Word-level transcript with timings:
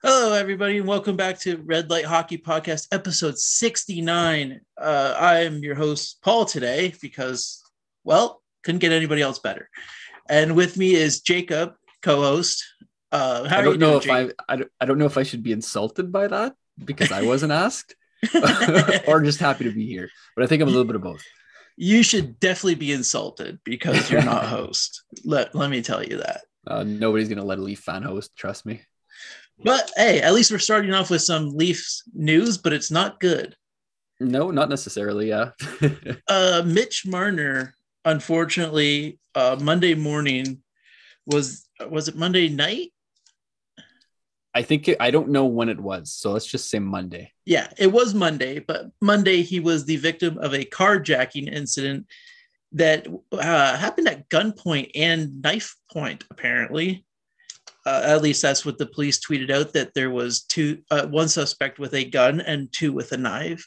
Hello, 0.00 0.32
everybody, 0.32 0.78
and 0.78 0.86
welcome 0.86 1.16
back 1.16 1.40
to 1.40 1.56
Red 1.56 1.90
Light 1.90 2.04
Hockey 2.04 2.38
Podcast, 2.38 2.86
episode 2.92 3.36
69. 3.36 4.60
Uh, 4.80 5.16
I 5.18 5.40
am 5.40 5.58
your 5.58 5.74
host, 5.74 6.20
Paul, 6.22 6.44
today 6.44 6.94
because, 7.02 7.60
well, 8.04 8.40
couldn't 8.62 8.78
get 8.78 8.92
anybody 8.92 9.22
else 9.22 9.40
better. 9.40 9.68
And 10.28 10.54
with 10.54 10.76
me 10.76 10.94
is 10.94 11.22
Jacob, 11.22 11.72
co 12.00 12.22
host. 12.22 12.64
Uh, 13.10 13.48
I 13.50 13.60
don't 13.60 13.80
know 13.80 13.96
if 13.96 14.08
I, 14.08 14.28
I 14.48 14.54
don't, 14.54 14.70
I 14.80 14.84
don't 14.84 14.98
know 14.98 15.06
if 15.06 15.18
I 15.18 15.24
should 15.24 15.42
be 15.42 15.50
insulted 15.50 16.12
by 16.12 16.28
that 16.28 16.54
because 16.84 17.10
I 17.10 17.22
wasn't 17.22 17.50
asked 17.66 17.96
or 19.08 19.20
just 19.20 19.40
happy 19.40 19.64
to 19.64 19.72
be 19.72 19.88
here. 19.88 20.10
But 20.36 20.44
I 20.44 20.46
think 20.46 20.62
I'm 20.62 20.68
a 20.68 20.70
little 20.70 20.84
bit 20.84 20.94
of 20.94 21.02
both. 21.02 21.24
You 21.76 22.04
should 22.04 22.38
definitely 22.38 22.76
be 22.76 22.92
insulted 22.92 23.58
because 23.64 24.08
you're 24.12 24.22
not 24.22 24.44
host. 24.46 25.02
let, 25.24 25.56
let 25.56 25.70
me 25.70 25.82
tell 25.82 26.04
you 26.04 26.18
that. 26.18 26.42
Uh, 26.64 26.84
nobody's 26.84 27.28
going 27.28 27.38
to 27.38 27.44
let 27.44 27.58
a 27.58 27.62
Leaf 27.62 27.80
fan 27.80 28.04
host, 28.04 28.36
trust 28.36 28.64
me. 28.64 28.82
But 29.62 29.90
hey, 29.96 30.20
at 30.20 30.34
least 30.34 30.50
we're 30.50 30.58
starting 30.58 30.94
off 30.94 31.10
with 31.10 31.22
some 31.22 31.56
Leafs 31.56 32.02
news, 32.14 32.58
but 32.58 32.72
it's 32.72 32.90
not 32.90 33.20
good. 33.20 33.56
No, 34.20 34.50
not 34.50 34.68
necessarily. 34.68 35.28
Yeah. 35.28 35.50
uh, 36.28 36.62
Mitch 36.64 37.06
Marner, 37.06 37.74
unfortunately, 38.04 39.18
uh, 39.34 39.56
Monday 39.60 39.94
morning 39.94 40.62
was 41.26 41.68
was 41.88 42.08
it 42.08 42.16
Monday 42.16 42.48
night? 42.48 42.92
I 44.54 44.62
think 44.62 44.88
it, 44.88 44.96
I 44.98 45.10
don't 45.10 45.28
know 45.28 45.46
when 45.46 45.68
it 45.68 45.78
was, 45.78 46.12
so 46.12 46.32
let's 46.32 46.46
just 46.46 46.70
say 46.70 46.78
Monday. 46.80 47.32
Yeah, 47.44 47.68
it 47.76 47.92
was 47.92 48.14
Monday, 48.14 48.58
but 48.58 48.86
Monday 49.00 49.42
he 49.42 49.60
was 49.60 49.84
the 49.84 49.96
victim 49.96 50.38
of 50.38 50.52
a 50.54 50.64
carjacking 50.64 51.52
incident 51.52 52.06
that 52.72 53.06
uh, 53.32 53.76
happened 53.76 54.08
at 54.08 54.28
gunpoint 54.28 54.90
and 54.94 55.42
knife 55.42 55.76
point, 55.92 56.24
apparently 56.30 57.04
uh, 57.88 58.02
at 58.04 58.22
least 58.22 58.42
that's 58.42 58.66
what 58.66 58.76
the 58.76 58.86
police 58.86 59.18
tweeted 59.18 59.50
out 59.50 59.72
that 59.72 59.94
there 59.94 60.10
was 60.10 60.42
two 60.42 60.82
uh, 60.90 61.06
one 61.06 61.28
suspect 61.28 61.78
with 61.78 61.94
a 61.94 62.04
gun 62.04 62.40
and 62.42 62.70
two 62.72 62.92
with 62.92 63.12
a 63.12 63.16
knife. 63.16 63.66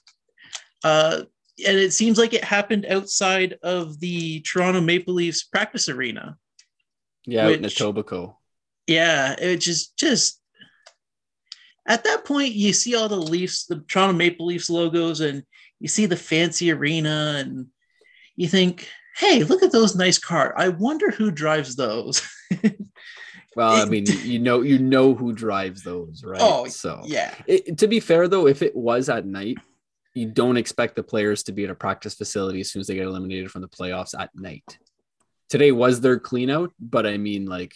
Uh, 0.84 1.22
and 1.66 1.78
it 1.78 1.92
seems 1.92 2.18
like 2.20 2.34
it 2.34 2.44
happened 2.44 2.86
outside 2.86 3.58
of 3.64 4.00
the 4.00 4.42
toronto 4.42 4.80
maple 4.80 5.16
leafs 5.16 5.44
practice 5.44 5.90
arena. 5.90 6.38
Yeah 7.26 7.48
which, 7.48 7.58
in 7.60 7.66
etobicoke. 7.66 8.36
Yeah 8.86 9.36
it 9.40 9.58
just 9.58 9.98
just 9.98 10.40
at 11.88 12.04
that 12.04 12.24
point 12.24 12.54
you 12.54 12.74
see 12.74 12.96
all 12.96 13.10
the 13.10 13.16
leafs 13.16 13.66
the 13.66 13.84
toronto 13.88 14.14
maple 14.14 14.46
leafs 14.46 14.70
logos 14.70 15.22
and 15.22 15.44
you 15.80 15.88
see 15.88 16.06
the 16.06 16.16
fancy 16.16 16.72
arena 16.72 17.38
and 17.40 17.68
you 18.36 18.48
think 18.48 18.88
hey 19.18 19.44
look 19.44 19.64
at 19.64 19.72
those 19.72 19.96
nice 19.96 20.20
cars. 20.20 20.54
I 20.58 20.70
wonder 20.70 21.10
who 21.10 21.32
drives 21.32 21.76
those 21.76 22.22
Well, 23.56 23.82
I 23.82 23.86
mean, 23.86 24.06
you 24.24 24.40
know, 24.40 24.62
you 24.62 24.80
know 24.80 25.14
who 25.14 25.34
drives 25.34 25.84
those, 25.84 26.24
right? 26.24 26.42
Oh, 26.42 26.68
so 26.68 27.02
yeah. 27.06 27.34
It, 27.48 27.78
to 27.80 27.88
be 27.88 28.00
fair, 28.00 28.28
though, 28.28 28.48
if 28.48 28.62
it 28.62 28.76
was 28.76 29.10
at 29.10 29.26
night, 29.26 29.58
you 30.14 30.28
don't 30.28 30.58
expect 30.58 30.96
the 30.96 31.04
players 31.04 31.44
to 31.44 31.52
be 31.52 31.64
at 31.64 31.70
a 31.70 31.76
practice 31.76 32.16
facility 32.16 32.62
as 32.62 32.72
soon 32.72 32.82
as 32.82 32.88
they 32.88 32.96
get 32.96 33.06
eliminated 33.06 33.52
from 33.52 33.62
the 33.62 33.68
playoffs 33.68 34.18
at 34.18 34.30
night. 34.36 34.78
Today 35.50 35.72
was 35.72 36.02
their 36.02 36.20
clean 36.20 36.50
out, 36.50 36.72
but 36.80 37.06
I 37.06 37.18
mean, 37.18 37.46
like, 37.46 37.76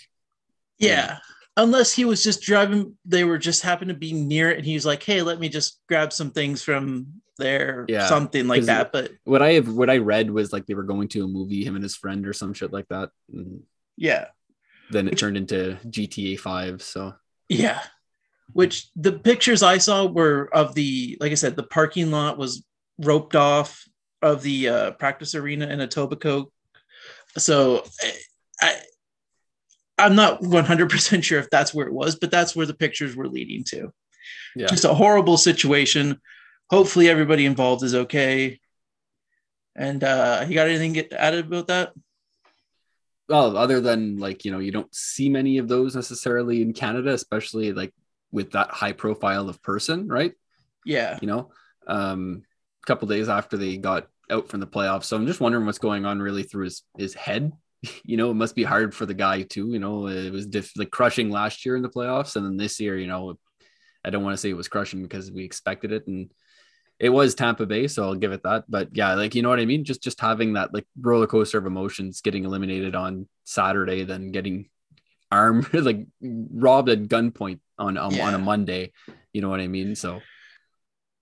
yeah. 0.77 0.89
yeah. 0.89 1.17
Unless 1.57 1.93
he 1.93 2.03
was 2.03 2.21
just 2.21 2.41
driving, 2.41 2.97
they 3.05 3.23
were 3.23 3.37
just 3.37 3.61
happened 3.61 3.87
to 3.87 3.95
be 3.95 4.11
near 4.11 4.51
it, 4.51 4.57
and 4.57 4.65
he 4.65 4.73
was 4.73 4.85
like, 4.85 5.01
"Hey, 5.01 5.21
let 5.21 5.39
me 5.39 5.47
just 5.47 5.79
grab 5.87 6.11
some 6.11 6.31
things 6.31 6.61
from 6.61 7.21
there, 7.37 7.85
yeah, 7.87 8.07
something 8.07 8.45
like 8.45 8.63
that." 8.63 8.91
But 8.91 9.11
what 9.23 9.41
I 9.41 9.53
have, 9.53 9.69
what 9.69 9.89
I 9.89 9.99
read 9.99 10.29
was 10.29 10.51
like 10.51 10.65
they 10.65 10.73
were 10.73 10.83
going 10.83 11.07
to 11.09 11.23
a 11.23 11.27
movie, 11.29 11.63
him 11.63 11.75
and 11.75 11.83
his 11.83 11.95
friend, 11.95 12.27
or 12.27 12.33
some 12.33 12.53
shit 12.53 12.73
like 12.73 12.89
that. 12.89 13.11
And 13.31 13.63
yeah, 13.95 14.25
then 14.89 15.07
it 15.07 15.11
Which, 15.11 15.19
turned 15.19 15.37
into 15.37 15.77
GTA 15.85 16.39
5. 16.39 16.81
So, 16.81 17.13
yeah. 17.49 17.81
Which 18.53 18.89
the 18.95 19.13
pictures 19.13 19.63
I 19.63 19.79
saw 19.79 20.05
were 20.05 20.49
of 20.53 20.75
the, 20.75 21.17
like 21.19 21.31
I 21.31 21.35
said, 21.35 21.55
the 21.55 21.63
parking 21.63 22.11
lot 22.11 22.37
was 22.37 22.63
roped 22.99 23.35
off 23.35 23.83
of 24.21 24.41
the 24.41 24.69
uh, 24.69 24.91
practice 24.91 25.35
arena 25.35 25.67
in 25.67 25.79
Etobicoke. 25.79 26.47
So, 27.37 27.83
I, 28.61 28.75
I'm 29.97 30.15
not 30.15 30.41
100% 30.41 31.23
sure 31.23 31.39
if 31.39 31.49
that's 31.49 31.73
where 31.73 31.87
it 31.87 31.93
was, 31.93 32.15
but 32.15 32.31
that's 32.31 32.55
where 32.55 32.65
the 32.65 32.73
pictures 32.73 33.15
were 33.15 33.27
leading 33.27 33.63
to. 33.65 33.93
Yeah. 34.55 34.67
Just 34.67 34.85
a 34.85 34.93
horrible 34.93 35.37
situation. 35.37 36.19
Hopefully, 36.69 37.09
everybody 37.09 37.45
involved 37.45 37.83
is 37.83 37.95
okay. 37.95 38.59
And 39.75 40.03
uh, 40.03 40.45
you 40.47 40.55
got 40.55 40.67
anything 40.67 40.97
added 41.11 41.47
about 41.47 41.67
that? 41.67 41.93
Well, 43.27 43.57
other 43.57 43.81
than 43.81 44.17
like, 44.17 44.45
you 44.45 44.51
know, 44.51 44.59
you 44.59 44.71
don't 44.71 44.93
see 44.93 45.29
many 45.29 45.57
of 45.57 45.67
those 45.67 45.95
necessarily 45.95 46.61
in 46.61 46.73
Canada, 46.73 47.13
especially 47.13 47.73
like 47.73 47.93
with 48.31 48.51
that 48.51 48.69
high 48.71 48.91
profile 48.91 49.49
of 49.49 49.61
person, 49.61 50.07
right? 50.07 50.33
Yeah. 50.85 51.17
You 51.21 51.27
know, 51.27 51.51
um, 51.87 52.43
a 52.83 52.85
couple 52.85 53.07
days 53.07 53.29
after 53.29 53.57
they 53.57 53.77
got 53.77 54.07
out 54.29 54.49
from 54.49 54.59
the 54.59 54.67
playoffs. 54.67 55.05
So 55.05 55.15
I'm 55.15 55.27
just 55.27 55.41
wondering 55.41 55.65
what's 55.65 55.79
going 55.79 56.05
on 56.05 56.21
really 56.21 56.43
through 56.43 56.65
his, 56.65 56.83
his 56.97 57.13
head. 57.13 57.51
you 58.03 58.17
know, 58.17 58.31
it 58.31 58.35
must 58.35 58.55
be 58.55 58.63
hard 58.63 58.93
for 58.93 59.05
the 59.05 59.13
guy 59.13 59.41
too. 59.41 59.71
You 59.71 59.79
know, 59.79 60.07
it 60.07 60.31
was 60.31 60.45
diff- 60.45 60.77
like 60.77 60.91
crushing 60.91 61.29
last 61.29 61.65
year 61.65 61.75
in 61.75 61.81
the 61.81 61.89
playoffs. 61.89 62.35
And 62.35 62.45
then 62.45 62.57
this 62.57 62.79
year, 62.79 62.97
you 62.97 63.07
know, 63.07 63.37
I 64.03 64.11
don't 64.11 64.23
want 64.23 64.33
to 64.33 64.37
say 64.37 64.49
it 64.49 64.57
was 64.57 64.67
crushing 64.67 65.01
because 65.01 65.31
we 65.31 65.43
expected 65.43 65.91
it. 65.91 66.05
And 66.05 66.29
it 66.99 67.09
was 67.09 67.35
Tampa 67.35 67.65
Bay, 67.65 67.87
so 67.87 68.03
I'll 68.03 68.15
give 68.15 68.31
it 68.31 68.43
that. 68.43 68.65
But 68.69 68.89
yeah, 68.93 69.13
like 69.15 69.35
you 69.35 69.41
know 69.41 69.49
what 69.49 69.59
I 69.59 69.65
mean. 69.65 69.83
Just 69.83 70.01
just 70.01 70.19
having 70.19 70.53
that 70.53 70.73
like 70.73 70.85
roller 70.99 71.27
coaster 71.27 71.57
of 71.57 71.65
emotions, 71.65 72.21
getting 72.21 72.45
eliminated 72.45 72.95
on 72.95 73.27
Saturday, 73.43 74.03
then 74.03 74.31
getting 74.31 74.69
armed 75.31 75.73
like 75.73 76.05
robbed 76.21 76.89
at 76.89 77.03
gunpoint 77.03 77.59
on 77.77 77.97
um, 77.97 78.13
yeah. 78.13 78.27
on 78.27 78.33
a 78.33 78.39
Monday. 78.39 78.93
You 79.33 79.41
know 79.41 79.49
what 79.49 79.59
I 79.59 79.67
mean? 79.67 79.95
So 79.95 80.21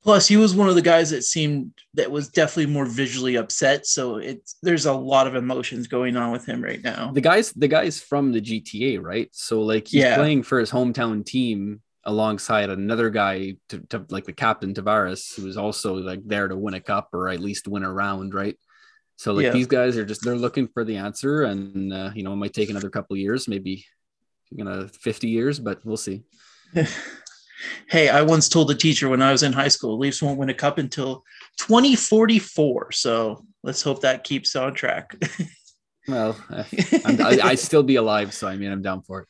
plus 0.03 0.27
he 0.27 0.37
was 0.37 0.53
one 0.53 0.69
of 0.69 0.75
the 0.75 0.81
guys 0.81 1.09
that 1.09 1.23
seemed 1.23 1.71
that 1.93 2.11
was 2.11 2.29
definitely 2.29 2.71
more 2.71 2.85
visually 2.85 3.35
upset 3.35 3.85
so 3.87 4.17
it's 4.17 4.57
there's 4.61 4.85
a 4.85 4.93
lot 4.93 5.27
of 5.27 5.35
emotions 5.35 5.87
going 5.87 6.17
on 6.17 6.31
with 6.31 6.45
him 6.45 6.61
right 6.61 6.83
now 6.83 7.11
the 7.13 7.21
guys 7.21 7.51
the 7.53 7.67
guys 7.67 8.01
from 8.01 8.31
the 8.31 8.41
gta 8.41 9.01
right 9.01 9.29
so 9.31 9.61
like 9.61 9.87
he's 9.87 10.01
yeah. 10.01 10.15
playing 10.15 10.43
for 10.43 10.59
his 10.59 10.69
hometown 10.69 11.25
team 11.25 11.81
alongside 12.05 12.69
another 12.69 13.09
guy 13.09 13.55
to, 13.69 13.79
to, 13.89 14.05
like 14.09 14.25
the 14.25 14.33
captain 14.33 14.73
Tavares, 14.73 15.35
who 15.35 15.45
was 15.45 15.57
also 15.57 15.95
like 15.95 16.21
there 16.25 16.47
to 16.47 16.57
win 16.57 16.73
a 16.73 16.79
cup 16.79 17.09
or 17.13 17.29
at 17.29 17.39
least 17.39 17.67
win 17.67 17.83
a 17.83 17.91
round, 17.91 18.33
right? 18.33 18.57
So 19.15 19.33
like 19.33 19.45
yeah. 19.45 19.51
these 19.51 19.67
guys 19.67 19.97
are 19.97 20.05
just 20.05 20.23
they're 20.23 20.35
looking 20.35 20.67
for 20.67 20.83
the 20.83 20.97
answer, 20.97 21.43
and 21.43 21.93
uh, 21.93 22.11
you 22.15 22.23
know 22.23 22.33
it 22.33 22.37
might 22.37 22.53
take 22.53 22.69
another 22.69 22.89
couple 22.89 23.15
years, 23.15 23.47
maybe 23.47 23.85
you 24.49 24.63
know 24.63 24.87
50 24.87 25.29
years, 25.29 25.59
but 25.59 25.85
we'll 25.85 25.97
see. 25.97 26.23
hey, 27.89 28.09
I 28.09 28.21
once 28.21 28.49
told 28.49 28.71
a 28.71 28.75
teacher 28.75 29.09
when 29.09 29.21
I 29.21 29.31
was 29.31 29.43
in 29.43 29.53
high 29.53 29.67
school, 29.67 29.97
Leafs 29.97 30.21
won't 30.21 30.39
win 30.39 30.49
a 30.49 30.53
cup 30.53 30.77
until 30.77 31.23
2044. 31.59 32.91
So 32.91 33.45
let's 33.61 33.81
hope 33.81 34.01
that 34.01 34.23
keeps 34.23 34.55
on 34.55 34.73
track. 34.73 35.15
well, 36.07 36.35
I, 36.49 36.65
I, 37.05 37.39
I 37.43 37.55
still 37.55 37.83
be 37.83 37.95
alive, 37.95 38.33
so 38.33 38.47
I 38.47 38.57
mean 38.57 38.71
I'm 38.71 38.81
down 38.81 39.03
for 39.03 39.21
it. 39.21 39.27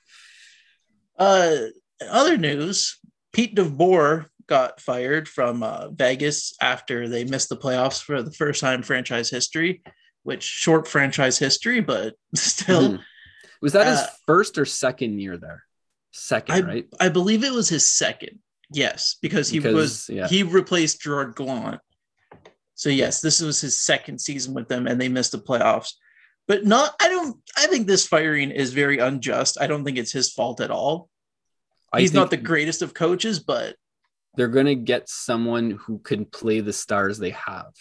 Uh, 1.20 1.68
other 2.10 2.38
news, 2.38 3.00
Pete 3.32 3.56
DeBoer 3.56 4.28
got 4.48 4.80
fired 4.80 5.28
from 5.28 5.64
uh, 5.64 5.90
Vegas 5.90 6.54
after 6.62 7.08
they 7.08 7.24
missed 7.24 7.50
the 7.50 7.58
playoffs 7.58 8.02
for 8.02 8.22
the 8.22 8.32
first 8.32 8.62
time 8.62 8.80
in 8.80 8.84
franchise 8.84 9.30
history, 9.30 9.82
which 10.24 10.44
short 10.44 10.88
franchise 10.88 11.38
history, 11.38 11.80
but 11.82 12.16
still. 12.36 12.90
Mm-hmm. 12.90 13.02
Was 13.62 13.74
that 13.74 13.88
uh, 13.88 13.92
his 13.92 14.02
first 14.28 14.58
or 14.58 14.66
second 14.66 15.20
year 15.20 15.38
there? 15.38 15.64
Second, 16.12 16.56
I, 16.56 16.68
right? 16.68 16.88
I 17.00 17.10
believe 17.10 17.44
it 17.44 17.54
was 17.54 17.70
his 17.70 17.90
second. 17.90 18.40
Yes, 18.72 19.18
because 19.22 19.50
he 19.50 19.60
because, 19.60 19.74
was 19.74 20.10
yeah. 20.10 20.28
he 20.28 20.44
replaced 20.44 21.02
Gerard 21.02 21.36
Gallant. 21.36 21.82
So 22.76 22.90
yes, 22.90 23.22
this 23.22 23.42
was 23.42 23.62
his 23.62 23.80
second 23.80 24.20
season 24.20 24.54
with 24.54 24.68
them, 24.68 24.88
and 24.88 25.00
they 25.00 25.10
missed 25.10 25.32
the 25.32 25.38
playoffs. 25.38 25.94
But 26.48 26.66
not, 26.66 26.94
I 27.02 27.08
don't. 27.08 27.38
I 27.56 27.68
think 27.68 27.88
this 27.88 28.06
firing 28.06 28.52
is 28.52 28.74
very 28.74 28.98
unjust. 28.98 29.58
I 29.62 29.68
don't 29.68 29.86
think 29.86 29.98
it's 29.98 30.12
his 30.12 30.32
fault 30.32 30.60
at 30.60 30.72
all. 30.72 31.10
He's 31.98 32.14
not 32.14 32.30
the 32.30 32.38
greatest 32.38 32.82
of 32.82 32.94
coaches, 32.94 33.40
but 33.40 33.76
they're 34.36 34.48
going 34.48 34.66
to 34.66 34.76
get 34.76 35.10
someone 35.10 35.72
who 35.72 36.00
can 36.00 36.26
play 36.26 36.60
the 36.60 36.74
stars 36.74 37.18
they 37.18 37.32
have. 37.32 37.74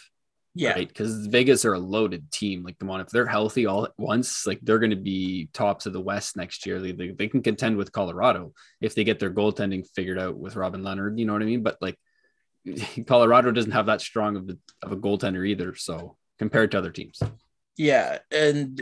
Yeah. 0.55 0.73
Right. 0.73 0.89
Because 0.89 1.27
Vegas 1.29 1.65
are 1.65 1.73
a 1.73 1.79
loaded 1.79 2.31
team. 2.31 2.63
Like, 2.63 2.79
come 2.79 2.91
on, 2.91 3.01
if 3.01 3.09
they're 3.09 3.27
healthy 3.27 3.65
all 3.65 3.87
at 3.87 3.93
once, 3.97 4.47
like 4.47 4.61
they're 4.63 4.79
going 4.79 4.91
to 4.91 4.97
be 4.97 5.49
tops 5.55 5.87
of 5.87 5.95
the 5.95 6.01
West 6.01 6.37
next 6.37 6.67
year. 6.67 6.79
They, 6.79 6.93
they, 6.93 7.09
they 7.09 7.29
can 7.29 7.43
contend 7.43 7.79
with 7.79 7.93
Colorado 7.93 8.53
if 8.81 8.95
they 8.95 9.05
get 9.05 9.19
their 9.19 9.33
goaltending 9.33 9.87
figured 9.95 10.19
out 10.19 10.37
with 10.37 10.57
Robin 10.57 10.83
Lehner. 10.83 11.19
You 11.19 11.25
know 11.25 11.33
what 11.33 11.43
I 11.43 11.47
mean? 11.47 11.63
But 11.63 11.79
like, 11.81 11.99
Colorado 13.07 13.51
doesn't 13.51 13.73
have 13.73 13.87
that 13.87 14.03
strong 14.03 14.37
of 14.37 14.51
a, 14.51 14.87
of 14.87 14.93
a 14.93 14.97
goaltender 14.97 15.49
either. 15.49 15.75
So 15.75 16.19
compared 16.39 16.73
to 16.73 16.79
other 16.79 16.91
teams. 16.91 17.21
Yeah. 17.79 18.19
And 18.31 18.81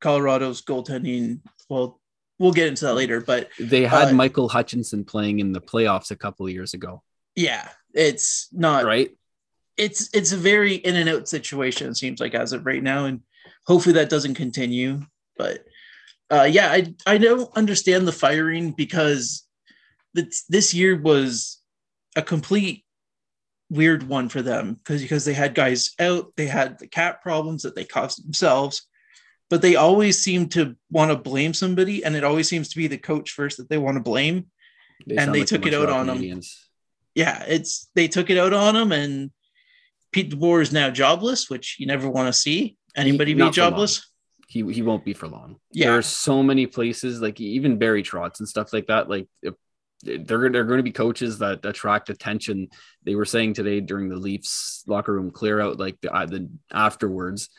Colorado's 0.00 0.62
goaltending, 0.62 1.40
well, 1.68 1.97
we'll 2.38 2.52
get 2.52 2.68
into 2.68 2.84
that 2.86 2.94
later. 2.94 3.20
But 3.20 3.50
they 3.58 3.84
had 3.84 4.08
uh, 4.08 4.14
Michael 4.14 4.48
Hutchinson 4.48 5.04
playing 5.04 5.40
in 5.40 5.52
the 5.52 5.60
playoffs 5.60 6.10
a 6.10 6.16
couple 6.16 6.46
of 6.46 6.52
years 6.52 6.74
ago. 6.74 7.02
Yeah, 7.34 7.68
it's 7.94 8.48
not 8.52 8.84
right. 8.84 9.10
It's 9.76 10.10
it's 10.12 10.32
a 10.32 10.36
very 10.36 10.74
in 10.74 10.96
and 10.96 11.08
out 11.08 11.28
situation. 11.28 11.90
It 11.90 11.96
seems 11.96 12.20
like 12.20 12.34
as 12.34 12.52
of 12.52 12.66
right 12.66 12.82
now, 12.82 13.04
and 13.04 13.20
hopefully 13.66 13.94
that 13.94 14.10
doesn't 14.10 14.34
continue. 14.34 15.02
But 15.36 15.64
uh, 16.30 16.48
yeah, 16.50 16.70
I 16.70 16.94
I 17.06 17.18
don't 17.18 17.54
understand 17.56 18.06
the 18.06 18.12
firing 18.12 18.72
because 18.72 19.44
this, 20.14 20.44
this 20.48 20.74
year 20.74 21.00
was 21.00 21.60
a 22.16 22.22
complete 22.22 22.84
weird 23.70 24.02
one 24.02 24.28
for 24.28 24.42
them 24.42 24.74
because 24.74 25.02
because 25.02 25.24
they 25.24 25.34
had 25.34 25.54
guys 25.54 25.90
out, 26.00 26.32
they 26.36 26.46
had 26.46 26.78
the 26.78 26.86
cap 26.86 27.22
problems 27.22 27.62
that 27.62 27.74
they 27.74 27.84
caused 27.84 28.24
themselves, 28.24 28.86
but 29.50 29.62
they 29.62 29.76
always 29.76 30.18
seem 30.22 30.48
to 30.50 30.76
want 30.90 31.10
to 31.10 31.16
blame 31.16 31.54
somebody, 31.54 32.04
and 32.04 32.14
it 32.16 32.24
always 32.24 32.48
seems 32.48 32.68
to 32.70 32.76
be 32.76 32.86
the 32.86 32.98
coach 32.98 33.30
first 33.32 33.56
that 33.58 33.68
they 33.68 33.78
want 33.78 33.96
to 33.96 34.02
blame, 34.02 34.46
They 35.06 35.16
and 35.16 35.34
they 35.34 35.40
like 35.40 35.48
took 35.48 35.66
it 35.66 35.74
out 35.74 35.88
on 35.88 36.08
on 36.08 36.16
'em. 36.16 36.22
Canadiens. 36.22 36.54
yeah, 37.14 37.44
it's 37.46 37.88
they 37.94 38.08
took 38.08 38.30
it 38.30 38.38
out 38.38 38.52
on 38.52 38.76
him, 38.76 38.92
and 38.92 39.30
Pete 40.12 40.30
DeBoer 40.30 40.62
is 40.62 40.72
now 40.72 40.90
jobless, 40.90 41.48
which 41.50 41.76
you 41.78 41.86
never 41.86 42.08
want 42.08 42.26
to 42.28 42.32
see 42.32 42.76
anybody 42.96 43.34
be 43.34 43.40
for 43.40 43.44
long. 43.44 43.52
jobless. 43.52 44.10
He 44.48 44.64
he 44.72 44.82
won't 44.82 45.04
be 45.04 45.12
for 45.12 45.28
long. 45.28 45.56
Yeah. 45.72 45.88
There 45.88 45.98
are 45.98 46.02
so 46.02 46.42
many 46.42 46.66
places, 46.66 47.20
like 47.20 47.38
even 47.40 47.78
Barry 47.78 48.02
Trotz 48.02 48.38
and 48.40 48.48
stuff 48.48 48.72
like 48.72 48.86
that. 48.86 49.08
Like 49.10 49.28
they're 50.02 50.48
they're 50.50 50.64
going 50.64 50.78
to 50.78 50.82
be 50.82 50.92
coaches 50.92 51.38
that 51.40 51.64
attract 51.66 52.08
attention. 52.08 52.68
They 53.04 53.14
were 53.14 53.24
saying 53.26 53.54
today 53.54 53.80
during 53.80 54.08
the 54.08 54.16
Leafs 54.16 54.84
locker 54.86 55.12
room 55.12 55.30
clear 55.30 55.60
out, 55.60 55.78
like 55.78 56.00
the, 56.00 56.10
uh, 56.14 56.24
the 56.26 56.48
afterwards, 56.72 57.50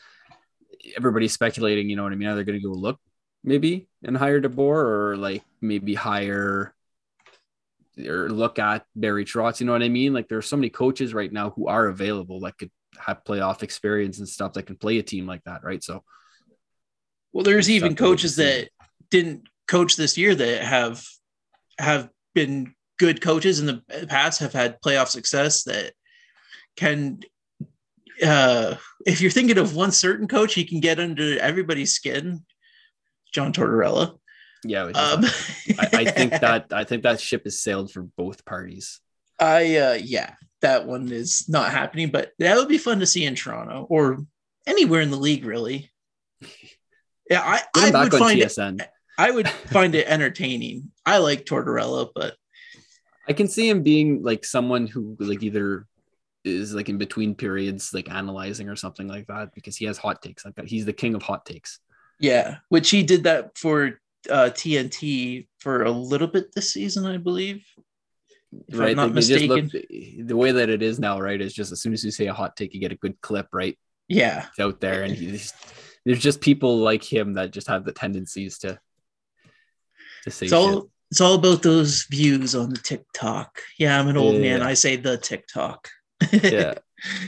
everybody's 0.96 1.32
speculating. 1.32 1.88
You 1.90 1.96
know 1.96 2.02
what 2.02 2.12
I 2.12 2.16
mean? 2.16 2.28
Are 2.28 2.36
they 2.36 2.44
going 2.44 2.60
to 2.60 2.66
go 2.66 2.72
look 2.72 2.98
maybe 3.42 3.88
and 4.04 4.16
hire 4.16 4.40
DeBoer, 4.40 4.58
or 4.58 5.16
like 5.16 5.42
maybe 5.60 5.94
hire 5.94 6.74
or 7.98 8.30
look 8.30 8.58
at 8.58 8.84
Barry 8.94 9.24
Trotz? 9.24 9.60
You 9.60 9.66
know 9.66 9.72
what 9.72 9.82
I 9.82 9.88
mean? 9.88 10.12
Like 10.12 10.28
there 10.28 10.38
are 10.38 10.42
so 10.42 10.56
many 10.56 10.70
coaches 10.70 11.14
right 11.14 11.32
now 11.32 11.50
who 11.50 11.68
are 11.68 11.86
available 11.86 12.40
that 12.40 12.58
could 12.58 12.70
have 12.98 13.24
playoff 13.24 13.62
experience 13.62 14.18
and 14.18 14.28
stuff 14.28 14.54
that 14.54 14.64
can 14.64 14.76
play 14.76 14.98
a 14.98 15.02
team 15.02 15.26
like 15.26 15.44
that, 15.44 15.62
right? 15.64 15.82
So 15.82 16.04
Well, 17.32 17.44
there's 17.44 17.70
even 17.70 17.90
have 17.90 17.96
to 17.96 18.02
wait 18.02 18.08
and 18.08 18.10
coaches 18.10 18.36
that 18.36 18.68
didn't 19.10 19.48
coach 19.68 19.96
this 19.96 20.18
year 20.18 20.34
that 20.34 20.62
have 20.62 21.04
have 21.78 22.10
been 22.34 22.74
good 22.98 23.20
coaches 23.20 23.60
in 23.60 23.66
the 23.66 24.06
past, 24.08 24.40
have 24.40 24.52
had 24.52 24.80
playoff 24.80 25.08
success 25.08 25.64
that 25.64 25.92
can. 26.76 27.20
Uh, 28.22 28.76
if 29.06 29.20
you're 29.20 29.30
thinking 29.30 29.58
of 29.58 29.74
one 29.74 29.92
certain 29.92 30.28
coach, 30.28 30.54
he 30.54 30.64
can 30.64 30.80
get 30.80 31.00
under 31.00 31.38
everybody's 31.40 31.94
skin. 31.94 32.44
John 33.32 33.52
Tortorella. 33.52 34.18
yeah, 34.64 34.84
Um, 34.84 35.24
I, 35.78 35.88
I 35.92 36.04
think 36.10 36.32
that 36.40 36.66
I 36.72 36.84
think 36.84 37.04
that 37.04 37.20
ship 37.20 37.44
has 37.44 37.60
sailed 37.60 37.92
for 37.92 38.02
both 38.02 38.44
parties. 38.44 39.00
I 39.38 39.76
uh 39.76 39.98
yeah, 40.02 40.34
that 40.60 40.86
one 40.86 41.10
is 41.10 41.48
not 41.48 41.70
happening, 41.70 42.10
but 42.10 42.32
that 42.38 42.56
would 42.56 42.68
be 42.68 42.78
fun 42.78 43.00
to 43.00 43.06
see 43.06 43.24
in 43.24 43.34
Toronto 43.34 43.86
or 43.88 44.18
anywhere 44.66 45.00
in 45.00 45.10
the 45.10 45.16
league, 45.16 45.44
really. 45.44 45.90
Yeah, 47.30 47.42
I, 47.42 47.60
I 47.76 47.92
back 47.92 48.10
would 48.10 48.14
on 48.14 48.18
find 48.18 48.40
it 48.40 48.90
I 49.16 49.30
would 49.30 49.48
find 49.70 49.94
it 49.94 50.08
entertaining. 50.08 50.90
I 51.06 51.18
like 51.18 51.44
Tortorella, 51.44 52.08
but 52.12 52.34
I 53.28 53.34
can 53.34 53.46
see 53.46 53.68
him 53.68 53.84
being 53.84 54.24
like 54.24 54.44
someone 54.44 54.88
who 54.88 55.16
like 55.20 55.44
either 55.44 55.86
is 56.44 56.74
like 56.74 56.88
in 56.88 56.98
between 56.98 57.34
periods, 57.34 57.92
like 57.92 58.10
analyzing 58.10 58.68
or 58.68 58.76
something 58.76 59.06
like 59.08 59.26
that, 59.26 59.54
because 59.54 59.76
he 59.76 59.84
has 59.86 59.98
hot 59.98 60.22
takes. 60.22 60.44
Like 60.44 60.58
he's 60.66 60.86
the 60.86 60.92
king 60.92 61.14
of 61.14 61.22
hot 61.22 61.44
takes. 61.46 61.78
yeah, 62.18 62.58
which 62.68 62.90
he 62.90 63.02
did 63.02 63.24
that 63.24 63.56
for 63.58 64.00
uh 64.30 64.50
TNT 64.52 65.46
for 65.60 65.84
a 65.84 65.90
little 65.90 66.28
bit 66.28 66.52
this 66.54 66.72
season, 66.72 67.06
I 67.06 67.16
believe. 67.16 67.64
If 68.68 68.74
I'm 68.74 68.80
right? 68.80 68.96
not 68.96 69.14
They- 69.14 69.20
they 69.22 69.46
mistaken. 69.46 69.70
look- 69.72 70.26
the 70.28 70.36
way 70.36 70.52
that 70.52 70.68
it 70.70 70.82
is 70.82 70.98
now, 70.98 71.20
right? 71.20 71.40
Is 71.40 71.54
just 71.54 71.72
as 71.72 71.80
soon 71.80 71.92
as 71.92 72.04
you 72.04 72.10
say 72.10 72.26
a 72.26 72.34
hot 72.34 72.56
take, 72.56 72.74
you 72.74 72.80
get 72.80 72.92
a 72.92 72.96
good 72.96 73.20
clip, 73.20 73.48
right? 73.52 73.78
Yeah. 74.08 74.46
It's 74.48 74.58
out 74.58 74.80
there, 74.80 75.02
and 75.04 75.14
he's 75.14 75.52
there's 76.04 76.18
just 76.20 76.40
people 76.40 76.78
like 76.78 77.04
him 77.04 77.34
that 77.34 77.52
just 77.52 77.68
have 77.68 77.84
the 77.84 77.92
tendencies 77.92 78.58
to 78.58 78.78
to 80.24 80.30
say 80.30 80.46
It's 80.46 80.52
shit. 80.52 80.52
all 80.52 80.90
it's 81.10 81.20
all 81.20 81.34
about 81.34 81.62
those 81.62 82.04
views 82.04 82.54
on 82.54 82.70
the 82.70 82.78
TikTok. 82.78 83.60
Yeah, 83.78 83.98
I'm 83.98 84.08
an 84.08 84.16
old 84.16 84.34
Yeah. 84.36 84.58
man. 84.58 84.62
I 84.62 84.74
say 84.74 84.96
the 84.96 85.16
TikTok. 85.16 85.88
Yeah, 86.32 86.74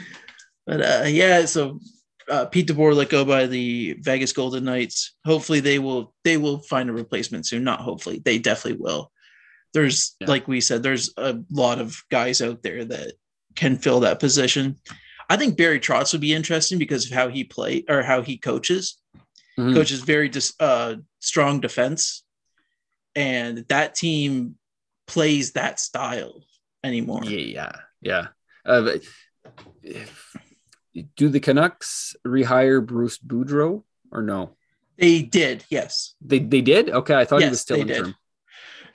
But 0.67 0.81
uh, 0.81 1.05
yeah, 1.07 1.45
so 1.47 1.81
uh, 2.31 2.47
Pete 2.47 2.69
DeBoer 2.69 2.95
let 2.95 3.09
go 3.09 3.25
by 3.25 3.47
the 3.47 3.95
Vegas 4.01 4.33
Golden 4.33 4.65
Knights. 4.65 5.15
Hopefully, 5.25 5.61
they 5.61 5.79
will 5.79 6.15
they 6.25 6.37
will 6.37 6.59
find 6.61 6.89
a 6.89 6.93
replacement 6.93 7.47
soon. 7.47 7.65
Not 7.65 7.81
hopefully, 7.81 8.21
they 8.25 8.39
definitely 8.39 8.81
will. 8.81 9.11
There's 9.75 10.15
Yeah. 10.21 10.29
like 10.29 10.47
we 10.47 10.61
said, 10.61 10.83
there's 10.83 11.13
a 11.17 11.39
lot 11.51 11.81
of 11.81 11.97
guys 12.11 12.41
out 12.43 12.63
there 12.63 12.85
that 12.85 13.15
can 13.57 13.77
fill 13.77 14.01
that 14.01 14.21
position. 14.21 14.77
I 15.29 15.37
think 15.37 15.57
Barry 15.57 15.81
Trotz 15.81 16.13
would 16.13 16.21
be 16.21 16.33
interesting 16.35 16.79
because 16.79 17.07
of 17.07 17.13
how 17.13 17.29
he 17.29 17.43
play 17.45 17.85
or 17.89 18.03
how 18.03 18.23
he 18.23 18.37
coaches. 18.39 18.99
Mhm. 19.59 19.75
Coaches 19.75 20.01
very 20.03 20.29
dis, 20.29 20.55
uh, 20.61 20.97
strong 21.21 21.61
defense, 21.61 22.23
and 23.15 23.59
that 23.69 23.95
team 23.95 24.57
plays 25.07 25.53
that 25.53 25.81
style 25.81 26.45
anymore. 26.85 27.23
yeah, 27.25 27.39
yeah, 27.39 27.73
yeah. 28.01 28.27
Uh, 28.65 28.99
do 31.17 31.29
the 31.29 31.41
Canucks 31.41 32.15
rehire 32.27 32.85
Bruce 32.85 33.19
Boudreau 33.19 33.83
or 34.11 34.23
no? 34.23 34.57
They 34.99 35.23
did, 35.23 35.65
yes. 35.69 36.15
They 36.21 36.39
they 36.39 36.61
did. 36.61 36.91
Okay, 36.91 37.15
I 37.15 37.25
thought 37.25 37.43
he 37.43 37.49
was 37.49 37.61
still 37.61 37.81
in 37.81 37.87
did. 37.87 38.15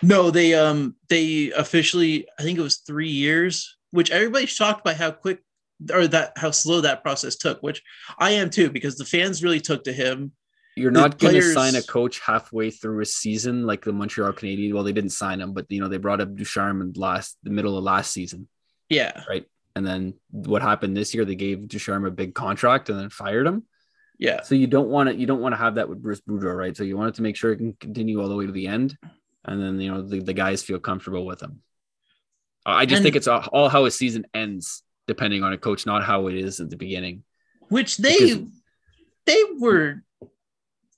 No, 0.04 0.30
they 0.30 0.54
um 0.54 0.96
they 1.10 1.52
officially 1.52 2.28
I 2.40 2.44
think 2.44 2.58
it 2.58 2.64
was 2.64 2.78
three 2.78 3.10
years, 3.10 3.78
which 3.92 4.12
everybody's 4.12 4.50
shocked 4.50 4.84
by 4.84 4.94
how 4.94 5.12
quick 5.12 5.44
or 5.92 6.08
that 6.08 6.34
how 6.38 6.52
slow 6.52 6.82
that 6.82 7.04
process 7.04 7.36
took, 7.36 7.62
which 7.62 7.82
I 8.20 8.32
am 8.32 8.50
too, 8.50 8.70
because 8.70 8.98
the 8.98 9.06
fans 9.06 9.44
really 9.44 9.60
took 9.60 9.84
to 9.86 9.94
him. 9.94 10.34
You're 10.76 10.92
The 10.92 11.02
not 11.02 11.18
going 11.18 11.34
to 11.34 11.54
sign 11.54 11.76
a 11.76 11.82
coach 11.82 12.20
halfway 12.20 12.70
through 12.70 13.02
a 13.02 13.06
season 13.06 13.66
like 13.66 13.84
the 13.84 13.92
Montreal 13.92 14.32
Canadiens. 14.34 14.74
Well, 14.74 14.84
they 14.84 14.94
didn't 14.94 15.10
sign 15.10 15.42
him, 15.42 15.54
but 15.54 15.66
you 15.70 15.82
know 15.82 15.88
they 15.88 15.98
brought 15.98 16.22
up 16.22 16.36
Ducharme 16.36 16.82
in 16.82 16.94
last 16.96 17.38
the 17.42 17.50
middle 17.50 17.78
of 17.78 17.84
last 17.84 18.14
season, 18.14 18.48
Yeah, 18.90 19.24
and 19.78 19.86
then 19.86 20.14
what 20.32 20.62
happened 20.62 20.98
this 20.98 21.14
year? 21.14 21.24
They 21.26 21.36
gave 21.36 21.68
Ducharme 21.68 22.06
a 22.06 22.12
big 22.12 22.34
contract 22.34 22.90
and 22.90 23.00
then 23.00 23.10
fired 23.10 23.48
him. 23.48 23.64
yeah. 24.20 24.42
So 24.44 24.56
you 24.56 24.68
don't 24.68 24.90
want 24.90 25.10
to 25.10 25.16
you 25.16 25.26
don't 25.26 25.42
want 25.42 25.54
to 25.54 25.58
have 25.58 25.76
that 25.76 25.88
with 25.90 26.02
Bruce 26.02 26.22
Boudreau, 26.22 26.56
right? 26.58 26.76
So 26.76 26.84
you 26.84 26.98
want 26.98 27.10
it 27.10 27.16
to 27.16 27.22
make 27.22 27.36
sure 27.36 27.52
it 27.52 27.58
can 27.58 27.74
continue 27.80 28.22
all 28.22 28.30
the 28.30 28.36
way 28.36 28.46
to 28.46 28.52
the 28.52 28.68
end, 28.68 28.98
and 29.46 29.62
then 29.62 29.80
you 29.80 29.92
know 29.92 30.02
the, 30.02 30.20
the 30.20 30.34
guys 30.34 30.64
feel 30.64 30.80
comfortable 30.80 31.26
with 31.26 31.42
him. 31.42 31.62
I 32.66 32.86
just 32.86 32.98
And- 33.00 33.04
think 33.06 33.16
it's 33.16 33.28
all, 33.28 33.42
all 33.54 33.70
how 33.70 33.86
a 33.86 33.92
season 33.92 34.26
ends, 34.34 34.84
depending 35.08 35.42
on 35.44 35.54
a 35.54 35.58
coach, 35.58 35.86
not 35.86 36.04
how 36.04 36.28
it 36.28 36.36
is 36.36 36.60
at 36.60 36.70
the 36.70 36.76
beginning. 36.76 37.24
Which 37.70 37.98
they 37.98 38.18
Because- 38.18 38.52
they 39.26 39.42
were 39.60 40.04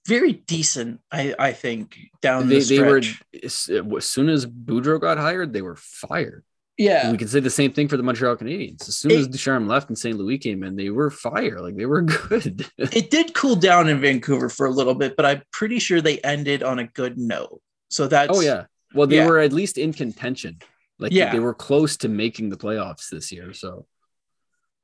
very 0.08 0.34
decent, 0.34 1.02
I 1.12 1.36
I 1.38 1.52
think, 1.54 1.98
down 2.22 2.48
They, 2.50 2.60
the 2.60 2.66
they 2.78 2.80
were 2.82 3.02
stretch. 3.02 3.24
as 3.44 3.70
as 3.98 4.06
soon 4.06 4.30
as 4.30 4.46
Boudreau 4.46 5.00
got 5.00 5.18
hired, 5.18 5.54
they 5.54 5.62
were 5.62 5.76
fired. 5.76 6.44
Yeah. 6.80 7.12
We 7.12 7.18
can 7.18 7.28
say 7.28 7.42
the 7.42 7.50
same 7.50 7.74
thing 7.74 7.88
for 7.90 7.98
the 7.98 8.04
Montreal 8.04 8.38
Canadiens. 8.38 8.88
As 8.88 8.98
soon 8.98 9.12
as 9.12 9.28
Ducharme 9.28 9.68
left 9.68 9.90
and 9.90 9.98
St. 9.98 10.18
Louis 10.18 10.38
came 10.40 10.64
in, 10.64 10.76
they 10.78 10.90
were 10.90 11.12
fire. 11.12 11.60
Like 11.60 11.76
they 11.76 11.86
were 11.86 12.02
good. 12.30 12.66
It 12.78 13.12
did 13.12 13.34
cool 13.36 13.56
down 13.58 13.90
in 13.90 14.00
Vancouver 14.00 14.48
for 14.50 14.66
a 14.66 14.72
little 14.72 14.96
bit, 14.96 15.16
but 15.18 15.26
I'm 15.26 15.44
pretty 15.52 15.78
sure 15.80 16.00
they 16.02 16.20
ended 16.20 16.64
on 16.64 16.80
a 16.80 16.88
good 16.88 17.18
note. 17.18 17.62
So 17.90 18.08
that's 18.08 18.36
oh 18.36 18.42
yeah. 18.42 18.64
Well, 18.96 19.06
they 19.08 19.18
Yeah. 19.18 19.28
were 19.28 19.40
at 19.40 19.52
least 19.54 19.78
in 19.78 19.94
contention. 19.94 20.58
Like 20.98 21.12
Yeah. 21.12 21.32
they 21.32 21.40
were 21.40 21.54
close 21.54 21.98
to 21.98 22.08
making 22.10 22.50
the 22.50 22.58
playoffs 22.58 23.10
this 23.10 23.32
year. 23.32 23.54
So 23.54 23.86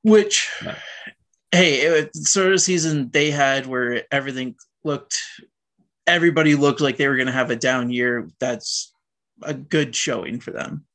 which 0.03 0.49
Yeah. 0.63 0.77
hey 1.51 1.81
it, 1.81 2.15
sort 2.15 2.51
of 2.53 2.59
season 2.61 3.09
they 3.11 3.31
had 3.31 3.65
where 3.67 4.03
everything 4.11 4.55
looked 4.83 5.17
everybody 6.05 6.53
looked 6.55 6.81
like 6.81 6.97
they 6.97 7.07
were 7.07 7.15
going 7.15 7.25
to 7.27 7.31
have 7.33 7.49
a 7.49 7.55
down 7.55 7.89
year 7.89 8.29
that's 8.39 8.93
a 9.41 9.53
good 9.53 9.95
showing 9.95 10.39
for 10.39 10.51
them 10.51 10.85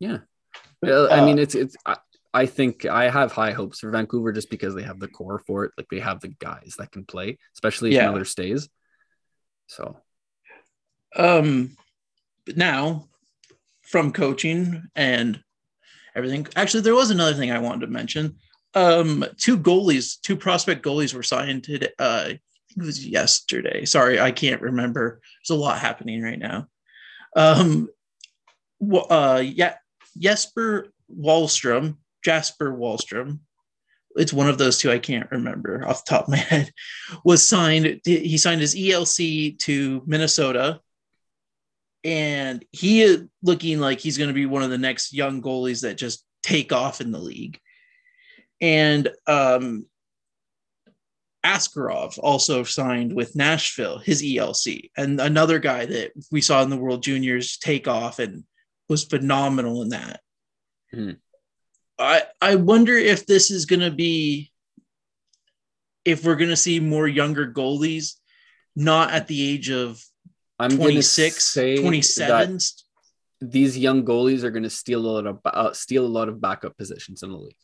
Well, 0.00 1.12
I 1.12 1.20
Uh, 1.20 1.26
mean, 1.26 1.38
it's 1.38 1.54
it's. 1.54 1.76
I, 1.84 1.96
I 2.34 2.46
think 2.46 2.84
I 2.84 3.08
have 3.10 3.32
high 3.32 3.52
hopes 3.52 3.80
for 3.80 3.90
Vancouver 3.90 4.32
just 4.32 4.50
because 4.50 4.74
they 4.74 4.82
have 4.82 5.00
the 5.00 5.08
core 5.08 5.42
for 5.46 5.64
it. 5.64 5.72
Like 5.76 5.88
they 5.90 5.98
have 6.00 6.20
the 6.20 6.28
guys 6.28 6.76
that 6.78 6.92
can 6.92 7.04
play, 7.04 7.38
especially 7.54 7.90
if 7.90 7.94
Yeah. 7.96 8.10
Miller 8.10 8.24
stays. 8.24 8.68
So 9.66 10.00
um 11.16 11.76
but 12.44 12.56
now 12.56 13.08
from 13.82 14.12
coaching 14.12 14.82
and 14.94 15.42
everything 16.14 16.46
actually 16.54 16.82
there 16.82 16.94
was 16.94 17.10
another 17.10 17.32
thing 17.34 17.50
i 17.50 17.58
wanted 17.58 17.80
to 17.86 17.92
mention 17.92 18.36
um 18.74 19.24
two 19.38 19.56
goalies 19.58 20.20
two 20.20 20.36
prospect 20.36 20.84
goalies 20.84 21.14
were 21.14 21.22
signed 21.22 21.64
today 21.64 21.88
uh 21.98 22.24
I 22.24 22.28
think 22.28 22.40
it 22.76 22.84
was 22.84 23.06
yesterday 23.06 23.86
sorry 23.86 24.20
i 24.20 24.30
can't 24.30 24.60
remember 24.60 25.20
there's 25.40 25.56
a 25.58 25.60
lot 25.60 25.78
happening 25.78 26.22
right 26.22 26.38
now 26.38 26.66
um 27.34 27.88
uh 29.10 29.42
yeah 29.44 29.76
jesper 30.16 30.88
wallstrom 31.14 31.96
jasper 32.24 32.72
wallstrom 32.72 33.40
it's 34.16 34.32
one 34.32 34.48
of 34.48 34.58
those 34.58 34.78
two 34.78 34.90
i 34.90 34.98
can't 34.98 35.30
remember 35.30 35.86
off 35.86 36.04
the 36.04 36.10
top 36.10 36.24
of 36.24 36.30
my 36.30 36.36
head. 36.36 36.72
Was 37.24 37.46
signed 37.46 38.00
he 38.04 38.38
signed 38.38 38.60
his 38.60 38.74
elc 38.74 39.58
to 39.60 40.02
minnesota. 40.06 40.80
And 42.04 42.64
he 42.70 43.02
is 43.02 43.24
looking 43.42 43.80
like 43.80 43.98
he's 43.98 44.16
going 44.18 44.28
to 44.28 44.34
be 44.34 44.46
one 44.46 44.62
of 44.62 44.70
the 44.70 44.78
next 44.78 45.12
young 45.12 45.42
goalies 45.42 45.82
that 45.82 45.98
just 45.98 46.24
take 46.44 46.72
off 46.72 47.00
in 47.00 47.10
the 47.10 47.18
league. 47.18 47.58
And 48.60 49.10
um, 49.26 49.86
Askarov 51.44 52.18
also 52.22 52.62
signed 52.62 53.12
with 53.12 53.36
Nashville, 53.36 53.98
his 53.98 54.22
ELC, 54.22 54.90
and 54.96 55.20
another 55.20 55.58
guy 55.58 55.86
that 55.86 56.12
we 56.30 56.40
saw 56.40 56.62
in 56.62 56.70
the 56.70 56.76
World 56.76 57.02
Juniors 57.02 57.58
take 57.58 57.88
off 57.88 58.20
and 58.20 58.44
was 58.88 59.04
phenomenal 59.04 59.82
in 59.82 59.90
that. 59.90 60.20
Hmm. 60.92 61.10
I 61.98 62.22
I 62.40 62.54
wonder 62.54 62.96
if 62.96 63.26
this 63.26 63.50
is 63.50 63.66
going 63.66 63.80
to 63.80 63.90
be 63.90 64.52
if 66.04 66.24
we're 66.24 66.36
going 66.36 66.50
to 66.50 66.56
see 66.56 66.80
more 66.80 67.08
younger 67.08 67.52
goalies 67.52 68.14
not 68.76 69.12
at 69.12 69.26
the 69.26 69.50
age 69.50 69.70
of 69.70 70.00
I'm 70.58 70.70
26 70.70 71.54
27 71.54 72.58
these 73.40 73.78
young 73.78 74.04
goalies 74.04 74.42
are 74.42 74.50
going 74.50 74.64
to 74.64 74.70
steal 74.70 75.00
a 75.00 75.06
lot 75.06 75.26
of 75.26 75.40
uh, 75.44 75.72
steal 75.72 76.04
a 76.04 76.08
lot 76.08 76.28
of 76.28 76.40
backup 76.40 76.76
positions 76.76 77.22
in 77.22 77.30
the 77.30 77.38
league. 77.38 77.56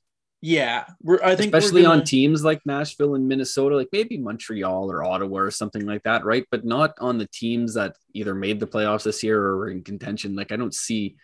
Yeah 0.47 0.85
we're 1.03 1.19
i 1.25 1.35
think 1.35 1.55
especially 1.55 1.83
gonna- 1.83 2.01
on 2.01 2.05
teams 2.05 2.45
like 2.45 2.61
Nashville 2.67 3.15
and 3.15 3.27
Minnesota, 3.27 3.77
like 3.77 3.89
maybe 3.93 4.19
Montreal 4.19 4.91
or 4.91 5.03
Ottawa 5.03 5.39
or 5.39 5.51
something 5.51 5.87
like 5.87 6.03
that, 6.03 6.23
right? 6.31 6.45
But 6.51 6.67
not 6.67 6.91
on 7.01 7.17
the 7.17 7.27
teams 7.43 7.73
that 7.75 7.97
either 8.13 8.35
made 8.35 8.61
the 8.61 8.67
playoffs 8.67 9.05
this 9.05 9.23
year 9.23 9.39
or 9.43 9.57
were 9.57 9.71
in 9.71 9.83
contention. 9.83 10.37
Like 10.37 10.53
I 10.53 10.57
don't 10.57 10.75
see 10.75 11.17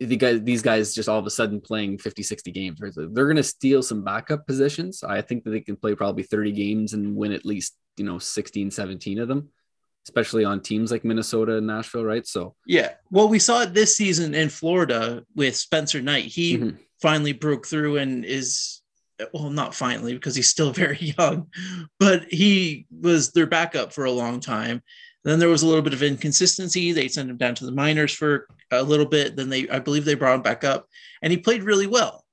the 0.00 0.16
guys, 0.18 0.42
these 0.42 0.60
guys 0.60 0.94
just 0.94 1.08
all 1.08 1.18
of 1.18 1.24
a 1.26 1.30
sudden 1.30 1.62
playing 1.62 1.96
50, 1.96 2.22
60 2.22 2.50
games. 2.52 2.78
Right? 2.82 2.92
They're 2.94 3.24
going 3.30 3.36
to 3.36 3.42
steal 3.56 3.82
some 3.82 4.04
backup 4.04 4.46
positions. 4.46 5.02
I 5.02 5.22
think 5.22 5.44
that 5.44 5.50
they 5.52 5.60
can 5.68 5.76
play 5.76 5.94
probably 5.94 6.22
30 6.24 6.52
games 6.52 6.92
and 6.92 7.16
win 7.16 7.32
at 7.32 7.46
least, 7.46 7.74
you 7.96 8.04
know, 8.04 8.18
16, 8.18 8.70
17 8.70 9.18
of 9.18 9.28
them, 9.28 9.48
especially 10.04 10.44
on 10.44 10.60
teams 10.60 10.90
like 10.92 11.04
Minnesota 11.04 11.56
and 11.56 11.66
Nashville, 11.66 12.04
right? 12.04 12.26
So 12.26 12.54
yeah 12.66 12.90
well 13.10 13.28
we 13.28 13.38
saw 13.38 13.62
it 13.62 13.72
this 13.72 13.96
season 13.96 14.34
in 14.34 14.48
florida 14.50 15.24
with 15.34 15.56
spencer 15.56 16.02
knight 16.02 16.24
he 16.24 16.58
Mhm. 16.58 16.76
Finally 17.02 17.32
broke 17.32 17.66
through 17.66 17.98
and 17.98 18.24
is 18.24 18.80
well 19.32 19.48
not 19.50 19.74
finally 19.74 20.12
because 20.12 20.34
he's 20.34 20.48
still 20.48 20.72
very 20.84 20.98
young 21.18 21.46
but 21.98 22.24
he 22.30 22.86
was 22.90 23.32
their 23.32 23.46
backup 23.46 23.92
for 23.92 24.04
a 24.04 24.10
long 24.10 24.40
time. 24.40 24.82
Then 25.24 25.38
there 25.38 25.48
was 25.48 25.62
a 25.62 25.66
little 25.66 25.82
bit 25.82 25.94
of 25.94 26.02
inconsistency. 26.02 26.92
They 26.92 27.08
sent 27.08 27.30
him 27.30 27.36
down 27.36 27.56
to 27.56 27.66
the 27.66 27.72
minors 27.72 28.12
for 28.12 28.46
a 28.70 28.82
little 28.82 29.06
bit. 29.06 29.34
Then 29.36 29.48
they 29.48 29.68
i 29.68 29.78
believe 29.78 30.04
they 30.04 30.14
brought 30.14 30.36
him 30.36 30.42
back 30.42 30.64
up 30.64 30.86
and 31.22 31.30
he 31.30 31.38
played 31.38 31.62
really 31.62 31.86
well. 31.86 32.24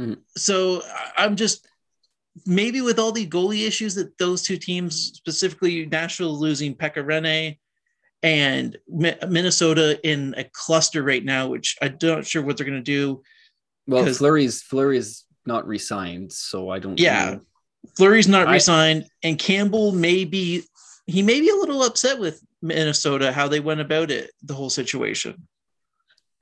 Mhm. 0.00 0.18
so 0.36 0.82
i'm 1.16 1.34
just 1.34 1.66
maybe 2.46 2.80
with 2.80 3.00
all 3.00 3.10
the 3.10 3.26
goalie 3.26 3.66
issues 3.66 3.96
that 3.96 4.16
those 4.18 4.42
two 4.42 4.56
teams 4.56 5.12
specifically 5.16 5.86
nashville 5.86 6.38
losing 6.38 6.74
pekka 6.74 7.02
rinne 7.04 7.58
and 8.22 8.76
Mi- 8.88 9.16
minnesota 9.28 9.98
in 10.08 10.34
a 10.36 10.44
cluster 10.44 11.02
right 11.02 11.24
now 11.24 11.48
which 11.48 11.76
i'm 11.82 11.98
not 12.00 12.26
sure 12.26 12.42
what 12.42 12.56
they're 12.56 12.66
going 12.66 12.78
to 12.84 12.92
do 12.98 13.22
well, 13.88 14.12
Fleury's 14.14 14.62
Fleury's 14.62 15.24
not 15.46 15.66
re-signed, 15.66 16.32
so 16.32 16.68
I 16.70 16.78
don't 16.78 17.00
Yeah. 17.00 17.30
know. 17.30 17.40
Fleury's 17.96 18.28
not 18.28 18.46
I- 18.48 18.52
re-signed, 18.52 19.06
and 19.22 19.38
Campbell 19.38 19.92
may 19.92 20.24
be 20.24 20.64
he 21.06 21.22
may 21.22 21.40
be 21.40 21.48
a 21.48 21.54
little 21.56 21.82
upset 21.82 22.18
with 22.18 22.40
Minnesota 22.60 23.32
how 23.32 23.48
they 23.48 23.60
went 23.60 23.80
about 23.80 24.10
it, 24.10 24.30
the 24.42 24.52
whole 24.54 24.68
situation. 24.68 25.48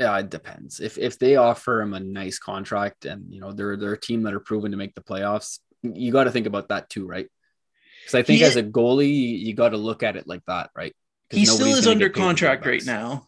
Yeah, 0.00 0.18
it 0.18 0.28
depends. 0.28 0.80
If 0.80 0.98
if 0.98 1.18
they 1.18 1.36
offer 1.36 1.80
him 1.80 1.94
a 1.94 2.00
nice 2.00 2.38
contract 2.38 3.04
and 3.04 3.32
you 3.32 3.40
know 3.40 3.52
they're 3.52 3.76
they're 3.76 3.92
a 3.92 4.00
team 4.00 4.24
that 4.24 4.34
are 4.34 4.40
proven 4.40 4.72
to 4.72 4.76
make 4.76 4.94
the 4.94 5.02
playoffs, 5.02 5.60
you 5.82 6.10
got 6.12 6.24
to 6.24 6.32
think 6.32 6.46
about 6.46 6.68
that 6.68 6.90
too, 6.90 7.06
right? 7.06 7.28
Because 8.00 8.14
I 8.16 8.22
think 8.22 8.38
He- 8.38 8.44
as 8.44 8.56
a 8.56 8.62
goalie, 8.62 9.38
you, 9.40 9.54
got 9.54 9.70
to 9.70 9.76
look 9.78 10.02
at 10.02 10.16
it 10.16 10.26
like 10.26 10.42
that, 10.46 10.70
right? 10.76 10.94
He 11.30 11.44
still 11.46 11.66
is 11.68 11.86
under 11.86 12.08
get 12.08 12.14
paid 12.14 12.20
the 12.20 12.20
big 12.20 12.26
contract 12.26 12.66
right 12.66 12.84
now, 12.84 13.26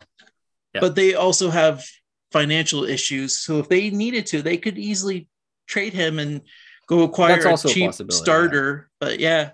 Yeah. 0.75 0.81
but 0.83 0.95
they 0.95 1.15
also 1.15 1.51
have 1.51 1.85
financial 2.33 2.85
issues. 2.85 3.39
So 3.39 3.59
if 3.59 3.69
they 3.69 3.91
needed 3.91 4.27
to, 4.27 4.43
they 4.43 4.57
could 4.57 4.79
easily 4.79 5.29
trade 5.67 5.93
him 5.93 6.19
and 6.19 6.43
go 6.87 7.03
acquire 7.03 7.35
a 7.47 7.55
a 7.55 7.57
cheap 7.57 7.87
possibility, 7.87 8.15
starter. 8.17 8.91
But 9.01 9.21
yeah, 9.21 9.51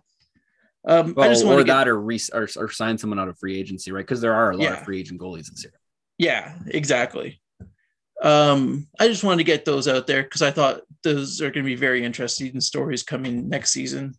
um, 0.86 1.14
Well, 1.14 1.26
I 1.28 1.32
just 1.32 1.44
want 1.44 1.56
or 1.56 1.62
to 1.62 1.64
get 1.64 1.72
that, 1.74 1.88
or, 1.88 2.00
re- 2.00 2.20
or 2.32 2.48
or 2.56 2.70
sign 2.70 2.98
someone 2.98 3.18
out 3.18 3.28
of 3.28 3.38
free 3.38 3.58
agency, 3.58 3.92
right? 3.92 4.04
Because 4.04 4.20
there 4.20 4.34
are 4.34 4.50
a 4.52 4.56
lot 4.56 4.62
Yeah. 4.64 4.78
of 4.78 4.84
free 4.84 5.00
agent 5.00 5.20
goalies 5.20 5.50
this 5.50 5.64
year. 5.64 5.72
Yeah, 6.18 6.56
exactly. 6.66 7.40
Um, 8.22 8.86
I 8.98 9.08
just 9.08 9.24
wanted 9.24 9.38
to 9.38 9.44
get 9.44 9.64
those 9.64 9.88
out 9.88 10.06
there 10.06 10.22
because 10.22 10.42
I 10.42 10.50
thought 10.50 10.82
those 11.02 11.40
are 11.42 11.50
going 11.50 11.64
to 11.64 11.68
be 11.68 11.74
very 11.74 12.04
interesting 12.04 12.60
stories 12.60 13.02
coming 13.02 13.48
next 13.48 13.72
season, 13.72 14.14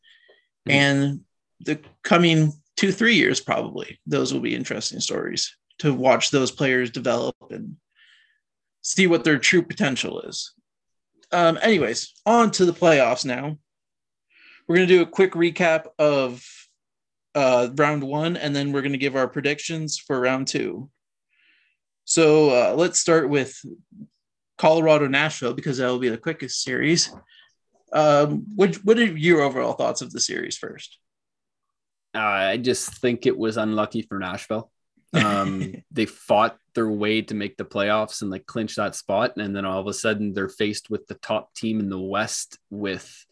Mhm. 0.67 0.71
and 0.74 1.19
the 1.62 1.79
coming 2.03 2.51
two 2.75 2.91
three 2.91 3.15
years 3.15 3.39
probably. 3.39 4.00
Those 4.05 4.33
will 4.33 4.41
be 4.41 4.53
interesting 4.53 5.00
stories 5.00 5.55
to 5.79 5.93
watch 5.93 6.29
those 6.29 6.51
players 6.51 6.89
develop 6.91 7.35
and 7.50 7.77
see 8.85 9.07
what 9.07 9.23
their 9.23 9.39
true 9.39 9.63
potential 9.63 10.21
is. 10.21 10.53
Um, 11.31 11.57
anyways, 11.59 12.13
on 12.23 12.51
to 12.51 12.65
the 12.65 12.71
playoffs 12.71 13.25
now. 13.25 13.57
We're 14.67 14.75
going 14.75 14.87
to 14.87 14.95
do 14.95 15.01
a 15.01 15.07
quick 15.07 15.33
recap 15.33 15.87
of 15.97 16.45
uh, 17.33 17.69
round 17.75 18.03
one, 18.03 18.37
and 18.37 18.55
then 18.55 18.71
we're 18.71 18.83
going 18.83 18.91
to 18.91 18.99
give 18.99 19.15
our 19.15 19.27
predictions 19.27 19.97
for 19.97 20.19
round 20.19 20.47
two. 20.47 20.91
So 22.03 22.51
uh, 22.51 22.75
let's 22.75 22.99
start 22.99 23.27
with 23.27 23.59
Colorado 24.59 25.07
Nashville 25.07 25.55
because 25.55 25.79
that 25.79 25.87
will 25.87 25.97
be 25.97 26.09
the 26.09 26.17
quickest 26.17 26.61
series. 26.61 27.11
Um, 27.91 28.45
what 28.55 28.75
what 28.83 28.99
are 28.99 29.05
your 29.05 29.41
overall 29.41 29.73
thoughts 29.73 30.03
of 30.03 30.11
the 30.11 30.19
series 30.19 30.57
first? 30.57 30.99
Uh, 32.13 32.19
I 32.19 32.57
just 32.57 33.01
think 33.01 33.25
it 33.25 33.37
was 33.37 33.57
unlucky 33.57 34.03
for 34.03 34.19
Nashville. 34.19 34.71
Um, 35.13 35.75
they 35.91 36.05
fought 36.05 36.57
their 36.74 36.89
way 36.89 37.21
to 37.24 37.33
make 37.33 37.57
the 37.57 37.65
playoffs 37.65 38.21
and 38.21 38.31
like 38.31 38.45
clinch 38.45 38.75
that 38.75 38.95
spot, 38.95 39.38
and 39.38 39.55
then 39.55 39.65
all 39.65 39.79
of 39.79 39.88
a 39.88 39.93
sudden 39.93 40.33
they're 40.33 40.50
faced 40.50 40.89
with 40.89 41.07
the 41.07 41.15
top 41.15 41.53
team 41.53 41.79
in 41.79 41.89
the 41.89 42.00
West 42.00 42.59
with 42.69 43.25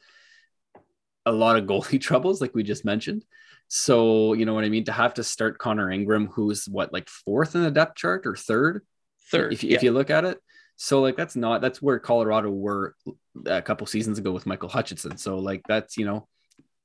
a 1.26 1.32
lot 1.32 1.58
of 1.58 1.66
goalie 1.68 2.02
troubles, 2.02 2.42
like 2.42 2.56
we 2.56 2.64
just 2.64 2.86
mentioned. 2.86 3.26
So 3.68 4.34
you 4.34 4.46
know 4.46 4.54
what 4.54 4.66
I 4.66 4.70
mean. 4.70 4.86
To 4.86 4.92
have 4.92 5.16
to 5.16 5.24
start 5.24 5.58
Connor 5.58 5.90
Ingram, 5.90 6.28
who's 6.28 6.66
what 6.66 6.94
like 6.94 7.10
fourth 7.10 7.56
in 7.56 7.64
the 7.64 7.72
depth 7.72 7.96
chart 7.96 8.28
or 8.28 8.36
third, 8.36 8.84
Third, 9.34 9.54
if, 9.54 9.64
you 9.64 9.72
yeah. 9.72 9.76
if 9.78 9.84
you 9.84 9.92
look 9.92 10.10
at 10.10 10.26
it. 10.26 10.40
So 10.76 11.02
like 11.02 11.16
that's 11.16 11.36
not 11.36 11.62
that's 11.62 11.82
where 11.82 12.00
Colorado 12.00 12.50
were 12.50 12.96
a 13.46 13.62
couple 13.62 13.88
seasons 13.88 14.20
ago 14.20 14.32
with 14.32 14.46
Michael 14.46 14.70
Hutchinson. 14.70 15.18
So 15.18 15.40
like 15.40 15.64
that's 15.68 15.98
you 15.98 16.06
know 16.06 16.28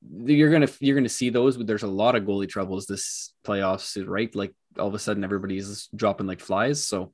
you're 0.03 0.51
gonna 0.51 0.69
you're 0.81 0.97
gonna 0.97 1.09
see 1.09 1.31
those. 1.31 1.57
But 1.57 1.67
there's 1.67 1.83
a 1.83 1.89
lot 1.89 2.15
of 2.15 2.25
goalie 2.25 2.49
troubles 2.49 2.87
this 2.87 3.33
playoffs, 3.45 4.03
right? 4.07 4.35
Like 4.35 4.55
all 4.79 4.89
of 4.89 4.95
a 4.95 4.99
sudden 4.99 5.25
everybody's 5.25 5.89
dropping 5.95 6.27
like 6.27 6.41
flies. 6.41 6.87
So 6.87 7.13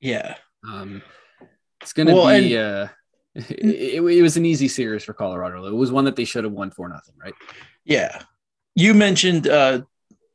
yeah, 0.00 0.36
um, 0.68 1.02
it's 1.82 1.92
gonna 1.92 2.14
Well, 2.14 2.26
be 2.38 2.56
uh, 2.56 2.88
it, 3.34 4.02
it 4.02 4.22
was 4.22 4.36
an 4.36 4.44
easy 4.44 4.68
series 4.68 5.04
for 5.04 5.14
Colorado. 5.14 5.66
It 5.66 5.74
was 5.74 5.92
one 5.92 6.04
that 6.04 6.16
they 6.16 6.24
should 6.24 6.44
have 6.44 6.52
won 6.52 6.70
for 6.70 6.88
nothing, 6.88 7.14
right? 7.22 7.34
yeah. 7.84 8.22
You 8.78 8.92
mentioned 8.92 9.48
uh, 9.48 9.82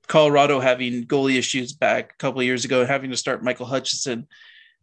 Colorado 0.08 0.60
having 0.60 1.06
goalie 1.06 1.38
issues 1.38 1.74
back 1.74 2.14
a 2.14 2.18
couple 2.18 2.40
of 2.40 2.46
years 2.46 2.66
ago, 2.66 2.86
having 2.88 3.12
to 3.12 3.18
start 3.18 3.44
Michael 3.44 3.68
Hutchinson. 3.68 4.28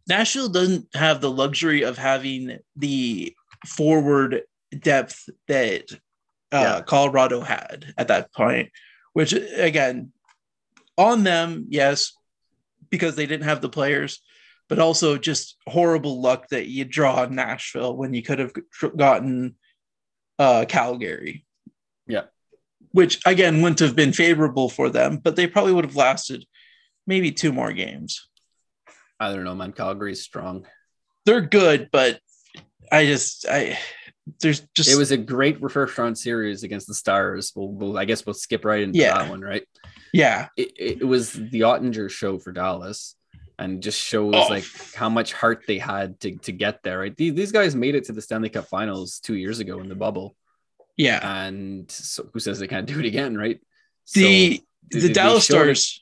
Nashville 0.07 0.47
doesn't 0.47 0.87
have 0.95 1.19
the 1.19 1.29
luxury 1.29 1.83
of 1.83 1.97
having 1.97 2.59
the 2.77 3.35
forward 3.67 4.43
depth 4.79 5.29
that 5.49 5.89
uh, 6.51 6.57
Yeah. 6.77 6.81
Colorado 6.81 7.41
had 7.41 7.93
at 7.97 8.07
that 8.07 8.33
point, 8.33 8.71
which 9.13 9.33
again, 9.33 10.11
on 10.97 11.23
them, 11.23 11.65
yes, 11.69 12.13
because 12.89 13.15
they 13.15 13.25
didn't 13.25 13.45
have 13.45 13.61
the 13.61 13.69
players, 13.69 14.21
but 14.67 14.79
also 14.79 15.17
just 15.17 15.55
horrible 15.67 16.21
luck 16.21 16.47
that 16.49 16.67
you 16.67 16.85
draw 16.85 17.25
Nashville 17.25 17.95
when 17.95 18.13
you 18.13 18.21
could 18.21 18.39
have 18.39 18.53
gotten 18.97 19.55
uh, 20.37 20.65
Calgary. 20.67 21.45
Yeah. 22.07 22.23
Which 22.91 23.19
again 23.25 23.61
wouldn't 23.61 23.79
have 23.79 23.95
been 23.95 24.13
favorable 24.13 24.69
for 24.69 24.89
them, 24.89 25.17
but 25.17 25.35
they 25.35 25.47
probably 25.47 25.73
would 25.73 25.85
have 25.85 25.95
lasted 25.95 26.45
maybe 27.05 27.31
two 27.31 27.53
more 27.53 27.71
games. 27.71 28.27
I 29.19 29.33
don't 29.33 29.43
know, 29.43 29.55
man. 29.55 29.73
Calgary's 29.73 30.23
strong. 30.23 30.65
They're 31.25 31.41
good, 31.41 31.89
but 31.91 32.19
I 32.91 33.05
just 33.05 33.45
I 33.47 33.77
there's 34.41 34.61
just 34.75 34.89
It 34.89 34.95
was 34.97 35.11
a 35.11 35.17
great 35.17 35.59
first 35.71 35.97
round 35.97 36.17
series 36.17 36.63
against 36.63 36.87
the 36.87 36.93
Stars. 36.93 37.51
We'll, 37.55 37.69
we'll 37.69 37.97
I 37.97 38.05
guess 38.05 38.25
we'll 38.25 38.33
skip 38.33 38.65
right 38.65 38.81
into 38.83 38.99
Yeah. 38.99 39.17
that 39.17 39.29
one, 39.29 39.41
right? 39.41 39.63
yeah 40.11 40.47
it, 40.57 40.71
it 41.01 41.07
was 41.07 41.33
the 41.33 41.61
Oettinger 41.61 42.09
show 42.09 42.39
for 42.39 42.51
Dallas 42.51 43.15
and 43.59 43.83
just 43.83 44.01
shows 44.01 44.33
Oh. 44.35 44.47
like 44.49 44.63
how 44.95 45.09
much 45.09 45.33
heart 45.33 45.63
they 45.67 45.77
had 45.77 46.19
to, 46.21 46.35
to 46.37 46.51
get 46.51 46.81
there. 46.83 46.99
Right. 46.99 47.15
These, 47.15 47.33
these 47.35 47.51
guys 47.51 47.75
made 47.75 47.93
it 47.95 48.05
to 48.05 48.13
the 48.13 48.21
Stanley 48.21 48.49
Cup 48.49 48.65
finals 48.67 49.19
two 49.19 49.35
years 49.35 49.59
ago 49.59 49.79
in 49.81 49.89
the 49.89 49.95
bubble. 49.95 50.35
yeah 50.97 51.19
And 51.45 51.89
so 51.91 52.27
who 52.33 52.39
says 52.39 52.57
they 52.59 52.67
can't 52.67 52.87
do 52.87 52.99
it 52.99 53.05
again? 53.05 53.37
Right. 53.37 53.59
the 54.15 54.57
So, 54.91 54.99
the 54.99 55.07
they 55.07 55.13
Dallas 55.13 55.45
showed 55.45 55.67
it- 55.67 55.75
Stars. 55.77 56.01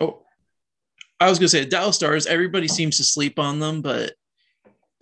Oh, 0.00 0.22
I 1.20 1.28
was 1.30 1.38
gonna 1.38 1.48
say 1.48 1.60
the 1.60 1.70
Dallas 1.70 1.96
Stars. 1.96 2.26
Everybody 2.26 2.68
seems 2.68 2.96
to 2.98 3.04
sleep 3.04 3.38
on 3.38 3.60
them, 3.60 3.80
but 3.80 4.12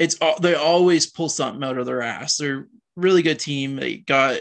it's 0.00 0.16
all 0.20 0.40
they 0.40 0.54
always 0.54 1.06
pull 1.06 1.28
something 1.28 1.62
out 1.62 1.78
of 1.78 1.86
their 1.86 2.02
ass. 2.02 2.38
They're 2.38 2.60
a 2.60 2.64
really 2.96 3.22
good 3.22 3.38
team. 3.38 3.76
They 3.76 3.98
got 3.98 4.40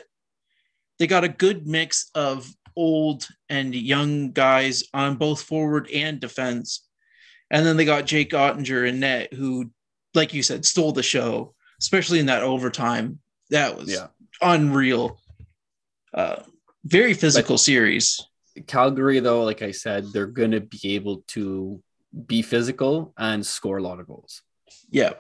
they 0.98 1.06
got 1.06 1.24
a 1.26 1.30
good 1.30 1.68
mix 1.68 2.10
of 2.16 2.50
old 2.76 3.28
and 3.50 3.76
young 3.76 4.32
guys 4.32 4.86
on 4.94 5.18
both 5.18 5.42
forward 5.42 5.90
and 5.94 6.20
defense, 6.20 6.88
and 7.52 7.66
then 7.66 7.78
they 7.78 7.86
got 7.86 8.06
Jake 8.06 8.32
Oettinger 8.32 8.88
and 8.88 9.02
net, 9.02 9.34
who, 9.34 9.70
like 10.16 10.34
you 10.34 10.42
said, 10.42 10.66
stole 10.66 10.94
the 10.94 11.04
show, 11.04 11.54
especially 11.80 12.20
in 12.20 12.28
that 12.28 12.42
overtime. 12.42 13.20
That 13.50 13.76
was 13.78 13.92
Yeah. 13.92 14.08
unreal. 14.42 15.20
Uh, 16.14 16.44
very 16.86 17.14
physical 17.14 17.58
series. 17.58 18.22
Calgary, 18.68 19.20
though, 19.20 19.44
like 19.44 19.62
I 19.62 19.72
said, 19.72 20.06
they're 20.14 20.26
going 20.26 20.52
to 20.52 20.62
be 20.62 20.96
able 20.96 21.24
to 21.28 21.82
be 22.26 22.42
physical 22.42 23.14
and 23.18 23.46
score 23.46 23.78
a 23.78 23.84
lot 23.84 24.00
of 24.00 24.08
goals. 24.08 24.42
Yeah. 24.90 25.14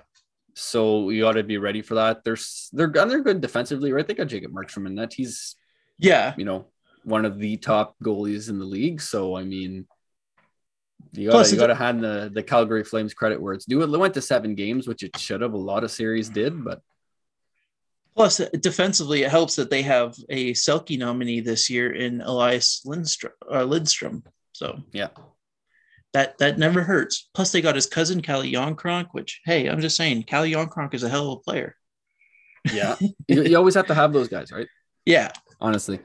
So 0.59 1.09
you 1.09 1.23
got 1.23 1.33
to 1.33 1.43
be 1.43 1.57
ready 1.57 1.81
for 1.81 1.95
that. 1.95 2.23
There's 2.23 2.69
they're 2.73 2.85
and 2.87 3.09
they're 3.09 3.21
good 3.23 3.41
defensively, 3.41 3.91
right? 3.93 4.07
They 4.07 4.13
got 4.13 4.27
Jacob 4.27 4.51
Markstrom 4.51 4.87
in 4.87 4.95
that. 4.95 5.13
He's 5.13 5.55
Yeah. 5.97 6.33
you 6.37 6.45
know 6.45 6.67
one 7.03 7.25
of 7.25 7.39
the 7.39 7.57
top 7.57 7.95
goalies 8.03 8.49
in 8.49 8.59
the 8.59 8.65
league. 8.65 9.01
So 9.01 9.35
I 9.35 9.43
mean, 9.43 9.87
you 11.13 11.31
got 11.31 11.51
you 11.51 11.57
got 11.57 11.67
to 11.67 11.75
hand 11.75 12.03
the 12.03 12.29
the 12.33 12.43
Calgary 12.43 12.83
Flames 12.83 13.13
credit 13.13 13.41
where 13.41 13.53
it's 13.53 13.65
due. 13.65 13.81
It 13.81 13.89
went 13.89 14.13
to 14.15 14.21
seven 14.21 14.53
games, 14.55 14.87
which 14.87 15.01
it 15.03 15.17
should 15.17 15.41
have. 15.41 15.53
A 15.53 15.57
lot 15.57 15.83
of 15.83 15.91
series 15.91 16.29
did, 16.29 16.63
but 16.63 16.81
Plus, 18.15 18.41
defensively, 18.59 19.23
it 19.23 19.29
helps 19.29 19.55
that 19.55 19.69
they 19.69 19.81
have 19.81 20.13
a 20.27 20.51
Selke 20.51 20.99
nominee 20.99 21.39
this 21.39 21.69
year 21.69 21.93
in 21.93 22.19
Elias 22.19 22.81
Lindholm. 22.83 23.31
Uh, 23.49 23.63
Lindholm. 23.63 24.23
So 24.51 24.83
yeah, 24.91 25.07
that 26.13 26.37
that 26.39 26.57
never 26.57 26.81
hurts. 26.83 27.29
Plus, 27.33 27.51
they 27.51 27.61
got 27.61 27.75
his 27.75 27.85
cousin 27.87 28.21
Calle 28.21 28.43
Järnkrok, 28.43 29.07
which 29.11 29.41
hey, 29.45 29.67
I'm 29.67 29.81
just 29.81 29.95
saying, 29.97 30.23
Calle 30.23 30.45
Järnkrok 30.47 30.93
is 30.93 31.03
a 31.03 31.09
hell 31.09 31.31
of 31.31 31.37
a 31.39 31.41
player. 31.41 31.75
yeah. 32.73 32.95
you, 33.27 33.43
you 33.43 33.57
always 33.57 33.75
have 33.75 33.87
to 33.87 33.93
have 33.95 34.13
those 34.13 34.27
guys, 34.27 34.51
right? 34.51 34.67
Yeah. 35.05 35.31
Honestly, 35.61 35.99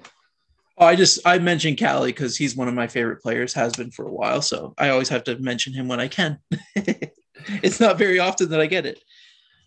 Oh, 0.76 0.86
I 0.86 0.96
just 0.96 1.20
I 1.24 1.38
mentioned 1.38 1.78
Calle 1.78 2.06
because 2.06 2.36
he's 2.36 2.56
one 2.56 2.66
of 2.66 2.74
my 2.74 2.88
favorite 2.88 3.22
players, 3.22 3.54
has 3.54 3.72
been 3.74 3.92
for 3.92 4.06
a 4.06 4.12
while. 4.12 4.42
So 4.42 4.74
I 4.76 4.88
always 4.88 5.08
have 5.08 5.24
to 5.24 5.38
mention 5.38 5.72
him 5.72 5.86
when 5.86 6.00
I 6.00 6.08
can. 6.08 6.38
it's 6.74 7.78
not 7.78 7.96
very 7.96 8.18
often 8.18 8.50
that 8.50 8.60
I 8.60 8.66
get 8.66 8.86
it. 8.86 9.00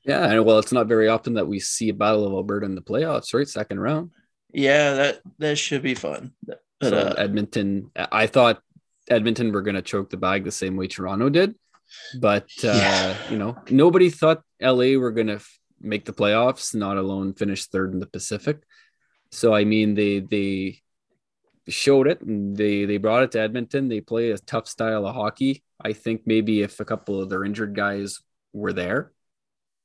yeah. 0.04 0.30
And 0.30 0.46
well, 0.46 0.60
it's 0.60 0.74
not 0.74 0.88
very 0.88 1.08
often 1.08 1.36
that 1.36 1.48
we 1.48 1.60
see 1.60 1.90
a 1.90 1.94
Battle 1.94 2.28
of 2.28 2.34
Alberta 2.34 2.66
in 2.66 2.76
the 2.76 2.82
playoffs, 2.82 3.34
right? 3.34 3.48
Second 3.48 3.80
round. 3.80 4.12
Yeah, 4.54 4.94
that 4.96 5.22
that 5.40 5.58
should 5.58 5.82
be 5.82 5.96
fun. 5.96 6.34
But 6.46 6.60
so 6.84 6.98
uh, 6.98 7.16
Edmonton, 7.18 7.92
I 7.96 8.28
thought 8.28 8.62
Edmonton 9.10 9.52
were 9.52 9.62
going 9.62 9.76
to 9.76 9.82
choke 9.82 10.10
the 10.10 10.18
bag 10.18 10.44
the 10.44 10.52
same 10.52 10.76
way 10.76 10.88
Toronto 10.88 11.30
did, 11.30 11.56
but 12.20 12.44
uh, 12.64 12.68
Yeah. 12.68 13.18
you 13.30 13.38
know 13.38 13.58
nobody 13.70 14.10
thought 14.10 14.42
LA 14.62 14.98
were 14.98 15.12
going 15.12 15.28
to 15.28 15.36
f- 15.36 15.60
make 15.80 16.06
the 16.06 16.14
playoffs, 16.14 16.74
not 16.76 16.98
alone 16.98 17.34
finish 17.34 17.66
third 17.68 17.94
in 17.94 18.00
the 18.00 18.08
Pacific. 18.08 18.58
So 19.32 19.54
I 19.54 19.64
mean, 19.66 19.94
they 19.96 20.20
they 20.20 20.82
showed 21.70 22.08
it 22.08 22.22
and 22.22 22.56
they 22.56 22.86
they 22.86 22.98
brought 22.98 23.24
it 23.24 23.32
to 23.32 23.40
Edmonton. 23.42 23.88
They 23.90 24.02
play 24.02 24.32
a 24.32 24.38
tough 24.38 24.68
style 24.68 25.06
of 25.06 25.16
hockey. 25.16 25.64
I 25.84 25.94
think 25.94 26.22
maybe 26.26 26.62
if 26.62 26.80
a 26.80 26.86
couple 26.86 27.22
of 27.22 27.30
their 27.30 27.44
injured 27.44 27.76
guys 27.76 28.20
were 28.54 28.74
there, 28.74 29.12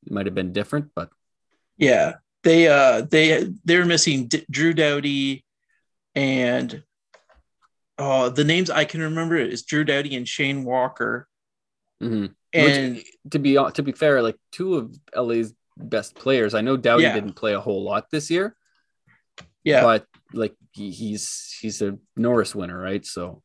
it 0.07 0.13
might 0.13 0.27
have 0.27 0.35
been 0.35 0.53
different. 0.53 0.91
But 0.95 1.11
yeah, 1.77 2.15
they 2.45 2.69
uh 2.69 3.03
they 3.03 3.49
they're 3.65 3.85
missing 3.85 4.27
D- 4.29 4.47
Drew 4.51 4.73
Doughty 4.75 5.45
and 6.15 6.83
oh 8.03 8.29
the 8.29 8.45
names 8.45 8.69
I 8.71 8.85
can 8.85 9.01
remember 9.01 9.37
is 9.37 9.63
Drew 9.63 9.85
Doughty 9.85 10.17
and 10.17 10.27
Shane 10.29 10.65
Walker. 10.65 11.29
mhm. 12.03 12.35
And 12.55 12.97
Which, 12.97 13.07
to 13.31 13.39
be 13.39 13.55
to 13.55 13.83
be 13.83 13.93
fair, 13.93 14.21
like 14.23 14.37
two 14.51 14.77
of 14.77 14.95
LA's 15.17 15.55
best 15.77 16.15
players. 16.15 16.53
I 16.55 16.61
know 16.61 16.77
Doughty 16.77 17.05
Yeah. 17.05 17.15
didn't 17.15 17.35
play 17.35 17.55
a 17.55 17.61
whole 17.61 17.83
lot 17.83 18.11
this 18.11 18.31
year, 18.31 18.55
yeah, 19.65 19.83
but 19.83 20.07
like 20.35 20.55
he, 20.73 20.91
he's 20.91 21.57
he's 21.61 21.81
a 21.81 21.97
Norris 22.17 22.55
winner, 22.55 22.79
right? 22.79 23.05
So 23.07 23.41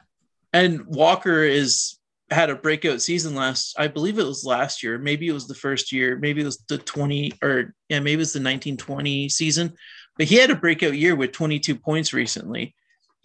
and 0.51 0.85
Walker 0.87 1.43
is 1.43 1.99
had 2.29 2.49
a 2.49 2.55
breakout 2.55 3.01
season 3.01 3.35
last 3.35 3.75
I 3.79 3.87
believe 3.87 4.19
it 4.19 4.25
was 4.25 4.43
last 4.43 4.83
year 4.83 4.97
maybe 4.97 5.29
it 5.29 5.33
was 5.33 5.47
the 5.47 5.55
first 5.55 5.93
year 5.93 6.17
maybe 6.17 6.41
it 6.41 6.45
was 6.45 6.57
the 6.67 6.77
20 6.77 7.31
or 7.41 7.73
yeah 7.87 7.99
maybe 8.01 8.15
it 8.15 8.17
was 8.27 8.33
the 8.33 8.39
1920 8.39 9.29
season 9.29 9.73
but 10.17 10.27
he 10.27 10.35
had 10.35 10.51
a 10.51 10.55
breakout 10.55 10.97
year 10.97 11.15
with 11.15 11.31
22 11.31 11.75
points 11.77 12.11
recently 12.11 12.75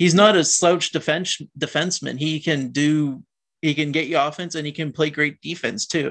he's 0.02 0.14
not 0.22 0.36
a 0.36 0.44
slouch 0.44 0.86
defense 0.98 1.30
defenseman 1.66 2.16
he 2.26 2.32
can 2.48 2.60
do 2.82 3.22
he 3.66 3.72
can 3.74 3.90
get 3.96 4.08
you 4.10 4.18
offense 4.18 4.54
and 4.56 4.66
he 4.66 4.72
can 4.80 4.90
play 4.98 5.10
great 5.18 5.36
defense 5.40 5.86
too 5.94 6.10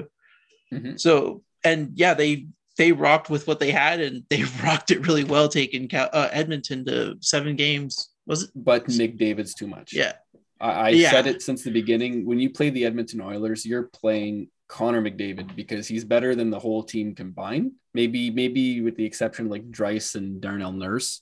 Mhm. 0.72 0.98
so 1.04 1.42
and 1.70 1.80
yeah 2.02 2.14
they 2.20 2.46
they 2.78 2.90
rocked 3.06 3.28
with 3.28 3.46
what 3.48 3.60
they 3.60 3.70
had 3.70 4.00
and 4.06 4.16
they 4.30 4.42
rocked 4.66 4.90
it 4.94 5.06
really 5.06 5.24
well 5.34 5.48
taking 5.48 5.84
uh, 5.94 6.28
Edmonton 6.40 6.84
to 6.86 7.16
seven 7.20 7.52
games 7.56 7.92
was 8.30 8.38
it 8.44 8.50
but 8.54 8.86
McDavid's 8.86 9.54
too 9.60 9.66
much. 9.76 9.92
yeah 9.92 10.12
I, 10.60 10.70
I 10.70 10.88
Yeah. 10.90 11.10
said 11.10 11.26
it 11.26 11.42
since 11.42 11.60
the 11.64 11.72
beginning. 11.72 12.24
When 12.24 12.38
you 12.38 12.48
play 12.58 12.70
the 12.70 12.84
Edmonton 12.86 13.20
Oilers, 13.20 13.66
you're 13.66 13.88
playing 14.02 14.34
Connor 14.68 15.02
McDavid 15.02 15.56
because 15.56 15.88
he's 15.88 16.04
better 16.14 16.36
than 16.36 16.50
the 16.50 16.58
whole 16.64 16.84
team 16.94 17.16
combined. 17.22 17.72
Maybe, 17.94 18.30
maybe 18.30 18.80
with 18.80 18.94
the 18.96 19.04
exception 19.04 19.46
of 19.46 19.50
like 19.50 19.66
Dryce 19.78 20.14
and 20.14 20.40
Darnell 20.40 20.70
Nurse. 20.84 21.20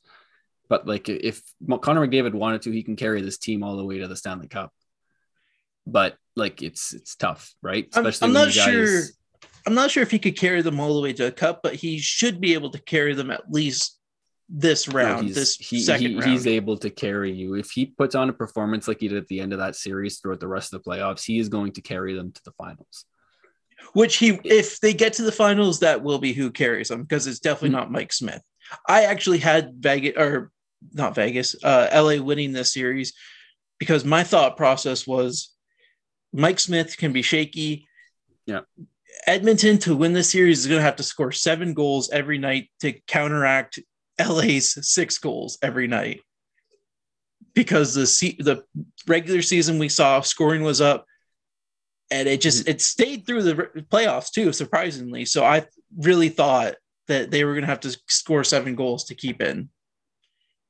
But 0.70 0.86
like 0.86 1.08
if 1.10 1.42
Connor 1.82 2.06
McDavid 2.06 2.32
wanted 2.32 2.62
to, 2.62 2.70
he 2.70 2.82
can 2.84 2.96
carry 2.96 3.20
this 3.20 3.36
team 3.36 3.62
all 3.62 3.76
the 3.76 3.84
way 3.84 3.98
to 3.98 4.08
the 4.08 4.16
Stanley 4.16 4.46
Cup. 4.48 4.72
But 5.86 6.16
like 6.36 6.62
it's 6.62 6.94
it's 6.94 7.16
tough, 7.16 7.52
right? 7.60 7.88
I'm- 7.92 8.06
Especially 8.06 8.26
I'm 8.28 8.32
not 8.32 8.54
guys- 8.54 8.54
sure- 8.54 9.02
I'm 9.66 9.74
not 9.74 9.90
sure 9.90 10.02
if 10.02 10.10
he 10.10 10.18
could 10.18 10.38
carry 10.38 10.62
them 10.62 10.80
all 10.80 10.94
the 10.94 11.02
way 11.02 11.12
to 11.12 11.26
a 11.26 11.30
cup, 11.32 11.60
but 11.62 11.74
he 11.74 11.98
should 11.98 12.40
be 12.40 12.54
able 12.54 12.70
to 12.70 12.78
carry 12.80 13.12
them 13.14 13.30
at 13.30 13.50
least 13.52 13.98
this 14.48 14.88
round, 14.88 15.26
he's, 15.26 15.34
this 15.34 15.56
he, 15.56 15.80
second 15.80 16.06
he- 16.12 16.16
round. 16.18 16.30
he's 16.30 16.46
able 16.46 16.78
to 16.78 16.88
carry 16.88 17.30
you. 17.30 17.54
If 17.54 17.70
he 17.70 17.86
puts 17.86 18.14
on 18.14 18.30
a 18.30 18.32
performance 18.32 18.88
like 18.88 19.00
he 19.00 19.08
did 19.08 19.18
at 19.18 19.28
the 19.28 19.38
end 19.40 19.52
of 19.52 19.58
that 19.58 19.76
series 19.76 20.18
throughout 20.18 20.40
the 20.40 20.48
rest 20.48 20.72
of 20.72 20.82
the 20.82 20.90
playoffs, 20.90 21.24
he 21.24 21.38
is 21.38 21.48
going 21.50 21.72
to 21.72 21.82
carry 21.82 22.14
them 22.14 22.32
to 22.32 22.40
the 22.44 22.52
finals. 22.52 23.04
Which 23.92 24.16
he, 24.16 24.40
if 24.44 24.80
they 24.80 24.94
get 24.94 25.12
to 25.14 25.22
the 25.22 25.30
finals, 25.32 25.80
that 25.80 26.02
will 26.02 26.18
be 26.18 26.32
who 26.32 26.50
carries 26.50 26.88
them 26.88 27.02
because 27.02 27.26
it's 27.26 27.38
definitely 27.40 27.70
Mhm. 27.70 27.80
not 27.80 27.92
Mike 27.92 28.12
Smith. 28.12 28.42
I 28.88 29.04
actually 29.04 29.38
had 29.38 29.74
Vegas 29.78 30.16
or 30.16 30.50
not 30.92 31.14
Vegas, 31.14 31.56
uh, 31.62 31.88
LA 31.92 32.22
winning 32.22 32.52
this 32.52 32.72
series 32.72 33.12
because 33.78 34.04
my 34.04 34.22
thought 34.22 34.56
process 34.56 35.06
was 35.06 35.54
Mike 36.32 36.60
Smith 36.60 36.96
can 36.96 37.12
be 37.12 37.22
shaky. 37.22 37.88
Yeah. 38.46 38.60
Edmonton 39.26 39.78
to 39.78 39.96
win 39.96 40.12
this 40.12 40.30
series 40.30 40.60
is 40.60 40.66
going 40.66 40.78
to 40.78 40.84
have 40.84 40.96
to 40.96 41.02
score 41.02 41.32
seven 41.32 41.74
goals 41.74 42.10
every 42.10 42.38
night 42.38 42.70
to 42.80 42.92
counteract 43.06 43.80
LA's 44.20 44.78
six 44.88 45.18
goals 45.18 45.58
every 45.62 45.88
night. 45.88 46.20
Because 47.54 47.94
the 47.94 48.06
se- 48.06 48.36
the 48.38 48.62
regular 49.08 49.42
season 49.42 49.78
we 49.78 49.88
saw 49.88 50.20
scoring 50.20 50.62
was 50.62 50.80
up, 50.80 51.04
and 52.10 52.28
it 52.28 52.40
just 52.40 52.68
it 52.68 52.80
stayed 52.80 53.26
through 53.26 53.42
the 53.42 53.56
re- 53.56 53.82
playoffs 53.82 54.30
too, 54.30 54.52
surprisingly. 54.52 55.24
So 55.24 55.44
I 55.44 55.66
really 55.98 56.28
thought 56.28 56.76
that 57.08 57.32
they 57.32 57.42
were 57.42 57.54
going 57.54 57.62
to 57.62 57.68
have 57.68 57.80
to 57.80 57.98
score 58.06 58.44
seven 58.44 58.76
goals 58.76 59.04
to 59.06 59.16
keep 59.16 59.42
in. 59.42 59.68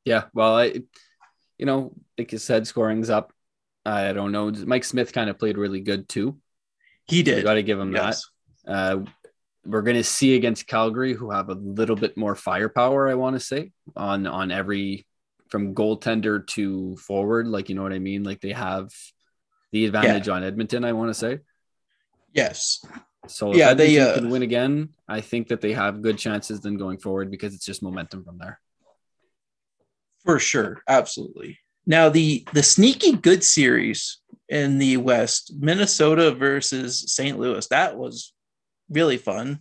Yeah, 0.04 0.24
well, 0.34 0.56
I, 0.56 0.82
you 1.58 1.66
know, 1.66 1.92
like 2.16 2.32
you 2.32 2.38
said, 2.38 2.66
scoring's 2.66 3.10
up. 3.10 3.32
I 3.84 4.12
don't 4.12 4.32
know. 4.32 4.50
Mike 4.50 4.84
Smith 4.84 5.12
kind 5.12 5.30
of 5.30 5.38
played 5.38 5.56
really 5.58 5.80
good 5.80 6.08
too. 6.08 6.38
He 7.06 7.22
did. 7.22 7.44
got 7.44 7.54
to 7.54 7.62
give 7.62 7.78
him 7.78 7.94
Yes. 7.94 8.26
that. 8.64 8.72
Uh, 8.72 9.04
we're 9.66 9.82
going 9.82 9.96
to 9.96 10.04
see 10.04 10.36
against 10.36 10.66
Calgary, 10.66 11.12
who 11.12 11.30
have 11.30 11.48
a 11.50 11.54
little 11.54 11.96
bit 11.96 12.16
more 12.16 12.34
firepower. 12.34 13.08
I 13.08 13.14
want 13.14 13.36
to 13.36 13.40
say 13.40 13.72
on 13.94 14.26
on 14.26 14.50
every 14.50 15.06
from 15.48 15.74
goaltender 15.74 16.46
to 16.48 16.96
forward. 16.96 17.46
Like 17.46 17.68
you 17.68 17.74
know 17.74 17.82
what 17.82 17.92
I 17.92 17.98
mean. 17.98 18.22
Like 18.22 18.40
they 18.40 18.52
have 18.52 18.88
the 19.72 19.84
advantage 19.84 20.28
on 20.28 20.44
Edmonton. 20.44 20.84
I 20.84 20.92
want 20.92 21.10
to 21.10 21.14
say. 21.14 21.40
Yes. 22.32 22.84
So 23.26 23.50
if 23.50 23.58
Yeah, 23.58 23.70
Edmonton 23.70 23.94
they, 23.94 24.00
uh, 24.00 24.14
can 24.14 24.30
win 24.30 24.42
again, 24.42 24.90
I 25.06 25.20
think 25.20 25.48
that 25.48 25.60
they 25.60 25.72
have 25.72 26.00
good 26.00 26.16
chances 26.16 26.60
then 26.60 26.76
going 26.76 26.98
forward 26.98 27.30
because 27.30 27.54
it's 27.54 27.66
just 27.66 27.82
momentum 27.82 28.24
from 28.24 28.38
there. 28.38 28.60
For 30.24 30.38
sure, 30.38 30.82
absolutely. 30.88 31.58
Now 31.86 32.08
the 32.08 32.46
the 32.52 32.62
sneaky 32.62 33.12
good 33.12 33.42
series 33.42 34.18
in 34.48 34.78
the 34.78 34.96
West, 34.98 35.52
Minnesota 35.58 36.32
versus 36.32 37.04
St. 37.12 37.38
Louis, 37.38 37.66
that 37.68 37.96
was 37.96 38.32
really 38.90 39.16
fun. 39.16 39.60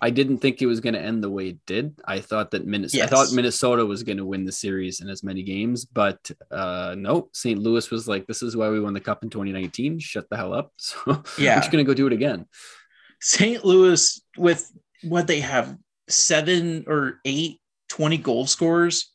I 0.00 0.10
didn't 0.10 0.38
think 0.38 0.60
it 0.60 0.66
was 0.66 0.80
going 0.80 0.92
to 0.92 1.00
end 1.00 1.24
the 1.24 1.30
way 1.30 1.48
it 1.48 1.58
did. 1.66 1.98
I 2.04 2.20
thought 2.20 2.50
that 2.50 2.66
Minnesota, 2.66 2.98
Yes. 2.98 3.10
I 3.10 3.14
thought 3.16 3.32
Minnesota 3.34 3.86
was 3.86 4.02
going 4.02 4.18
to 4.18 4.26
win 4.26 4.44
the 4.44 4.52
series 4.52 5.00
in 5.00 5.08
as 5.08 5.22
many 5.24 5.42
games, 5.42 5.86
but 5.86 6.30
uh, 6.50 6.94
no, 6.98 7.30
St. 7.32 7.58
Louis 7.58 7.90
was 7.90 8.06
like, 8.06 8.26
"This 8.26 8.42
is 8.42 8.54
why 8.54 8.68
we 8.68 8.78
won 8.78 8.92
the 8.92 9.00
cup 9.00 9.22
in 9.22 9.30
2019. 9.30 9.98
Shut 9.98 10.28
the 10.28 10.36
hell 10.36 10.52
up." 10.52 10.72
So 10.78 11.22
Yeah. 11.38 11.54
we're 11.56 11.60
just 11.62 11.72
going 11.72 11.82
to 11.84 11.88
go 11.88 11.94
do 11.94 12.06
it 12.06 12.12
again. 12.12 12.44
St. 13.22 13.64
Louis 13.64 14.20
with 14.36 14.70
what 15.02 15.26
they 15.26 15.40
have 15.40 15.76
seven 16.08 16.84
or 16.86 17.20
eight 17.24 17.58
20 17.88 18.18
goal 18.18 18.46
scorers 18.46 19.12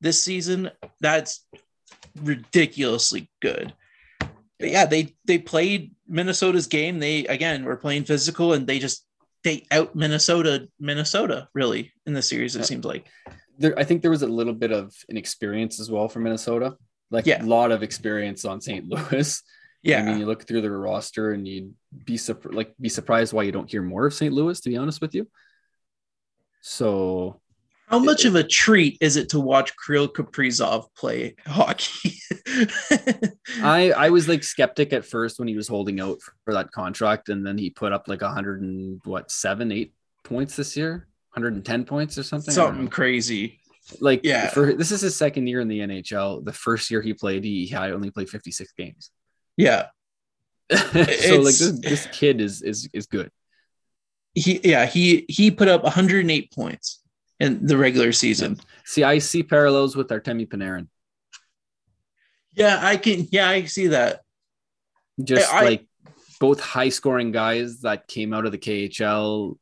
this 0.00 0.22
season, 0.22 0.70
that's 1.00 1.44
ridiculously 2.22 3.30
good. 3.40 3.72
But 4.58 4.70
yeah, 4.70 4.86
they 4.86 5.14
they 5.24 5.38
played 5.38 5.94
Minnesota's 6.08 6.66
game. 6.66 6.98
They 6.98 7.24
again 7.26 7.64
were 7.64 7.76
playing 7.76 8.04
physical 8.04 8.52
and 8.52 8.66
they 8.66 8.78
just 8.78 9.04
they 9.44 9.64
out 9.70 9.94
Minnesota 9.94 10.68
Minnesota 10.80 11.48
really 11.54 11.92
in 12.06 12.12
the 12.12 12.22
series 12.22 12.56
it 12.56 12.60
Yeah. 12.60 12.64
seems 12.64 12.84
like. 12.84 13.06
There, 13.58 13.78
I 13.78 13.84
think 13.84 14.02
there 14.02 14.10
was 14.10 14.22
a 14.22 14.26
little 14.26 14.52
bit 14.54 14.72
of 14.72 14.94
an 15.08 15.16
experience 15.16 15.80
as 15.80 15.90
well 15.90 16.08
for 16.08 16.20
Minnesota, 16.20 16.76
like 17.10 17.26
Yeah. 17.26 17.42
a 17.42 17.46
lot 17.46 17.70
of 17.72 17.82
experience 17.82 18.44
on 18.44 18.60
St. 18.60 18.86
Louis. 18.88 19.42
Yeah. 19.82 20.00
I 20.00 20.02
mean, 20.04 20.18
you 20.18 20.26
look 20.26 20.44
through 20.46 20.60
their 20.62 20.76
roster 20.78 21.32
and 21.32 21.46
you'd 21.46 21.72
be 22.04 22.18
like 22.50 22.74
be 22.80 22.88
surprised 22.88 23.32
why 23.32 23.44
you 23.44 23.52
don't 23.52 23.70
hear 23.70 23.82
more 23.82 24.06
of 24.06 24.14
St. 24.14 24.32
Louis. 24.34 24.60
To 24.60 24.68
be 24.70 24.76
honest 24.76 25.00
with 25.00 25.14
you, 25.14 25.28
so 26.60 27.40
How 27.90 27.98
much 27.98 28.24
of 28.26 28.34
a 28.34 28.44
treat 28.44 28.98
is 29.00 29.16
it 29.16 29.30
to 29.30 29.40
watch 29.40 29.72
Kirill 29.84 30.08
Kaprizov 30.08 30.86
play 30.94 31.34
hockey? 31.46 32.20
I 33.62 33.92
I 33.96 34.10
was 34.10 34.28
like 34.28 34.44
skeptic 34.44 34.92
at 34.92 35.06
first 35.06 35.38
when 35.38 35.48
he 35.48 35.56
was 35.56 35.68
holding 35.68 35.98
out 36.00 36.20
for, 36.20 36.32
for 36.44 36.54
that 36.54 36.70
contract, 36.70 37.30
and 37.30 37.46
then 37.46 37.56
he 37.56 37.70
put 37.70 37.92
up 37.92 38.06
like 38.06 38.20
a 38.22 38.28
hundred 38.28 38.60
and 38.60 39.00
what 39.04 39.30
seven, 39.30 39.72
eight 39.72 39.94
points 40.22 40.56
this 40.56 40.76
year, 40.76 41.08
110 41.32 41.84
points 41.84 42.18
or 42.18 42.22
something. 42.22 42.52
Something 42.52 42.88
crazy. 42.88 43.60
Like 44.00 44.20
Yeah. 44.22 44.50
for 44.50 44.74
this 44.74 44.90
is 44.90 45.00
his 45.00 45.16
second 45.16 45.46
year 45.46 45.60
in 45.60 45.68
the 45.68 45.80
NHL. 45.80 46.44
The 46.44 46.52
first 46.52 46.90
year 46.90 47.00
he 47.00 47.14
played, 47.14 47.42
he 47.44 47.66
had 47.68 47.92
only 47.92 48.10
played 48.10 48.28
56 48.28 48.70
games. 48.72 49.10
Yeah. 49.56 49.86
so 50.70 50.76
like 50.76 51.56
this 51.56 51.80
this 51.80 52.06
kid 52.12 52.42
is 52.42 52.60
is 52.60 52.90
is 52.92 53.06
good. 53.06 53.30
He 54.34 54.60
yeah, 54.62 54.84
he 54.84 55.24
he 55.30 55.50
put 55.50 55.68
up 55.68 55.82
108 55.84 56.52
points 56.52 57.00
in 57.40 57.66
the 57.66 57.76
regular 57.76 58.12
season. 58.12 58.58
See, 58.84 59.04
I 59.04 59.18
see 59.18 59.42
parallels 59.42 59.96
with 59.96 60.08
Artemi 60.08 60.48
Panarin. 60.48 60.88
Yeah, 62.54 62.78
I 62.82 62.96
can 62.96 63.26
yeah, 63.30 63.48
I 63.48 63.64
see 63.64 63.88
that. 63.88 64.22
Just 65.22 65.52
I- 65.52 65.64
like 65.64 65.86
both 66.40 66.60
high 66.60 66.88
scoring 66.88 67.32
guys 67.32 67.80
that 67.80 68.06
came 68.06 68.32
out 68.32 68.46
of 68.46 68.52
the 68.52 68.58
KHL, 68.58 69.56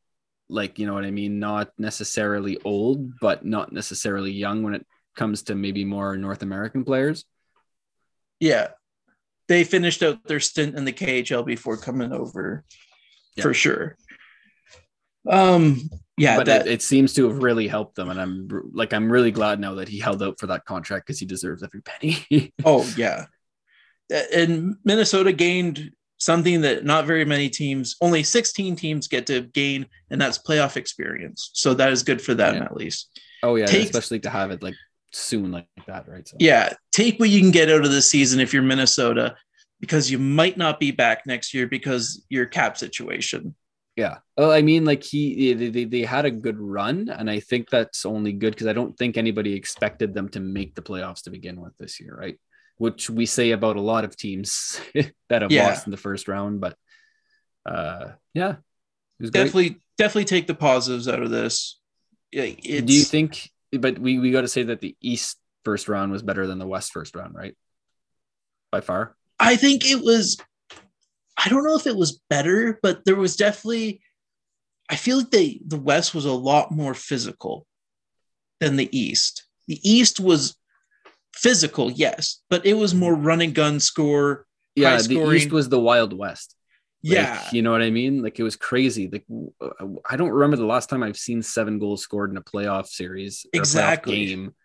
like 0.49 0.79
you 0.79 0.85
know 0.87 0.93
what 0.93 1.05
I 1.05 1.11
mean, 1.11 1.39
not 1.39 1.71
necessarily 1.77 2.59
old, 2.63 3.19
but 3.19 3.45
not 3.45 3.71
necessarily 3.71 4.31
young 4.31 4.63
when 4.63 4.75
it 4.75 4.85
comes 5.15 5.43
to 5.43 5.55
maybe 5.55 5.83
more 5.85 6.15
North 6.17 6.43
American 6.43 6.83
players. 6.85 7.25
Yeah. 8.39 8.69
They 9.47 9.63
finished 9.63 10.03
out 10.03 10.23
their 10.27 10.39
stint 10.39 10.75
in 10.75 10.85
the 10.85 10.93
KHL 10.93 11.43
before 11.45 11.77
coming 11.77 12.11
over 12.11 12.63
Yeah. 13.35 13.43
for 13.43 13.53
sure. 13.53 13.97
Um 15.27 15.89
yeah, 16.17 16.35
but 16.37 16.45
that 16.47 16.67
it, 16.67 16.73
it 16.73 16.81
seems 16.81 17.13
to 17.13 17.27
have 17.27 17.41
really 17.43 17.67
helped 17.67 17.95
them, 17.95 18.09
and 18.09 18.19
I'm 18.19 18.47
like 18.73 18.93
I'm 18.93 19.11
really 19.11 19.31
glad 19.31 19.59
now 19.59 19.75
that 19.75 19.87
he 19.87 19.99
held 19.99 20.21
out 20.23 20.39
for 20.39 20.47
that 20.47 20.65
contract 20.65 21.05
because 21.07 21.19
he 21.19 21.25
deserves 21.25 21.63
every 21.63 21.81
penny. 21.81 22.53
Oh 22.65 22.87
yeah, 22.97 23.25
and 24.33 24.75
Minnesota 24.83 25.31
gained 25.33 25.91
something 26.19 26.61
that 26.61 26.83
not 26.83 27.05
very 27.05 27.25
many 27.25 27.49
teams, 27.49 27.95
only 28.01 28.23
16 28.23 28.75
teams 28.75 29.07
get 29.07 29.27
to 29.27 29.41
gain, 29.41 29.85
and 30.09 30.19
that's 30.19 30.39
playoff 30.39 30.75
experience. 30.75 31.51
So 31.53 31.73
that 31.75 31.91
is 31.91 32.01
good 32.03 32.21
for 32.21 32.33
them 32.33 32.55
Yeah. 32.55 32.63
at 32.63 32.75
least. 32.75 33.09
oh 33.43 33.55
yeah, 33.55 33.67
Takes- 33.67 33.91
especially 33.91 34.19
to 34.21 34.29
have 34.29 34.49
it 34.51 34.63
like 34.63 34.75
soon 35.13 35.51
like 35.51 35.67
that, 35.85 36.07
right? 36.07 36.27
So 36.27 36.37
Yeah, 36.39 36.73
take 36.91 37.19
what 37.19 37.29
you 37.29 37.39
can 37.39 37.51
get 37.51 37.69
out 37.69 37.85
of 37.85 37.91
this 37.91 38.09
season 38.09 38.39
if 38.39 38.53
you're 38.53 38.63
Minnesota, 38.63 39.35
because 39.79 40.09
you 40.09 40.17
might 40.17 40.57
not 40.57 40.79
be 40.79 40.89
back 40.91 41.25
next 41.27 41.53
year 41.53 41.67
because 41.67 42.25
your 42.29 42.45
cap 42.47 42.77
situation. 42.77 43.53
Yeah. 43.97 44.19
Well, 44.37 44.51
I 44.51 44.61
mean, 44.61 44.85
like 44.85 45.03
he 45.03 45.53
they, 45.55 45.69
they, 45.69 45.85
they 45.85 46.01
had 46.03 46.25
a 46.25 46.31
good 46.31 46.59
run, 46.59 47.09
and 47.09 47.29
I 47.29 47.39
think 47.39 47.69
that's 47.69 48.05
only 48.05 48.31
good 48.31 48.51
because 48.53 48.67
I 48.67 48.73
don't 48.73 48.95
think 48.95 49.17
anybody 49.17 49.53
expected 49.53 50.13
them 50.13 50.29
to 50.29 50.39
make 50.39 50.75
the 50.75 50.83
playoffs 50.83 51.23
to 51.23 51.31
begin 51.31 51.59
with 51.59 51.75
this 51.77 51.99
year, 51.99 52.15
right? 52.15 52.39
Which 52.77 53.09
we 53.09 53.25
say 53.25 53.51
about 53.51 53.75
a 53.75 53.81
lot 53.81 54.05
of 54.05 54.15
teams 54.15 54.79
that 55.29 55.41
have 55.41 55.51
Yeah. 55.51 55.67
lost 55.69 55.87
in 55.87 55.91
the 55.91 55.97
first 55.97 56.27
round, 56.27 56.61
but 56.61 56.77
uh 57.65 58.11
yeah. 58.35 58.51
It 59.19 59.23
was 59.23 59.31
great. 59.31 59.45
Definitely, 59.45 59.81
definitely 59.97 60.25
take 60.25 60.45
the 60.45 60.53
positives 60.53 61.07
out 61.07 61.23
of 61.23 61.31
this. 61.31 61.79
Yeah, 62.31 62.43
It's, 62.43 62.85
Do 62.85 62.93
you 62.93 63.01
think 63.03 63.49
but 63.73 63.97
we, 63.97 64.19
we 64.19 64.31
got 64.31 64.41
to 64.41 64.47
say 64.47 64.63
that 64.63 64.79
the 64.79 64.95
East 65.01 65.37
first 65.65 65.89
round 65.89 66.11
was 66.11 66.21
better 66.21 66.45
than 66.45 66.59
the 66.59 66.67
West 66.67 66.93
first 66.93 67.15
round, 67.15 67.33
right? 67.33 67.57
By 68.71 68.81
far. 68.81 69.15
I 69.39 69.55
think 69.55 69.85
it 69.89 70.01
was. 70.03 70.37
I 71.37 71.49
don't 71.49 71.63
know 71.63 71.75
if 71.75 71.87
it 71.87 71.95
was 71.95 72.21
better, 72.29 72.79
but 72.81 73.05
there 73.05 73.15
was 73.15 73.35
definitely. 73.35 74.01
I 74.89 74.95
feel 74.95 75.17
like 75.17 75.31
they 75.31 75.59
the 75.65 75.79
West 75.79 76.15
was 76.15 76.25
a 76.25 76.31
lot 76.31 76.71
more 76.71 76.93
physical 76.93 77.65
than 78.59 78.77
the 78.77 78.89
East. 78.97 79.45
The 79.67 79.79
East 79.87 80.19
was 80.19 80.55
physical, 81.35 81.91
yes, 81.91 82.41
but 82.49 82.65
it 82.65 82.73
was 82.73 82.95
more 82.95 83.13
run 83.13 83.41
and 83.41 83.53
gun 83.53 83.79
score. 83.79 84.45
Yeah, 84.75 84.97
the. 85.01 85.31
East 85.31 85.51
was 85.51 85.69
the 85.69 85.79
Wild 85.79 86.13
West. 86.13 86.55
Like, 87.03 87.13
Yeah, 87.13 87.47
you 87.51 87.61
know 87.61 87.71
what 87.71 87.81
I 87.81 87.89
mean? 87.89 88.23
Like 88.23 88.39
it 88.39 88.43
was 88.43 88.55
crazy. 88.55 89.09
Like 89.11 89.25
I 90.09 90.15
don't 90.15 90.29
remember 90.31 90.57
the 90.57 90.65
last 90.65 90.89
time 90.89 91.03
I've 91.03 91.17
seen 91.17 91.41
seven 91.43 91.79
goals 91.79 92.01
scored 92.01 92.31
in 92.31 92.37
a 92.37 92.41
playoff 92.41 92.87
series, 92.87 93.45
a 93.53 93.57
playoff 93.57 93.59
Exactly. 93.59 94.25
game. 94.25 94.55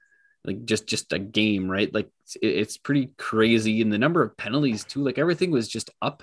Like 0.44 0.64
just 0.64 0.86
just 0.86 1.12
a 1.12 1.18
game, 1.18 1.70
right? 1.70 1.92
Like 1.92 2.08
it's 2.40 2.76
pretty 2.76 3.10
crazy, 3.18 3.82
and 3.82 3.92
the 3.92 3.98
number 3.98 4.22
of 4.22 4.36
penalties 4.36 4.84
too. 4.84 5.02
Like 5.02 5.18
everything 5.18 5.50
was 5.50 5.68
just 5.68 5.90
up, 6.00 6.22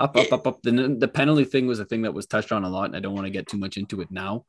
up, 0.00 0.16
up, 0.16 0.26
It- 0.26 0.32
up, 0.32 0.46
up. 0.46 0.62
The 0.62 0.96
the 0.98 1.08
penalty 1.08 1.44
thing 1.44 1.66
was 1.66 1.80
a 1.80 1.84
thing 1.84 2.02
that 2.02 2.14
was 2.14 2.26
touched 2.26 2.52
on 2.52 2.64
a 2.64 2.68
lot, 2.70 2.84
and 2.86 2.96
I 2.96 3.00
don't 3.00 3.14
want 3.14 3.26
to 3.26 3.30
get 3.30 3.46
too 3.46 3.58
much 3.58 3.76
into 3.76 4.00
it 4.00 4.10
now. 4.10 4.44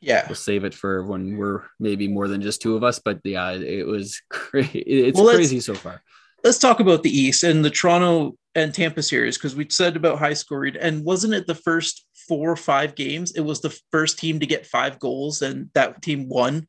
yeah. 0.00 0.26
We'll 0.28 0.34
save 0.36 0.64
it 0.64 0.74
for 0.74 1.04
when 1.04 1.36
we're 1.38 1.62
maybe 1.80 2.08
more 2.08 2.28
than 2.28 2.42
just 2.42 2.60
two 2.62 2.76
of 2.76 2.84
us. 2.84 2.98
But 2.98 3.20
yeah, 3.24 3.52
it 3.52 3.86
was 3.86 4.20
cra- 4.30 4.68
It's 4.74 5.18
Well, 5.18 5.34
crazy 5.34 5.60
so 5.60 5.74
far. 5.74 6.02
Let's 6.42 6.58
talk 6.58 6.80
about 6.80 7.02
the 7.02 7.10
East 7.10 7.42
and 7.42 7.64
the 7.64 7.70
Toronto 7.70 8.36
and 8.54 8.72
Tampa 8.74 9.02
series 9.02 9.38
because 9.38 9.56
we 9.56 9.66
said 9.70 9.96
about 9.96 10.18
high 10.18 10.34
scoring, 10.34 10.76
and 10.78 11.04
wasn't 11.04 11.34
it 11.34 11.46
the 11.46 11.54
first 11.54 12.06
four 12.28 12.50
or 12.50 12.56
five 12.56 12.94
games? 12.94 13.32
It 13.32 13.40
was 13.40 13.60
the 13.60 13.76
first 13.90 14.18
team 14.18 14.40
to 14.40 14.46
get 14.46 14.66
five 14.66 14.98
goals, 14.98 15.40
and 15.42 15.70
that 15.74 16.02
team 16.02 16.28
won. 16.28 16.68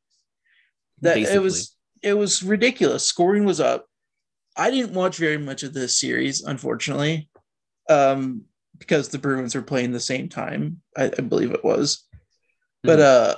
that 1.01 1.17
it 1.17 1.41
was 1.41 1.75
it 2.01 2.13
was 2.13 2.41
ridiculous. 2.43 3.03
Scoring 3.05 3.43
was 3.45 3.59
up. 3.59 3.85
I 4.55 4.71
didn't 4.71 4.93
watch 4.93 5.17
very 5.17 5.37
much 5.37 5.63
of 5.63 5.73
this 5.73 5.99
series, 5.99 6.41
unfortunately, 6.41 7.27
um, 7.89 8.43
because 8.77 9.09
the 9.09 9.19
Bruins 9.19 9.55
were 9.55 9.61
playing 9.61 9.91
the 9.91 9.99
same 9.99 10.29
time. 10.29 10.81
I, 10.97 11.05
I 11.05 11.21
believe 11.21 11.51
it 11.51 11.63
was, 11.63 12.03
but 12.83 12.99
uh, 12.99 13.35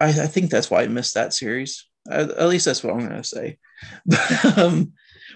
I, 0.00 0.08
I 0.08 0.26
think 0.26 0.50
that's 0.50 0.70
why 0.70 0.82
I 0.82 0.88
missed 0.88 1.14
that 1.14 1.32
series. 1.32 1.86
At, 2.10 2.30
at 2.30 2.48
least 2.48 2.64
that's 2.64 2.82
what 2.82 2.94
I'm 2.94 3.00
gonna 3.06 3.24
say. 3.24 3.58
But, 4.06 4.58
um, 4.58 4.92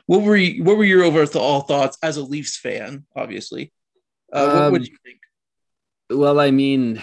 what 0.07 0.23
were 0.23 0.37
you, 0.37 0.63
what 0.63 0.77
were 0.77 0.85
your 0.85 1.03
overall 1.03 1.61
thoughts 1.63 1.99
as 2.03 2.17
a 2.17 2.23
Leafs 2.23 2.57
fan? 2.57 3.07
Obviously, 3.17 3.73
uh, 4.33 4.47
what, 4.47 4.73
what 4.73 4.81
Um, 4.81 4.87
you 4.87 4.97
think? 5.05 5.19
Well, 6.11 6.39
I 6.39 6.53
mean, 6.53 7.03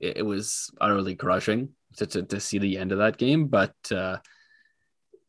it, 0.00 0.16
it 0.18 0.26
was 0.26 0.70
utterly 0.80 1.14
crushing 1.14 1.70
to, 1.98 2.06
to, 2.06 2.22
to 2.24 2.40
see 2.40 2.58
the 2.58 2.78
end 2.78 2.90
of 2.90 2.98
that 2.98 3.18
game, 3.18 3.46
but 3.46 3.74
uh, 3.92 4.18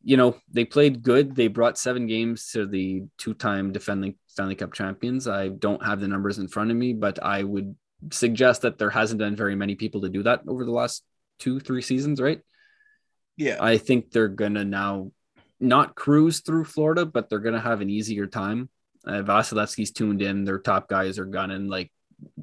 you 0.04 0.16
know 0.16 0.36
they 0.52 0.64
played 0.64 1.02
good. 1.02 1.34
They 1.34 1.48
brought 1.48 1.78
seven 1.78 2.06
games 2.06 2.50
to 2.52 2.66
the 2.66 3.02
two-time 3.18 3.72
defending 3.72 4.16
Stanley 4.26 4.54
Cup 4.54 4.72
champions. 4.72 5.26
I 5.26 5.48
don't 5.48 5.84
have 5.84 6.00
the 6.00 6.08
numbers 6.08 6.38
in 6.38 6.48
front 6.48 6.70
of 6.70 6.76
me, 6.76 6.92
but 6.92 7.22
I 7.22 7.42
would 7.42 7.74
suggest 8.10 8.62
that 8.62 8.78
there 8.78 8.90
hasn't 8.90 9.18
been 9.18 9.34
very 9.34 9.56
many 9.56 9.74
people 9.74 10.02
to 10.02 10.10
do 10.10 10.22
that 10.24 10.42
over 10.46 10.64
the 10.64 10.70
last 10.70 11.02
two, 11.38 11.58
three 11.58 11.80
seasons, 11.82 12.20
right? 12.20 12.40
Yeah, 13.36 13.56
I 13.60 13.78
think 13.78 14.10
they're 14.10 14.28
gonna 14.28 14.64
now 14.64 15.10
not 15.58 15.94
cruise 15.94 16.40
through 16.40 16.64
Florida, 16.64 17.06
but 17.06 17.30
they're 17.30 17.38
gonna 17.38 17.60
have 17.60 17.80
an 17.80 17.90
easier 17.90 18.26
time. 18.26 18.68
Uh, 19.06 19.22
Vasilevskiy's 19.22 19.90
tuned 19.90 20.22
in. 20.22 20.44
Their 20.44 20.58
top 20.58 20.88
guys 20.88 21.18
are 21.18 21.24
gunning. 21.24 21.68
Like 21.68 21.90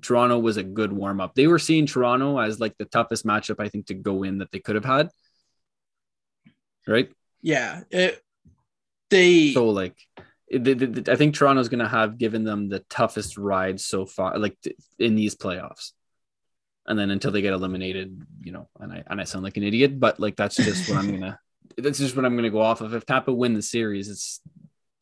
Toronto 0.01 0.39
was 0.39 0.57
a 0.57 0.63
good 0.63 0.91
warm 0.91 1.21
up. 1.21 1.35
They 1.35 1.47
were 1.47 1.59
seeing 1.59 1.85
Toronto 1.85 2.39
as 2.39 2.59
like 2.59 2.77
the 2.77 2.85
toughest 2.85 3.25
matchup 3.25 3.63
I 3.63 3.69
think 3.69 3.87
to 3.87 3.93
go 3.93 4.23
in 4.23 4.39
that 4.39 4.51
they 4.51 4.59
could 4.59 4.75
have 4.75 4.85
had. 4.85 5.09
Right. 6.87 7.11
Yeah. 7.41 7.81
It, 7.89 8.21
they 9.09 9.51
So 9.53 9.69
like, 9.69 9.95
the- 10.49 10.73
the- 10.73 10.87
the- 10.87 11.11
I 11.11 11.15
think 11.15 11.35
Toronto's 11.35 11.69
gonna 11.69 11.87
have 11.87 12.17
given 12.17 12.43
them 12.43 12.69
the 12.69 12.79
toughest 12.89 13.37
ride 13.37 13.79
so 13.79 14.05
far, 14.05 14.37
like 14.37 14.57
in 14.99 15.15
these 15.15 15.35
playoffs. 15.35 15.91
And 16.87 16.97
then 16.97 17.11
until 17.11 17.31
they 17.31 17.41
get 17.41 17.53
eliminated, 17.53 18.19
you 18.41 18.51
know, 18.51 18.67
and 18.79 18.91
I 18.91 19.03
and 19.07 19.21
I 19.21 19.23
sound 19.25 19.43
like 19.43 19.55
an 19.57 19.63
idiot, 19.63 19.99
but 19.99 20.19
like 20.19 20.35
that's 20.35 20.55
just 20.55 20.89
what 20.89 20.97
I'm 20.97 21.11
gonna. 21.11 21.39
That's 21.77 21.99
just 21.99 22.17
what 22.17 22.25
I'm 22.25 22.35
gonna 22.35 22.49
go 22.49 22.59
off 22.59 22.81
of. 22.81 22.93
If 22.93 23.05
Tampa 23.05 23.31
win 23.31 23.53
the 23.53 23.61
series, 23.61 24.09
it's 24.09 24.41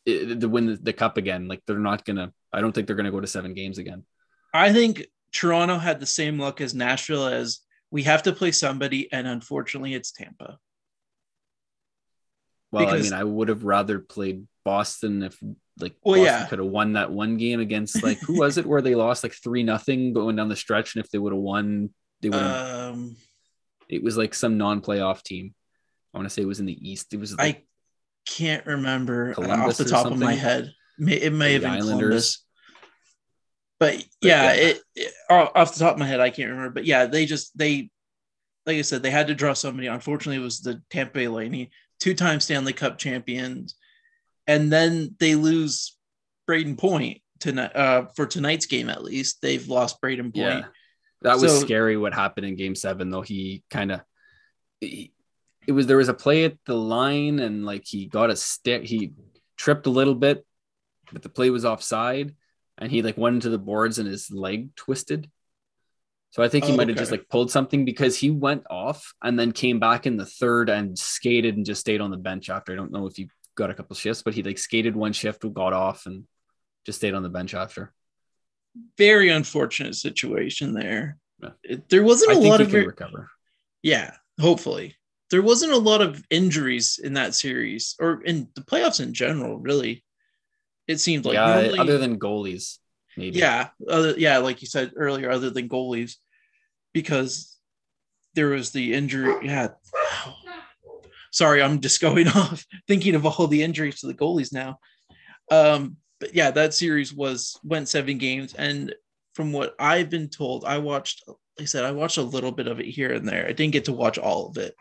it, 0.05 0.39
to 0.41 0.47
win 0.47 0.67
the, 0.67 0.75
the 0.75 0.93
cup 0.93 1.17
again. 1.17 1.47
Like 1.47 1.63
they're 1.65 1.79
not 1.79 2.05
gonna. 2.05 2.31
I 2.53 2.61
don't 2.61 2.73
think 2.73 2.85
they're 2.85 2.95
gonna 2.95 3.09
go 3.09 3.19
to 3.21 3.25
seven 3.25 3.55
games 3.55 3.79
again. 3.79 4.03
I 4.53 4.71
think 4.71 5.07
Toronto 5.31 5.79
had 5.79 5.99
the 5.99 6.05
same 6.05 6.37
luck 6.37 6.61
as 6.61 6.75
Nashville 6.75 7.25
as 7.25 7.61
we 7.89 8.03
have 8.03 8.21
to 8.23 8.33
play 8.33 8.51
somebody, 8.51 9.11
and 9.11 9.25
unfortunately, 9.25 9.95
it's 9.95 10.11
Tampa. 10.11 10.59
Well, 12.71 12.85
Because- 12.85 13.11
I 13.11 13.15
mean, 13.15 13.21
I 13.21 13.23
would 13.23 13.49
have 13.49 13.63
rather 13.63 13.99
played 13.99 14.47
Boston 14.65 15.23
if 15.23 15.37
like 15.79 15.95
Well, 16.03 16.15
Boston 16.19 16.23
yeah. 16.25 16.45
could 16.47 16.59
have 16.59 16.67
won 16.67 16.93
that 16.93 17.11
one 17.11 17.37
game 17.37 17.59
against 17.59 18.03
like 18.03 18.19
who 18.19 18.37
was 18.39 18.57
it 18.57 18.65
where 18.65 18.81
they 18.81 18.95
lost 18.95 19.23
like 19.23 19.33
three 19.33 19.63
nothing 19.63 20.13
going 20.13 20.35
down 20.35 20.49
the 20.49 20.55
stretch, 20.55 20.95
and 20.95 21.03
if 21.03 21.09
they 21.11 21.17
would 21.17 21.33
have 21.33 21.41
won, 21.41 21.89
they 22.21 22.29
would 22.29 22.39
have. 22.39 22.93
Um, 22.93 23.15
it 23.87 24.03
was 24.03 24.17
like 24.17 24.33
some 24.35 24.57
non-playoff 24.57 25.23
team. 25.23 25.55
I 26.13 26.17
want 26.17 26.27
to 26.27 26.33
say 26.33 26.41
it 26.43 26.47
was 26.47 26.59
in 26.59 26.65
the 26.67 26.89
East. 26.89 27.13
It 27.13 27.19
was 27.19 27.35
like, 27.35 27.57
I 27.57 27.63
can't 28.29 28.65
remember 28.65 29.33
Columbus 29.33 29.79
off 29.79 29.85
the 29.85 29.91
top 29.91 30.05
of 30.05 30.17
my 30.19 30.33
head. 30.33 30.71
It 30.99 31.33
may 31.33 31.53
have 31.53 31.61
The 31.63 31.67
been 31.69 31.77
Islanders. 31.77 31.89
Columbus. 31.99 32.45
But 33.79 33.95
yeah, 34.21 34.43
yeah. 34.43 34.51
It, 34.53 34.81
it- 34.95 35.13
off 35.29 35.51
off 35.55 35.73
the 35.73 35.79
top 35.79 35.93
of 35.93 35.99
my 35.99 36.05
head, 36.07 36.19
I 36.19 36.29
can't 36.29 36.49
remember. 36.49 36.71
But 36.71 36.85
yeah, 36.85 37.05
they 37.05 37.25
just 37.25 37.57
they, 37.57 37.89
like 38.65 38.77
I 38.77 38.81
said, 38.81 39.01
they 39.01 39.11
had 39.11 39.27
to 39.27 39.35
draw 39.35 39.53
somebody. 39.53 39.87
Unfortunately, 39.87 40.35
it 40.41 40.43
was 40.45 40.59
the 40.59 40.81
Tampa 40.89 41.13
Bay 41.13 41.27
Lightning, 41.27 41.69
two-time 41.99 42.39
Stanley 42.39 42.73
Cup 42.73 42.97
champions, 42.97 43.75
and 44.47 44.71
then 44.71 45.15
they 45.19 45.35
lose 45.35 45.97
Brayden 46.49 46.77
Point 46.77 47.21
tonight. 47.39 47.75
Uh, 47.75 48.05
for 48.15 48.25
tonight's 48.25 48.65
game, 48.65 48.89
at 48.89 49.03
least 49.03 49.41
they've 49.41 49.67
lost 49.67 50.01
Brayden 50.01 50.33
Point. 50.33 50.35
yeah, 50.35 50.65
that 51.21 51.39
was 51.39 51.59
So- 51.59 51.65
scary. 51.65 51.97
What 51.97 52.13
happened 52.13 52.45
in 52.47 52.55
Game 52.55 52.75
Seven, 52.75 53.09
though, 53.09 53.21
he 53.21 53.63
kind 53.69 53.91
of 53.91 54.01
it 54.81 55.71
was 55.73 55.87
there 55.87 55.97
was 55.97 56.09
a 56.09 56.13
play 56.13 56.45
at 56.45 56.57
the 56.65 56.73
line 56.75 57.39
and 57.39 57.65
like 57.65 57.83
he 57.85 58.05
got 58.05 58.29
a 58.29 58.35
stick 58.35 58.85
he 58.85 59.11
tripped 59.57 59.85
a 59.87 59.89
little 59.89 60.15
bit 60.15 60.45
but 61.11 61.21
the 61.21 61.27
play 61.29 61.49
was 61.49 61.65
offside 61.65 62.33
and 62.77 62.89
he 62.89 63.01
like 63.01 63.17
went 63.17 63.35
into 63.35 63.49
the 63.49 63.57
boards 63.57 63.99
and 63.99 64.07
his 64.07 64.31
leg 64.31 64.73
twisted 64.77 65.29
so 66.31 66.43
i 66.43 66.47
think 66.47 66.65
he 66.65 66.73
Oh, 66.73 66.75
might 66.77 66.87
have 66.89 66.97
just 66.97 67.11
like 67.11 67.27
pulled 67.29 67.51
something 67.51 67.85
because 67.85 68.17
he 68.17 68.29
went 68.29 68.63
off 68.69 69.13
and 69.23 69.37
then 69.39 69.51
came 69.51 69.79
back 69.79 70.05
in 70.05 70.17
the 70.17 70.25
third 70.25 70.69
and 70.69 70.97
skated 70.97 71.55
and 71.57 71.65
just 71.65 71.81
stayed 71.81 72.01
on 72.01 72.11
the 72.11 72.17
bench 72.17 72.49
after 72.49 72.71
i 72.73 72.75
don't 72.75 72.91
know 72.91 73.07
if 73.07 73.15
he 73.15 73.29
got 73.55 73.69
a 73.69 73.73
couple 73.73 73.95
shifts 73.95 74.21
but 74.23 74.33
he 74.33 74.43
like 74.43 74.57
skated 74.57 74.95
one 74.95 75.13
shift 75.13 75.41
got 75.53 75.73
off 75.73 76.05
and 76.05 76.23
just 76.85 76.99
stayed 76.99 77.13
on 77.13 77.23
the 77.23 77.29
bench 77.29 77.53
after 77.53 77.93
Very 78.97 79.29
unfortunate 79.29 79.95
situation 79.95 80.73
there. 80.73 81.17
Yeah. 81.41 81.49
It- 81.63 81.89
there 81.89 82.03
wasn't 82.03 82.31
i 82.31 82.35
a 82.35 82.39
lot 82.39 82.61
of 82.61 82.69
ver- 82.69 82.85
recover 82.85 83.29
yeah, 83.81 84.15
hopefully. 84.39 84.95
There 85.31 85.41
wasn't 85.41 85.71
a 85.73 85.77
lot 85.77 86.01
of 86.01 86.21
injuries 86.29 86.99
in 87.03 87.13
that 87.13 87.33
series 87.35 87.95
or 87.99 88.21
in 88.23 88.47
the 88.55 88.61
playoffs 88.61 88.99
in 88.99 89.13
general, 89.13 89.57
really. 89.59 90.03
It 90.87 90.99
seemed 90.99 91.25
like 91.25 91.35
yeah 91.35 91.61
normally, 91.61 91.79
other 91.79 91.97
than 91.97 92.19
goalies 92.19 92.77
maybe 93.17 93.39
yeah, 93.39 93.69
other, 93.87 94.13
yeah, 94.17 94.37
like 94.37 94.61
you 94.61 94.67
said 94.67 94.91
earlier, 94.95 95.29
other 95.29 95.49
than 95.49 95.69
goalies, 95.69 96.15
because 96.93 97.57
there 98.35 98.49
was 98.49 98.71
the 98.71 98.93
injury. 98.93 99.35
Yeah. 99.43 99.69
Sorry, 101.31 101.61
I'm 101.61 101.79
just 101.81 102.01
going 102.07 102.27
off 102.27 102.65
thinking 102.87 103.15
of 103.15 103.25
all 103.25 103.47
the 103.47 103.63
injuries 103.63 103.99
to 104.01 104.07
the 104.07 104.13
goalies 104.13 104.53
now. 104.53 104.79
Um, 105.51 105.97
but 106.19 106.35
yeah, 106.35 106.51
that 106.51 106.73
series 106.73 107.13
was 107.13 107.59
went 107.63 107.87
seven 107.87 108.17
games, 108.17 108.53
and 108.53 108.93
from 109.33 109.51
what 109.51 109.75
I've 109.79 110.09
been 110.09 110.29
told, 110.29 110.65
I 110.65 110.77
watched. 110.79 111.23
Like 111.27 111.63
I 111.63 111.65
said, 111.65 111.83
I 111.83 111.91
watched 111.91 112.17
a 112.17 112.23
little 112.23 112.51
bit 112.51 112.67
of 112.67 112.79
it 112.79 112.85
here 112.85 113.11
and 113.11 113.27
there. 113.27 113.45
I 113.45 113.51
didn't 113.51 113.73
get 113.73 113.85
to 113.85 113.93
watch 113.93 114.17
all 114.17 114.47
of 114.47 114.57
it, 114.57 114.75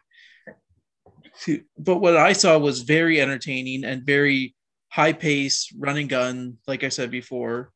but 1.77 1.97
what 1.97 2.17
I 2.17 2.33
saw 2.33 2.59
was 2.59 2.83
very 2.83 3.21
entertaining 3.21 3.85
and 3.85 4.05
very 4.05 4.55
high 4.91 5.13
pace, 5.13 5.73
run 5.77 5.97
and 5.97 6.09
gun. 6.09 6.59
Like 6.67 6.85
I 6.85 6.89
said 6.89 7.11
before, 7.11 7.73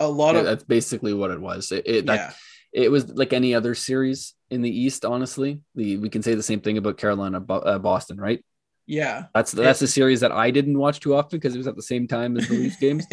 a 0.00 0.08
lot 0.08 0.34
Yeah, 0.34 0.40
of 0.40 0.46
that's 0.46 0.64
basically 0.64 1.14
what 1.14 1.30
it 1.30 1.40
was 1.40 1.72
it, 1.72 1.82
it, 1.86 2.06
that 2.06 2.34
yeah. 2.72 2.82
it 2.84 2.90
was 2.90 3.08
like 3.12 3.32
any 3.32 3.54
other 3.54 3.74
series 3.74 4.34
in 4.50 4.62
the 4.62 4.70
East. 4.70 5.04
Honestly, 5.04 5.60
the 5.74 5.96
we 5.98 6.08
can 6.08 6.22
say 6.22 6.34
the 6.34 6.42
same 6.42 6.60
thing 6.60 6.78
about 6.78 6.98
Carolina, 6.98 7.44
uh, 7.48 7.78
Boston, 7.78 8.18
right? 8.18 8.44
Yeah. 8.86 9.26
That's 9.34 9.52
that's 9.52 9.82
a 9.82 9.86
series 9.86 10.20
that 10.20 10.32
I 10.32 10.50
didn't 10.50 10.78
watch 10.78 11.00
too 11.00 11.14
often 11.14 11.38
because 11.38 11.54
it 11.54 11.58
was 11.58 11.66
at 11.66 11.76
the 11.76 11.82
same 11.82 12.08
time 12.08 12.36
as 12.36 12.48
the 12.48 12.54
Leaf 12.54 12.80
games. 12.80 13.06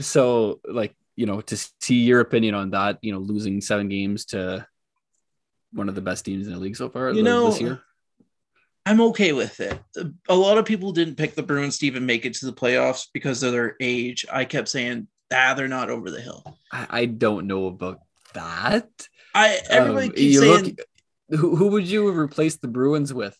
So, 0.00 0.60
like 0.66 0.96
you 1.16 1.26
know, 1.26 1.42
to 1.42 1.56
see 1.80 1.96
your 1.96 2.20
opinion 2.20 2.54
on 2.54 2.70
that, 2.70 2.98
you 3.02 3.12
know, 3.12 3.18
losing 3.18 3.60
seven 3.60 3.88
games 3.88 4.24
to 4.26 4.66
one 5.72 5.88
of 5.88 5.94
the 5.94 6.00
best 6.00 6.24
teams 6.24 6.46
in 6.46 6.52
the 6.54 6.58
league 6.58 6.76
so 6.76 6.88
far 6.88 7.12
You 7.12 7.22
know, 7.22 7.50
this 7.50 7.60
year. 7.60 7.82
I'm 8.84 9.00
okay 9.00 9.32
with 9.32 9.60
it. 9.60 9.78
A 10.28 10.34
lot 10.34 10.58
of 10.58 10.64
people 10.64 10.92
didn't 10.92 11.16
pick 11.16 11.34
the 11.34 11.42
Bruins 11.42 11.78
to 11.78 11.86
even 11.86 12.04
make 12.04 12.24
it 12.26 12.34
to 12.34 12.46
the 12.46 12.52
playoffs 12.52 13.06
because 13.12 13.42
of 13.42 13.52
their 13.52 13.76
age. 13.80 14.26
I 14.32 14.44
kept 14.44 14.68
saying, 14.68 15.06
ah, 15.32 15.54
they're 15.54 15.68
not 15.68 15.90
over 15.90 16.10
the 16.10 16.20
hill. 16.20 16.44
I, 16.70 16.86
I 16.90 17.04
don't 17.06 17.46
know 17.46 17.66
about 17.66 18.00
that. 18.34 18.88
I 19.34 19.58
everybody 19.70 20.06
Um, 20.08 20.12
keeps 20.12 20.20
you 20.34 20.40
saying, 20.40 20.64
look- 20.64 21.40
who, 21.40 21.56
who 21.56 21.66
would 21.68 21.86
you 21.86 22.06
have 22.08 22.16
replaced 22.16 22.60
the 22.60 22.68
Bruins 22.68 23.12
with 23.14 23.36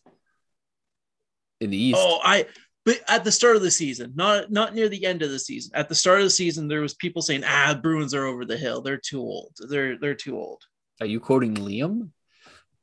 in 1.60 1.70
the 1.70 1.76
East? 1.76 1.98
oh, 2.00 2.20
I 2.24 2.46
but 2.84 3.00
at 3.06 3.22
the 3.22 3.30
start 3.30 3.54
of 3.54 3.62
the 3.62 3.70
season, 3.70 4.12
not 4.16 4.50
not 4.50 4.74
near 4.74 4.88
the 4.88 5.04
end 5.06 5.22
of 5.22 5.30
the 5.30 5.38
season. 5.38 5.70
At 5.74 5.88
the 5.88 5.94
start 5.94 6.18
of 6.18 6.24
the 6.24 6.30
season, 6.30 6.66
there 6.68 6.80
was 6.80 6.94
people 6.94 7.22
saying, 7.22 7.44
ah, 7.46 7.78
Bruins 7.80 8.14
are 8.14 8.24
over 8.26 8.44
the 8.44 8.56
hill. 8.56 8.80
They're 8.82 8.96
too 8.96 9.20
old. 9.20 9.52
They're 9.68 9.98
they're 9.98 10.14
too 10.14 10.36
old. 10.36 10.62
Are 11.00 11.06
you 11.06 11.20
quoting 11.20 11.54
Liam? 11.54 12.08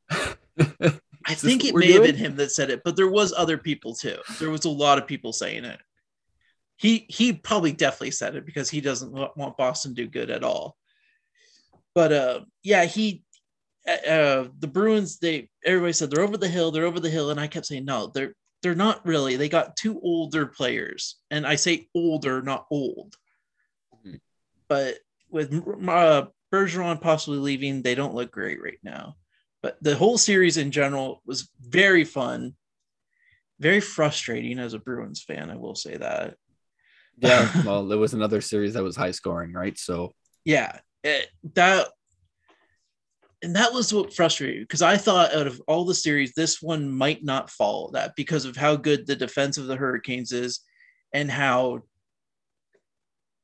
I 0.10 0.36
think 1.36 1.66
it 1.66 1.76
may 1.76 1.92
have 1.94 2.04
been 2.04 2.16
him 2.16 2.36
that 2.38 2.52
said 2.52 2.70
it, 2.70 2.82
but 2.84 2.96
there 2.96 3.10
was 3.10 3.34
other 3.36 3.58
people 3.58 3.94
too. 3.96 4.18
There 4.40 4.50
was 4.50 4.66
a 4.66 4.70
lot 4.70 4.98
of 4.98 5.08
people 5.08 5.34
saying 5.34 5.66
it. 5.66 5.80
He 6.80 7.06
he 7.10 7.34
probably 7.34 7.74
definitely 7.74 8.12
said 8.12 8.36
it 8.36 8.46
because 8.46 8.70
he 8.70 8.80
doesn't 8.80 9.12
want 9.12 9.58
Boston 9.58 9.94
to 9.96 10.04
do 10.04 10.10
good 10.10 10.30
at 10.30 10.46
all. 10.46 10.78
But 11.94 12.14
uh, 12.14 12.40
yeah, 12.64 12.86
he 12.86 13.26
uh, 13.86 14.10
uh, 14.10 14.48
the 14.60 14.68
Bruins. 14.68 15.20
They 15.20 15.50
everybody 15.66 15.92
said 15.92 16.10
they're 16.10 16.24
over 16.24 16.38
the 16.38 16.48
hill. 16.48 16.72
They're 16.72 16.86
over 16.86 17.02
the 17.02 17.10
hill, 17.10 17.32
and 17.32 17.40
I 17.40 17.48
kept 17.48 17.66
saying 17.66 17.84
no. 17.84 18.08
They're 18.08 18.34
they're 18.64 18.76
not 18.76 19.06
really. 19.06 19.36
They 19.36 19.50
got 19.50 19.76
two 19.76 20.00
older 20.02 20.46
players, 20.46 21.18
and 21.30 21.46
I 21.46 21.56
say 21.56 21.90
older, 21.94 22.42
not 22.42 22.66
old. 22.72 23.14
Mhm. 24.06 24.22
But 24.70 25.00
with 25.30 25.54
uh, 25.54 26.28
Bergeron 26.50 27.02
possibly 27.02 27.40
leaving, 27.40 27.82
they 27.82 27.94
don't 27.96 28.16
look 28.16 28.32
great 28.32 28.64
right 28.64 28.80
now. 28.84 29.18
But 29.62 29.78
the 29.82 29.98
whole 29.98 30.18
series 30.18 30.56
in 30.56 30.72
general 30.72 31.22
was 31.26 31.50
very 31.60 32.06
fun, 32.06 32.56
very 33.60 33.82
frustrating 33.82 34.60
as 34.60 34.74
a 34.74 34.80
Bruins 34.80 35.22
fan. 35.22 35.52
I 35.52 35.58
will 35.58 35.76
say 35.76 35.98
that. 35.98 36.38
Yeah, 37.22 37.50
well, 37.66 37.86
there 37.88 37.98
was 37.98 38.14
another 38.14 38.42
series 38.42 38.74
that 38.74 38.84
was 38.84 38.96
high 38.96 39.12
scoring, 39.12 39.54
right? 39.54 39.78
So 39.78 40.14
Yeah, 40.46 40.80
it, 41.04 41.28
that 41.56 41.88
and 43.42 43.56
that 43.56 43.72
was 43.74 43.94
what 43.94 44.14
frustrated 44.14 44.58
me 44.58 44.64
because 44.64 44.82
I 44.82 44.98
thought 44.98 45.34
out 45.34 45.48
of 45.48 45.62
all 45.68 45.86
the 45.86 45.96
series, 45.96 46.34
this 46.34 46.62
one 46.62 46.92
might 46.92 47.24
not 47.24 47.50
follow 47.50 47.92
that 47.92 48.16
because 48.18 48.44
of 48.46 48.58
how 48.58 48.76
good 48.76 49.08
the 49.08 49.16
defense 49.16 49.58
of 49.58 49.68
the 49.68 49.78
Hurricanes 49.78 50.32
is 50.34 50.60
and 51.14 51.32
how 51.32 51.84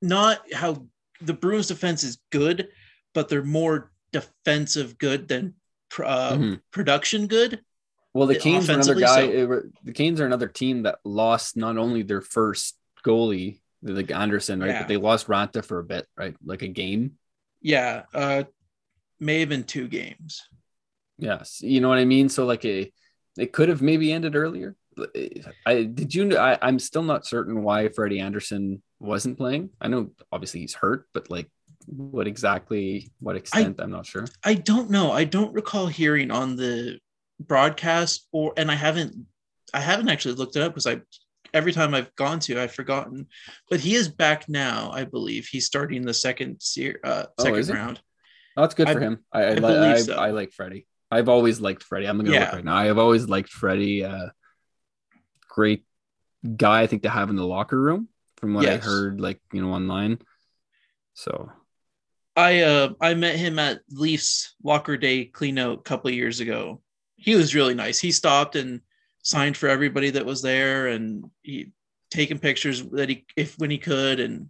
not 0.01 0.39
how 0.53 0.85
the 1.21 1.33
Bruins 1.33 1.67
defense 1.67 2.03
is 2.03 2.17
good, 2.31 2.67
but 3.13 3.29
they're 3.29 3.43
more 3.43 3.91
defensive 4.11 4.97
good 4.97 5.27
than 5.27 5.55
uh, 6.03 6.33
Mhm. 6.35 6.61
production 6.71 7.27
good. 7.27 7.63
Well, 8.13 8.27
the 8.27 8.35
Canes 8.35 8.69
are 8.69 8.73
another 8.73 8.95
guy. 8.95 9.21
so- 9.21 9.53
it 9.53 9.85
the 9.85 9.93
Canes 9.93 10.19
are 10.19 10.25
another 10.25 10.47
team 10.49 10.83
that 10.83 10.99
lost 11.05 11.55
not 11.55 11.77
only 11.77 12.01
their 12.03 12.21
first 12.21 12.75
goalie, 13.05 13.61
like 13.93 14.11
Andersen, 14.11 14.59
right, 14.59 14.69
Yeah. 14.69 14.81
but 14.81 14.87
they 14.87 14.97
lost 14.97 15.27
Raanta 15.27 15.63
for 15.63 15.79
a 15.79 15.83
bit, 15.83 16.07
right, 16.17 16.35
like 16.43 16.61
a 16.61 16.67
game. 16.67 17.13
Yeah, 17.61 18.03
uh, 18.13 18.43
may 19.19 19.39
have 19.39 19.49
been 19.49 19.63
two 19.63 19.87
games. 19.87 20.41
Yes, 21.17 21.61
you 21.61 21.81
know 21.81 21.89
what 21.89 21.97
I 21.97 22.05
mean. 22.05 22.29
So 22.29 22.45
like 22.45 22.65
a, 22.65 22.91
it 23.37 23.53
could 23.53 23.69
have 23.69 23.81
maybe 23.81 24.11
ended 24.11 24.35
earlier. 24.35 24.75
I 25.65 25.83
did 25.83 26.15
you? 26.15 26.37
I, 26.37 26.57
I'm 26.61 26.79
still 26.79 27.03
not 27.03 27.25
certain 27.25 27.63
why 27.63 27.89
Freddie 27.89 28.19
Andersen 28.19 28.81
wasn't 28.99 29.37
playing. 29.37 29.69
I 29.81 29.87
know 29.89 30.11
obviously 30.31 30.61
he's 30.61 30.73
hurt, 30.73 31.07
but 31.13 31.29
like 31.29 31.49
what 31.85 32.27
exactly, 32.27 33.11
what 33.19 33.35
extent, 33.35 33.79
I'm 33.79 33.91
not 33.91 34.05
sure. 34.05 34.25
I 34.43 34.53
don't 34.55 34.89
know. 34.89 35.11
I 35.11 35.25
don't 35.25 35.53
recall 35.53 35.87
hearing 35.87 36.31
on 36.31 36.55
the 36.55 36.99
broadcast 37.39 38.27
or 38.31 38.53
and 38.55 38.71
I 38.71 38.75
haven't 38.75 39.25
I 39.73 39.81
haven't 39.81 40.07
actually 40.09 40.35
looked 40.35 40.55
it 40.55 40.61
up 40.63 40.71
because 40.73 40.87
I 40.87 41.01
every 41.55 41.71
time 41.73 41.95
I've 41.95 42.13
gone 42.15 42.39
to 42.41 42.61
I've 42.61 42.73
forgotten. 42.73 43.27
But 43.69 43.79
he 43.79 43.95
is 43.95 44.09
back 44.09 44.47
now, 44.47 44.91
I 44.91 45.05
believe. 45.05 45.47
He's 45.47 45.65
starting 45.65 46.03
the 46.05 46.13
second 46.13 46.61
ser- 46.61 46.99
uh 47.03 47.25
Oh, 47.39 47.43
second 47.43 47.65
he? 47.65 47.71
round. 47.73 48.01
Oh, 48.57 48.61
that's 48.61 48.75
good 48.75 48.87
I- 48.89 48.93
for 48.93 48.99
him. 48.99 49.25
I 49.31 49.39
I, 49.41 49.45
I 49.45 49.53
li- 49.55 49.75
I, 49.93 49.97
so. 49.97 50.15
I 50.15 50.29
like 50.31 50.51
Freddie. 50.51 50.85
I've 51.09 51.29
always 51.29 51.59
liked 51.61 51.83
Freddie. 51.83 52.07
I'm 52.07 52.17
gonna 52.17 52.31
look 52.31 52.53
right 52.53 52.65
now. 52.65 52.75
I 52.75 52.85
have 52.85 52.97
always 52.97 53.27
liked 53.27 53.49
Freddie. 53.49 54.03
Uh, 54.03 54.29
great 55.49 55.85
guy, 56.57 56.81
I 56.81 56.87
think 56.87 57.03
to 57.03 57.09
have 57.09 57.29
in 57.29 57.35
the 57.37 57.45
locker 57.45 57.79
room, 57.79 58.09
from 58.37 58.53
what 58.53 58.67
I 58.67 58.77
heard, 58.77 59.21
like 59.21 59.39
you 59.53 59.61
know, 59.61 59.71
online. 59.73 60.19
So 61.13 61.51
I 62.35 62.61
uh 62.61 62.89
I 62.99 63.13
met 63.13 63.37
him 63.37 63.59
at 63.59 63.79
Leafs 63.89 64.55
locker 64.63 64.97
Day 64.97 65.29
cleanout 65.33 65.79
a 65.79 65.83
couple 65.83 66.09
of 66.09 66.15
years 66.15 66.39
ago. 66.41 66.81
He 67.15 67.35
was 67.35 67.55
really 67.55 67.75
nice. 67.75 67.99
He 67.99 68.11
stopped 68.11 68.55
and 68.57 68.81
signed 69.25 69.57
for 69.57 69.67
everybody 69.67 70.11
that 70.11 70.25
was 70.25 70.41
there 70.41 70.87
and 70.87 71.25
he 71.41 71.71
taking 72.11 72.37
pictures 72.39 72.83
that 72.91 73.09
he 73.09 73.25
if 73.35 73.57
when 73.57 73.71
he 73.71 73.77
could 73.79 74.19
and 74.19 74.49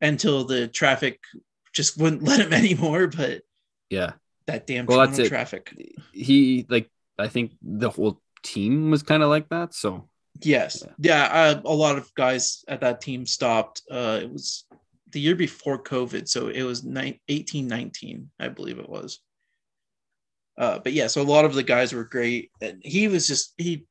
until 0.00 0.44
the 0.44 0.68
traffic 0.68 1.18
just 1.72 1.96
wouldn't 1.98 2.22
let 2.30 2.40
him 2.40 2.52
anymore. 2.52 3.06
But 3.08 3.42
yeah, 3.90 4.12
that 4.46 4.66
damn 4.66 4.84
Well, 4.86 4.98
that's 5.06 5.18
it. 5.18 5.28
traffic. 5.28 5.74
he 6.12 6.66
like 6.68 6.90
I 7.18 7.28
think 7.28 7.52
the 7.62 7.90
whole 7.90 8.20
team 8.42 8.90
was 8.90 9.02
kind 9.02 9.22
of 9.22 9.30
like 9.30 9.48
that. 9.48 9.74
So 9.74 10.08
Yes. 10.42 10.84
Yeah. 10.98 11.24
uh, 11.24 11.60
a 11.64 11.74
lot 11.74 11.98
of 11.98 12.14
guys 12.14 12.64
at 12.68 12.82
that 12.82 13.00
team 13.00 13.26
stopped. 13.26 13.82
Uh, 13.90 14.20
it 14.22 14.30
was 14.30 14.64
the 15.10 15.18
year 15.20 15.34
before 15.34 15.82
COVID. 15.82 16.28
So 16.28 16.46
it 16.48 16.62
was 16.62 16.84
nine, 16.84 17.18
18, 17.28 17.66
19, 17.66 18.30
I 18.38 18.48
believe 18.48 18.78
it 18.78 18.88
was. 18.88 19.18
Uh, 20.58 20.80
but 20.80 20.92
yeah, 20.92 21.06
so 21.06 21.22
a 21.22 21.22
lot 21.22 21.44
of 21.44 21.54
the 21.54 21.62
guys 21.62 21.92
were 21.92 22.04
great. 22.04 22.50
And 22.60 22.82
he 22.84 23.06
was 23.08 23.26
just, 23.28 23.54
he, 23.56 23.86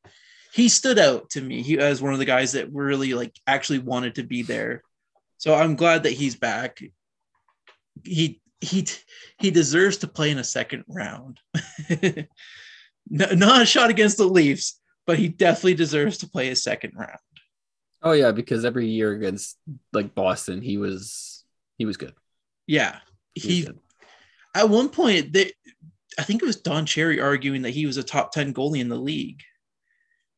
he 0.54 0.68
stood 0.70 1.00
out 1.00 1.30
to 1.32 1.42
me. 1.42 1.62
He 1.64 1.78
was 1.78 2.02
one 2.02 2.14
of 2.14 2.20
the 2.20 2.26
guys 2.26 2.52
that 2.52 2.74
really 2.74 3.14
like 3.14 3.34
actually 3.48 3.80
wanted 3.80 4.16
to 4.16 4.24
be 4.24 4.42
there. 4.42 4.84
So 5.38 5.56
I'm 5.56 5.76
glad 5.76 6.04
that 6.04 6.12
he's 6.14 6.36
back. 6.36 6.80
He, 8.04 8.42
he, 8.60 8.88
he 9.40 9.52
deserves 9.52 9.98
to 9.98 10.08
play 10.08 10.30
in 10.32 10.40
a 10.40 10.44
second 10.44 10.84
round. 10.88 11.40
not 13.10 13.62
a 13.62 13.66
shot 13.66 13.90
against 13.90 14.18
the 14.18 14.26
Leafs, 14.26 14.80
but 15.06 15.18
he 15.18 15.30
definitely 15.30 15.76
deserves 15.76 16.18
to 16.20 16.30
play 16.30 16.50
a 16.50 16.56
second 16.56 16.94
round. 16.96 17.20
oh 18.02 18.12
yeah, 18.12 18.32
because 18.32 18.66
every 18.66 18.88
year 18.88 19.14
against 19.14 19.58
like 19.94 20.14
Boston, 20.14 20.62
he 20.62 20.78
was 20.78 21.46
he 21.78 21.86
was 21.86 21.98
good. 21.98 22.14
Yeah, 22.66 22.98
He, 23.34 23.48
was 23.48 23.56
he 23.58 23.64
good. 23.66 23.80
at 24.56 24.70
one 24.70 24.90
point 24.90 25.32
they 25.32 25.54
I 26.18 26.24
think 26.24 26.42
it 26.42 26.46
was 26.46 26.56
Don 26.58 26.86
Cherry 26.86 27.20
arguing 27.22 27.62
that 27.64 27.72
he 27.72 27.86
was 27.86 27.98
a 27.98 28.04
top 28.04 28.32
10 28.32 28.54
goalie 28.54 28.80
in 28.80 28.90
the 28.90 28.96
league. 28.98 29.42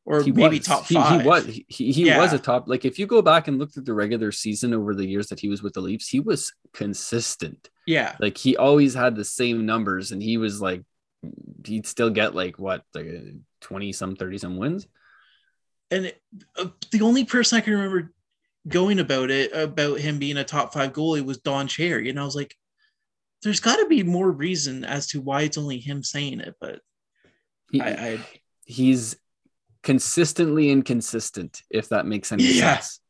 Or 0.06 0.22
He 0.22 0.32
maybe 0.32 0.58
was. 0.58 0.66
top 0.66 0.86
He- 0.86 0.94
five. 0.94 1.20
He, 1.22 1.26
was. 1.28 1.46
He, 1.68 1.92
he 1.92 2.06
Yeah. 2.06 2.18
was 2.18 2.32
a 2.32 2.38
top. 2.38 2.68
Like 2.68 2.84
if 2.84 2.98
you 2.98 3.06
go 3.06 3.22
back 3.22 3.48
and 3.48 3.58
look 3.58 3.76
at 3.76 3.84
the 3.84 3.94
regular 3.94 4.32
season 4.32 4.74
over 4.74 4.94
the 4.94 5.06
years 5.06 5.28
that 5.28 5.38
he 5.40 5.48
was 5.48 5.62
with 5.62 5.74
the 5.74 5.80
Leafs, 5.80 6.08
he 6.08 6.20
was 6.20 6.52
consistent. 6.72 7.68
Yeah. 7.86 8.16
Like 8.18 8.36
he 8.36 8.56
always 8.56 8.94
had 8.94 9.14
the 9.14 9.24
same 9.24 9.66
numbers, 9.66 10.10
and 10.12 10.22
he 10.22 10.36
was 10.36 10.60
like, 10.60 10.82
he'd 11.64 11.86
still 11.86 12.10
get 12.10 12.34
like 12.34 12.58
what, 12.58 12.82
like 12.94 13.06
twenty 13.60 13.92
some, 13.92 14.16
thirty 14.16 14.38
some 14.38 14.56
wins. 14.56 14.86
And 15.90 16.06
it, 16.06 16.22
uh, 16.56 16.68
the 16.92 17.02
only 17.02 17.24
person 17.24 17.58
I 17.58 17.60
can 17.60 17.74
remember 17.74 18.12
going 18.68 19.00
about 19.00 19.30
it, 19.30 19.52
about 19.52 20.00
him 20.00 20.18
being 20.18 20.36
a 20.38 20.44
top 20.44 20.72
five 20.72 20.92
goalie, 20.92 21.24
was 21.24 21.38
Don 21.38 21.68
Cherry. 21.68 22.08
And 22.10 22.18
I 22.18 22.24
was 22.24 22.36
like, 22.36 22.56
there's 23.42 23.60
got 23.60 23.76
to 23.76 23.86
be 23.86 24.02
more 24.02 24.30
reason 24.30 24.84
as 24.84 25.08
to 25.08 25.20
why 25.20 25.42
it's 25.42 25.58
only 25.58 25.78
him 25.78 26.02
saying 26.02 26.40
it. 26.40 26.54
But 26.60 26.80
He, 27.70 27.80
I, 27.80 27.88
I 27.90 28.18
he's 28.64 29.16
consistently 29.82 30.70
inconsistent, 30.70 31.62
if 31.70 31.88
that 31.88 32.06
makes 32.06 32.32
any 32.32 32.44
Yeah. 32.44 32.76
sense. 32.78 33.00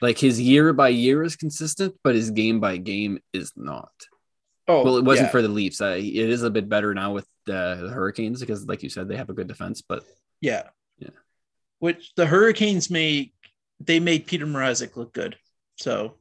Like 0.00 0.18
his 0.18 0.40
year 0.40 0.72
by 0.72 0.88
year 0.88 1.22
is 1.22 1.36
consistent, 1.36 1.94
but 2.04 2.14
his 2.14 2.30
game 2.30 2.60
by 2.60 2.76
game 2.76 3.18
is 3.32 3.52
not. 3.56 3.90
oh, 4.68 4.82
well, 4.84 4.96
it 4.96 5.04
wasn't 5.04 5.28
yeah. 5.28 5.32
for 5.32 5.42
the 5.42 5.48
Leafs. 5.48 5.80
Uh, 5.80 5.96
it 5.98 6.02
is 6.30 6.42
a 6.42 6.50
bit 6.50 6.68
better 6.68 6.94
now 6.94 7.12
with 7.12 7.24
uh, 7.48 7.74
the 7.76 7.90
Hurricanes 7.90 8.40
because, 8.40 8.66
like 8.66 8.82
you 8.82 8.88
said, 8.88 9.08
they 9.08 9.16
have 9.16 9.30
a 9.30 9.34
good 9.34 9.46
defense. 9.48 9.82
But 9.82 10.04
Yeah. 10.40 10.68
Yeah. 10.98 11.10
Which 11.78 12.12
the 12.16 12.26
Hurricanes 12.26 12.90
made 12.90 13.32
they 13.80 13.98
made 14.00 14.26
Peter 14.26 14.46
Mrazek 14.46 14.96
look 14.96 15.12
good. 15.12 15.36
So 15.76 16.16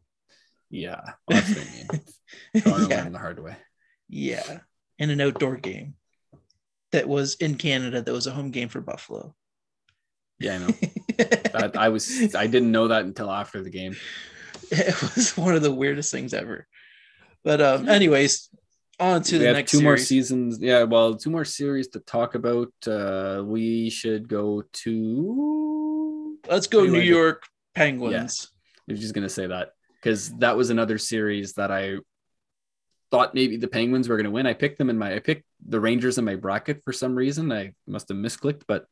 yeah, 0.74 1.02
well, 1.28 1.40
that's 1.40 1.50
what 1.50 1.60
I 1.60 1.72
mean. 1.72 2.64
Toronto 2.64 2.90
yeah. 2.90 3.10
the 3.10 3.20
hard 3.20 3.44
way. 3.44 3.56
Yeah. 4.10 4.60
In 4.98 5.12
an 5.12 5.22
outdoor 5.22 5.58
game 5.58 5.94
that 6.92 7.08
was 7.08 7.36
in 7.36 7.56
Canada 7.56 8.02
that 8.02 8.12
was 8.12 8.26
a 8.26 8.32
home 8.32 8.50
game 8.50 8.70
for 8.70 8.82
Buffalo. 8.82 9.36
Yeah, 10.40 10.56
I 10.56 10.58
know. 10.58 10.74
That, 11.54 11.78
I 11.78 11.90
was 11.90 12.34
I 12.34 12.48
didn't 12.48 12.72
know 12.72 12.88
that 12.88 13.06
until 13.06 13.30
after 13.30 13.62
the 13.62 13.70
game. 13.70 13.96
it 14.72 15.00
was 15.16 15.38
one 15.38 15.54
of 15.54 15.62
the 15.62 15.72
weirdest 15.72 16.12
things 16.12 16.34
ever. 16.34 16.68
But 17.44 17.62
um 17.62 17.88
anyways, 17.88 18.50
on 19.00 19.22
to 19.22 19.36
we 19.36 19.40
the 19.40 19.46
have 19.46 19.56
next 19.58 19.74
two 19.74 19.82
more 19.84 19.98
seasons. 19.98 20.58
Yeah, 20.60 20.84
well, 20.84 21.14
two 21.14 21.30
more 21.30 21.46
series 21.46 21.90
to 21.90 22.00
talk 22.00 22.34
about. 22.34 22.74
Uh, 22.88 23.44
we 23.46 23.92
should 23.92 24.28
go 24.28 24.64
to. 24.72 26.40
Let's 26.50 26.66
go 26.66 26.80
What 26.80 26.86
do 26.86 26.94
you 26.94 27.04
New? 27.04 27.16
York 27.16 27.44
Penguins. 27.76 28.50
I 28.90 28.94
was 28.94 29.00
just 29.00 29.14
gonna 29.14 29.30
say 29.30 29.46
that 29.46 29.74
because 30.04 30.34
that 30.40 30.58
was 30.58 30.70
another 30.70 30.98
series 30.98 31.54
that 31.54 31.72
I 31.72 31.96
thought 33.10 33.34
maybe 33.34 33.56
the 33.56 33.68
Penguins 33.68 34.10
were 34.10 34.18
gonna 34.18 34.32
win. 34.32 34.46
I 34.46 34.54
picked 34.54 34.78
them 34.78 34.90
in 34.90 34.98
my 34.98 35.16
I 35.16 35.20
picked 35.20 35.46
the 35.66 35.80
Rangers 35.80 36.18
in 36.18 36.26
my 36.26 36.36
bracket 36.36 36.84
for 36.84 36.92
some 36.92 37.16
reason. 37.16 37.52
I 37.52 37.74
must 37.88 38.10
have 38.10 38.18
misclicked, 38.18 38.64
but 38.68 38.86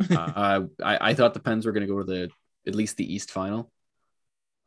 uh, 0.10 0.62
I, 0.82 1.10
I 1.10 1.14
thought 1.14 1.34
the 1.34 1.40
Pens 1.40 1.66
were 1.66 1.72
gonna 1.72 1.86
go 1.86 1.98
to 1.98 2.04
the 2.04 2.30
at 2.66 2.76
least 2.76 2.96
the 2.96 3.12
East 3.12 3.32
final. 3.32 3.72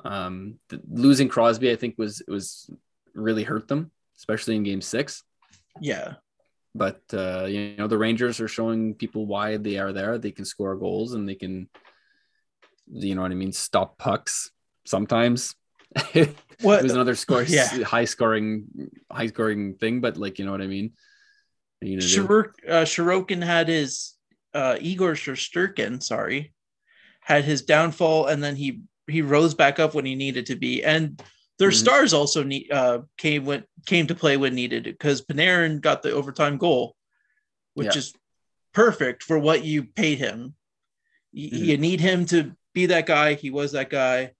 Um, 0.04 0.60
the, 0.70 0.82
losing 0.88 1.30
Crosby, 1.30 1.72
I 1.72 1.78
think 1.78 1.96
was 1.98 2.22
was 2.28 2.70
really 3.14 3.44
hurt 3.44 3.70
them, 3.70 3.92
especially 4.18 4.58
in 4.58 4.64
Game 4.64 4.82
Six. 4.82 5.24
Yeah. 5.80 6.16
But 6.74 7.02
uh, 7.14 7.46
you 7.46 7.78
know 7.78 7.88
the 7.88 7.98
Rangers 7.98 8.42
are 8.42 8.50
showing 8.50 8.96
people 8.96 9.28
why 9.28 9.56
they 9.56 9.78
are 9.78 9.94
there. 9.94 10.18
They 10.18 10.32
can 10.32 10.44
score 10.44 10.76
goals 10.76 11.14
and 11.14 11.28
they 11.28 11.36
can, 11.36 11.70
you 12.92 13.16
know 13.16 13.22
what 13.22 13.32
I 13.32 13.36
mean, 13.36 13.54
stop 13.54 13.98
pucks 13.98 14.52
sometimes. 14.86 15.56
it 16.14 16.36
was 16.62 16.92
another 16.94 17.16
score, 17.16 17.44
Yeah. 17.48 17.68
high 17.84 18.06
scoring, 18.06 18.66
high 19.12 19.28
scoring 19.28 19.76
thing. 19.76 20.02
But 20.02 20.18
like 20.18 20.40
you 20.40 20.46
know 20.46 20.52
what 20.52 20.62
I 20.62 20.68
mean. 20.68 20.94
You 21.82 22.00
gonna? 22.00 22.28
Shirok, 22.28 22.52
uh, 22.68 22.86
Shirokin 22.86 23.44
had 23.44 23.68
his 23.68 24.14
uh, 24.54 24.78
Igor 24.80 25.14
Shesterkin, 25.14 26.02
sorry, 26.02 26.54
had 27.22 27.44
his 27.44 27.62
downfall, 27.62 28.28
and 28.28 28.44
then 28.44 28.56
he 28.56 28.82
he 29.08 29.22
rose 29.22 29.54
back 29.54 29.80
up 29.80 29.94
when 29.94 30.06
he 30.06 30.16
needed 30.16 30.48
to 30.48 30.56
be. 30.56 30.84
And 30.84 31.22
their 31.60 31.70
Mhm. 31.70 31.74
stars 31.76 32.14
also 32.14 32.44
need, 32.44 32.72
uh, 32.72 33.02
came 33.18 33.46
when 33.46 33.64
came 33.86 34.08
to 34.08 34.16
play 34.16 34.36
when 34.36 34.56
needed 34.56 34.84
because 34.86 35.22
Panarin 35.22 35.80
got 35.80 36.02
the 36.02 36.12
overtime 36.12 36.58
goal, 36.58 36.96
which 37.76 37.88
Yeah. 37.94 38.00
is 38.00 38.14
perfect 38.74 39.24
for 39.24 39.38
what 39.40 39.64
you 39.64 39.84
paid 39.84 40.18
him. 40.18 40.56
Y- 41.34 41.50
Mhm. 41.54 41.66
You 41.66 41.78
need 41.78 42.00
him 42.02 42.26
to 42.28 42.56
be 42.74 42.88
that 42.88 43.06
guy. 43.06 43.36
He 43.36 43.52
was 43.52 43.74
that 43.74 43.90
guy. 43.90 44.34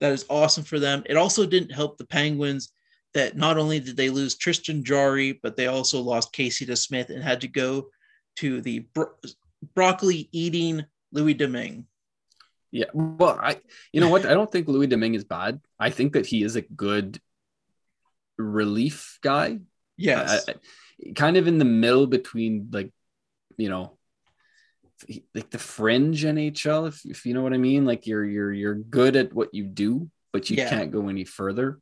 That 0.00 0.12
is 0.12 0.26
awesome 0.28 0.64
for 0.64 0.78
them. 0.78 1.02
It 1.06 1.16
also 1.16 1.46
didn't 1.46 1.72
help 1.72 1.98
the 1.98 2.06
Penguins 2.06 2.72
that 3.14 3.36
not 3.36 3.56
only 3.58 3.78
did 3.80 3.96
they 3.96 4.10
lose 4.10 4.36
Tristan 4.36 4.82
Jarry, 4.84 5.38
but 5.42 5.56
they 5.56 5.68
also 5.68 6.00
lost 6.00 6.32
Casey 6.32 6.66
DeSmith 6.66 7.10
and 7.10 7.22
had 7.22 7.40
to 7.42 7.48
go 7.48 7.88
to 8.36 8.60
the 8.60 8.80
bro- 8.92 9.14
broccoli 9.74 10.28
eating 10.32 10.84
Louis 11.12 11.34
Domingue. 11.34 11.86
Yeah. 12.72 12.86
Well, 12.92 13.38
I 13.40 13.60
you 13.92 14.00
know 14.00 14.08
what? 14.08 14.26
I 14.26 14.34
don't 14.34 14.50
think 14.50 14.66
Louis 14.66 14.88
Domingue 14.88 15.14
is 15.14 15.22
bad. 15.24 15.60
I 15.78 15.90
think 15.90 16.14
that 16.14 16.26
he 16.26 16.42
is 16.42 16.56
a 16.56 16.62
good 16.62 17.20
relief 18.36 19.18
guy. 19.22 19.60
Yes. 19.96 20.48
I- 20.48 20.52
I- 20.52 21.12
kind 21.14 21.36
of 21.36 21.46
in 21.46 21.58
the 21.58 21.64
middle 21.64 22.06
between 22.06 22.68
like, 22.72 22.92
you 23.56 23.68
know, 23.68 23.96
like 25.34 25.50
the 25.50 25.58
fringe 25.58 26.24
NHL, 26.24 26.88
if, 26.88 27.04
if 27.04 27.26
you 27.26 27.34
know 27.34 27.42
what 27.42 27.52
I 27.52 27.58
mean. 27.58 27.84
Like 27.84 28.06
you're 28.06 28.24
you're 28.24 28.52
you're 28.52 28.74
good 28.74 29.16
at 29.16 29.32
what 29.32 29.54
you 29.54 29.64
do, 29.64 30.10
but 30.32 30.50
you 30.50 30.56
Yeah. 30.56 30.68
can't 30.70 30.90
go 30.90 31.08
any 31.08 31.24
further. 31.24 31.80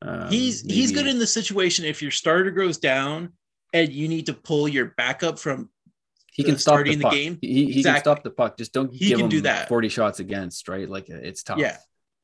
Um, 0.00 0.28
he's 0.30 0.62
he's 0.62 0.92
good 0.92 1.06
in 1.06 1.18
the 1.18 1.26
situation 1.26 1.84
if 1.84 2.02
your 2.02 2.12
starter 2.12 2.50
goes 2.52 2.78
down 2.78 3.32
and 3.72 3.92
you 3.92 4.06
need 4.08 4.26
to 4.26 4.34
pull 4.34 4.68
your 4.68 4.94
backup 4.96 5.38
from 5.38 5.70
he 6.32 6.44
can 6.44 6.56
stop 6.56 6.74
starting 6.74 6.98
the 6.98 7.04
the 7.04 7.10
game. 7.10 7.38
He, 7.40 7.72
he 7.72 7.82
can 7.82 7.98
stop 7.98 8.22
the 8.22 8.30
puck. 8.30 8.56
Just 8.56 8.72
don't 8.72 8.92
He 8.92 9.08
give 9.08 9.18
can 9.18 9.24
him 9.24 9.30
do 9.30 9.40
that. 9.40 9.68
40 9.68 9.88
shots 9.88 10.20
against, 10.20 10.68
right? 10.68 10.88
Like 10.88 11.08
it's 11.08 11.42
tough. 11.42 11.58
Yeah. 11.58 11.76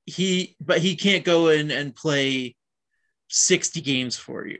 he 0.06 0.56
but 0.60 0.78
he 0.78 0.94
can't 0.94 1.24
go 1.24 1.48
in 1.48 1.72
and 1.72 1.94
play 1.96 2.54
60 3.28 3.80
games 3.80 4.16
for 4.16 4.46
you. 4.46 4.58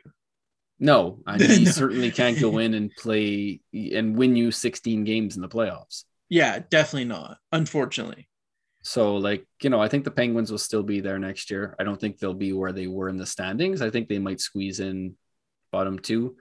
No, 0.79 1.21
and 1.27 1.41
he 1.41 1.65
No. 1.65 1.71
certainly 1.71 2.11
can't 2.11 2.39
go 2.41 2.59
in 2.59 2.75
and 2.75 2.91
play 2.97 3.61
and 3.73 4.17
win 4.17 4.37
you 4.37 4.51
16 4.51 5.05
games 5.05 5.37
in 5.37 5.43
the 5.43 5.49
playoffs. 5.49 6.05
Yeah, 6.29 6.61
definitely 6.71 7.05
not. 7.07 7.39
Unfortunately. 7.53 8.29
So, 8.83 9.17
like, 9.17 9.47
you 9.63 9.71
know, 9.71 9.81
I 9.81 9.89
think 9.89 10.05
the 10.05 10.11
Penguins 10.11 10.51
will 10.51 10.59
still 10.59 10.83
be 10.83 11.01
there 11.01 11.19
next 11.19 11.51
year. 11.51 11.75
I 11.79 11.85
don't 11.85 11.99
think 11.99 12.19
they'll 12.19 12.35
be 12.35 12.53
where 12.53 12.73
they 12.73 12.87
were 12.87 13.09
in 13.09 13.17
the 13.17 13.25
standings. 13.27 13.81
I 13.81 13.89
think 13.91 14.09
they 14.09 14.19
might 14.19 14.41
squeeze 14.41 14.79
in 14.81 15.15
bottom 15.73 15.99
two. 15.99 16.37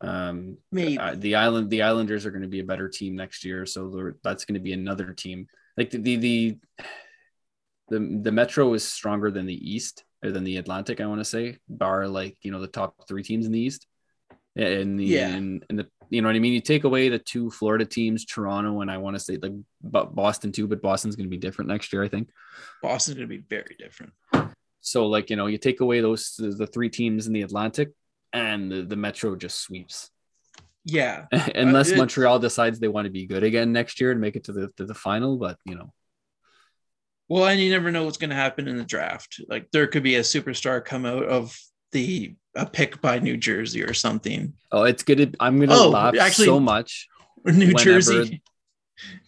Um, 0.00 0.56
Maybe. 0.70 0.98
uh, 0.98 1.14
the 1.16 1.34
island, 1.36 1.68
the 1.68 1.82
Islanders 1.82 2.24
are 2.26 2.30
going 2.30 2.42
to 2.42 2.48
be 2.48 2.60
a 2.60 2.64
better 2.64 2.88
team 2.88 3.16
next 3.16 3.44
year, 3.44 3.66
so 3.66 4.12
that's 4.24 4.44
going 4.46 4.54
to 4.54 4.60
be 4.60 4.72
another 4.72 5.12
team. 5.12 5.46
Like 5.76 5.90
the 5.90 5.98
the 5.98 6.16
the 6.16 6.58
the, 7.88 8.20
the 8.22 8.32
Metro 8.32 8.72
is 8.74 8.86
stronger 8.86 9.30
than 9.30 9.46
the 9.46 9.54
East 9.74 10.04
or 10.22 10.30
than 10.30 10.44
the 10.44 10.56
Atlantic. 10.56 11.00
I 11.00 11.06
want 11.06 11.20
to 11.20 11.24
say, 11.24 11.58
bar 11.68 12.06
like 12.08 12.36
you 12.42 12.50
know 12.50 12.60
the 12.60 12.66
top 12.68 13.06
three 13.08 13.22
teams 13.22 13.46
in 13.46 13.52
the 13.52 13.60
East. 13.60 13.86
And 14.54 15.00
the 15.00 15.04
Yeah. 15.04 15.34
in, 15.34 15.62
in 15.70 15.76
the 15.76 15.86
you 16.10 16.20
know 16.20 16.28
what 16.28 16.36
I 16.36 16.40
mean. 16.40 16.52
You 16.52 16.60
take 16.60 16.84
away 16.84 17.08
the 17.08 17.18
two 17.18 17.50
Florida 17.50 17.86
teams, 17.86 18.26
Toronto, 18.26 18.82
and 18.82 18.90
I 18.90 18.98
want 18.98 19.16
to 19.16 19.20
say 19.20 19.38
like 19.40 19.52
Boston 19.82 20.52
too, 20.52 20.66
but 20.66 20.82
Boston's 20.82 21.16
going 21.16 21.26
to 21.26 21.30
be 21.30 21.38
different 21.38 21.70
next 21.70 21.90
year, 21.92 22.02
I 22.02 22.08
think. 22.08 22.28
Boston's 22.82 23.16
going 23.16 23.28
to 23.28 23.34
be 23.34 23.42
very 23.48 23.76
different. 23.78 24.12
So 24.82 25.06
like 25.06 25.30
you 25.30 25.36
know, 25.36 25.46
you 25.46 25.56
take 25.58 25.80
away 25.80 26.00
those 26.00 26.34
the 26.36 26.66
three 26.66 26.90
teams 26.90 27.26
in 27.26 27.32
the 27.32 27.42
Atlantic, 27.42 27.92
and 28.34 28.70
the, 28.70 28.82
the 28.82 28.96
Metro 28.96 29.34
just 29.36 29.60
sweeps. 29.60 30.10
Yeah. 30.84 31.26
Unless 31.54 31.90
uh, 31.92 31.94
it- 31.94 31.98
Montreal 31.98 32.38
decides 32.40 32.78
they 32.78 32.88
want 32.88 33.06
to 33.06 33.10
be 33.10 33.26
good 33.26 33.44
again 33.44 33.72
next 33.72 34.00
year 34.00 34.10
and 34.10 34.20
make 34.20 34.36
it 34.36 34.44
to 34.44 34.52
the 34.52 34.68
to 34.76 34.84
the 34.84 34.94
final, 34.94 35.38
but 35.38 35.56
you 35.64 35.76
know, 35.76 35.94
Well, 37.32 37.46
and 37.46 37.58
you 37.60 37.70
never 37.70 37.90
know 37.90 38.04
what's 38.04 38.18
going 38.18 38.28
to 38.30 38.36
happen 38.36 38.68
in 38.68 38.76
the 38.76 38.84
draft. 38.84 39.40
Like 39.48 39.70
there 39.70 39.86
could 39.86 40.02
be 40.02 40.16
a 40.16 40.20
superstar 40.20 40.84
come 40.84 41.06
out 41.06 41.24
of 41.24 41.56
the 41.92 42.34
a 42.54 42.66
pick 42.66 43.00
by 43.00 43.18
New 43.20 43.36
Jersey 43.38 43.82
or 43.82 43.94
something. 43.94 44.52
oh, 44.70 44.82
it's 44.84 45.02
good. 45.02 45.16
To, 45.18 45.32
I'm 45.40 45.58
gonna 45.58 45.74
Oh, 45.74 45.88
laugh 45.88 46.14
actually- 46.20 46.44
so 46.46 46.60
much. 46.60 47.08
New 47.44 47.72
Jersey. 47.74 48.14
New 48.18 48.24
Yeah, 48.24 48.40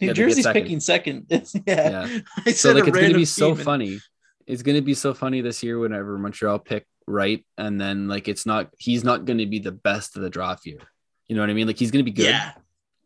they 0.01 0.07
get 0.09 0.17
Jersey's 0.17 0.45
second. 0.45 0.63
picking 0.63 0.81
second. 0.81 1.27
It's, 1.31 1.55
yeah. 1.67 2.07
Yeah. 2.07 2.19
I 2.47 2.51
So 2.53 2.69
said 2.69 2.75
like 2.77 2.89
it's 2.89 2.99
gonna 2.99 3.15
be 3.15 3.25
so 3.25 3.53
and- 3.53 3.61
funny. 3.61 4.01
It's 4.47 4.61
gonna 4.63 4.83
be 4.83 4.93
so 4.95 5.15
funny 5.15 5.41
this 5.41 5.63
year 5.63 5.79
whenever 5.79 6.19
Montreal 6.19 6.59
pick 6.59 6.87
right, 7.07 7.43
and 7.57 7.81
then 7.81 8.07
like 8.09 8.29
it's 8.29 8.45
not. 8.45 8.69
He's 8.79 9.03
not 9.03 9.25
gonna 9.25 9.47
be 9.47 9.59
the 9.61 9.73
best 9.73 10.17
of 10.17 10.23
the 10.23 10.29
draft 10.29 10.67
year. 10.67 10.81
You 11.27 11.37
know 11.37 11.41
what 11.43 11.49
I 11.49 11.55
mean? 11.55 11.67
Like 11.67 11.79
he's 11.79 11.91
gonna 11.91 12.05
be 12.05 12.11
good. 12.11 12.27
Yeah. 12.27 12.53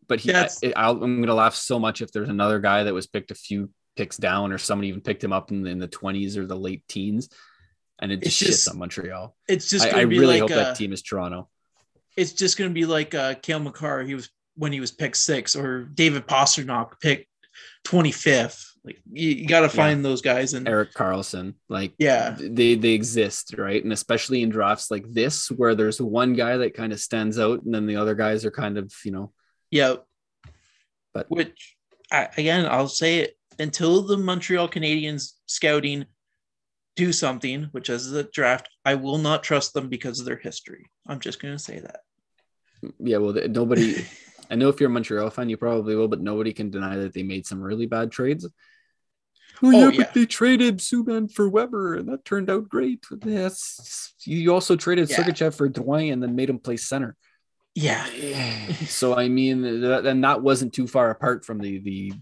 but 0.08 0.18
he, 0.18 0.34
I, 0.34 0.48
I'll, 0.74 1.00
I'm 1.04 1.20
gonna 1.20 1.34
laugh 1.34 1.54
so 1.54 1.78
much 1.78 2.02
if 2.02 2.10
there's 2.10 2.28
another 2.28 2.58
guy 2.58 2.82
that 2.84 2.92
was 2.94 3.06
picked 3.06 3.30
a 3.30 3.36
few 3.36 3.70
picks 3.98 4.16
down, 4.16 4.52
or 4.52 4.58
somebody 4.58 4.88
even 4.88 5.00
picked 5.00 5.24
him 5.24 5.32
up 5.32 5.50
in, 5.50 5.66
in 5.66 5.80
the 5.80 5.88
20s 5.88 6.36
or 6.36 6.46
the 6.46 6.56
late 6.56 6.86
teens, 6.86 7.28
and 8.00 8.12
it 8.12 8.22
It's 8.22 8.38
just 8.38 8.68
shits 8.68 8.70
on 8.70 8.78
Montreal. 8.78 9.36
It's 9.48 9.68
just 9.68 9.92
I, 9.92 10.02
I 10.02 10.04
be 10.04 10.20
really 10.20 10.40
like 10.40 10.50
hope 10.50 10.58
uh, 10.58 10.62
that 10.62 10.76
team 10.76 10.92
is 10.92 11.02
Toronto. 11.02 11.48
it's 12.16 12.32
just 12.32 12.56
going 12.56 12.70
to 12.70 12.74
be 12.74 12.86
like 12.86 13.12
uh, 13.12 13.34
Cale 13.34 13.58
Makar. 13.58 14.04
He 14.04 14.14
was 14.14 14.30
when 14.54 14.72
he 14.72 14.78
was 14.78 14.92
picked 14.92 15.16
six, 15.16 15.56
or 15.56 15.82
David 15.82 16.28
Pastrnak 16.28 17.00
picked 17.00 17.26
25th. 17.88 18.64
Like 18.84 19.00
you, 19.12 19.30
you 19.30 19.48
got 19.48 19.60
to 19.62 19.68
find 19.68 20.04
those 20.04 20.22
guys 20.22 20.54
and 20.54 20.68
Erik 20.68 20.94
Karlsson. 20.94 21.54
like 21.68 21.92
yeah, 21.98 22.36
they 22.38 22.76
they 22.76 22.90
exist, 22.90 23.56
right? 23.58 23.82
And 23.82 23.92
especially 23.92 24.42
in 24.42 24.48
drafts 24.48 24.92
like 24.92 25.10
this, 25.12 25.50
where 25.50 25.74
there's 25.74 26.00
one 26.00 26.34
guy 26.34 26.58
that 26.58 26.74
kind 26.74 26.92
of 26.92 27.00
stands 27.00 27.36
out, 27.36 27.64
and 27.64 27.74
then 27.74 27.86
the 27.86 27.96
other 27.96 28.14
guys 28.14 28.44
are 28.44 28.52
kind 28.52 28.78
of 28.78 28.94
you 29.04 29.10
know, 29.10 29.32
yeah. 29.72 29.96
But 31.12 31.28
which 31.30 31.76
I, 32.12 32.28
again, 32.36 32.66
I'll 32.70 32.86
say 32.86 33.18
it 33.18 33.37
until 33.58 34.02
the 34.02 34.16
Montreal 34.16 34.68
Canadiens 34.68 35.32
scouting 35.46 36.06
do 36.96 37.12
something, 37.12 37.68
which 37.72 37.90
is 37.90 38.10
the 38.10 38.24
draft, 38.24 38.68
I 38.84 38.96
will 38.96 39.18
not 39.18 39.42
trust 39.42 39.74
them 39.74 39.88
because 39.88 40.20
of 40.20 40.26
their 40.26 40.36
history. 40.36 40.90
I'm 41.06 41.20
just 41.20 41.40
going 41.40 41.54
to 41.54 41.62
say 41.62 41.78
that. 41.78 42.00
Yeah, 42.98 43.18
well, 43.18 43.34
nobody. 43.48 44.04
I 44.50 44.54
know 44.54 44.68
if 44.68 44.80
you're 44.80 44.90
a 44.90 44.92
Montreal 44.92 45.30
fan, 45.30 45.48
you 45.48 45.56
probably 45.56 45.94
will, 45.94 46.08
but 46.08 46.20
nobody 46.20 46.52
can 46.52 46.70
deny 46.70 46.96
that 46.96 47.12
they 47.12 47.22
made 47.22 47.46
some 47.46 47.60
really 47.60 47.86
bad 47.86 48.10
trades. 48.10 48.48
Oh, 49.62 49.70
yeah, 49.70 49.90
yeah. 49.90 49.96
but 49.98 50.14
they 50.14 50.24
traded 50.24 50.78
Subban 50.78 51.30
for 51.30 51.48
Weber, 51.48 51.96
and 51.96 52.08
that 52.08 52.24
turned 52.24 52.48
out 52.48 52.68
great. 52.68 53.04
Yes, 53.24 54.14
you 54.24 54.52
also 54.52 54.76
traded 54.76 55.10
yeah. 55.10 55.16
Sergachev 55.16 55.54
for 55.54 55.68
Drouin, 55.68 56.12
and 56.12 56.22
then 56.22 56.36
made 56.36 56.48
him 56.48 56.58
play 56.58 56.76
center. 56.76 57.16
Yeah. 57.74 58.06
so 58.86 59.16
I 59.16 59.28
mean, 59.28 59.64
and 59.64 60.24
that 60.24 60.42
wasn't 60.42 60.72
too 60.72 60.86
far 60.86 61.10
apart 61.10 61.44
from 61.44 61.58
the 61.58 61.78
the 61.78 62.12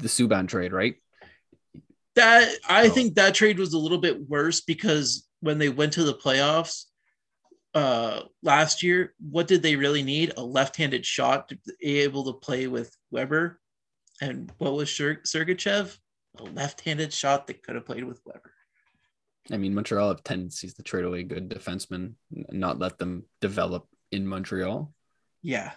the 0.00 0.08
Subban 0.08 0.48
trade, 0.48 0.72
right? 0.72 0.96
That 2.16 2.52
I 2.68 2.88
so. 2.88 2.94
think 2.94 3.14
that 3.14 3.34
trade 3.34 3.58
was 3.58 3.72
a 3.72 3.78
little 3.78 3.98
bit 3.98 4.28
worse 4.28 4.60
because 4.60 5.28
when 5.40 5.58
they 5.58 5.68
went 5.68 5.92
to 5.94 6.04
the 6.04 6.14
playoffs 6.14 6.84
uh 7.72 8.22
last 8.42 8.82
year, 8.82 9.14
what 9.20 9.46
did 9.46 9.62
they 9.62 9.76
really 9.76 10.02
need? 10.02 10.32
A 10.36 10.42
left-handed 10.42 11.06
shot 11.06 11.48
to 11.48 11.58
be 11.80 12.00
able 12.00 12.24
to 12.24 12.32
play 12.32 12.66
with 12.66 12.96
Weber. 13.10 13.60
And 14.20 14.52
what 14.58 14.74
was 14.74 14.88
Sergachev? 14.90 15.96
A 16.38 16.42
left-handed 16.42 17.12
shot 17.12 17.46
that 17.46 17.62
could 17.62 17.76
have 17.76 17.86
played 17.86 18.04
with 18.04 18.20
Weber. 18.24 18.52
I 19.50 19.56
mean, 19.56 19.74
Montreal 19.74 20.08
have 20.08 20.22
tendencies 20.22 20.74
to 20.74 20.82
trade 20.82 21.04
away 21.04 21.22
good 21.22 21.48
defensemen, 21.48 22.14
not 22.30 22.78
let 22.78 22.98
them 22.98 23.24
develop 23.40 23.86
in 24.12 24.26
Montreal. 24.26 24.92
Yeah. 25.42 25.72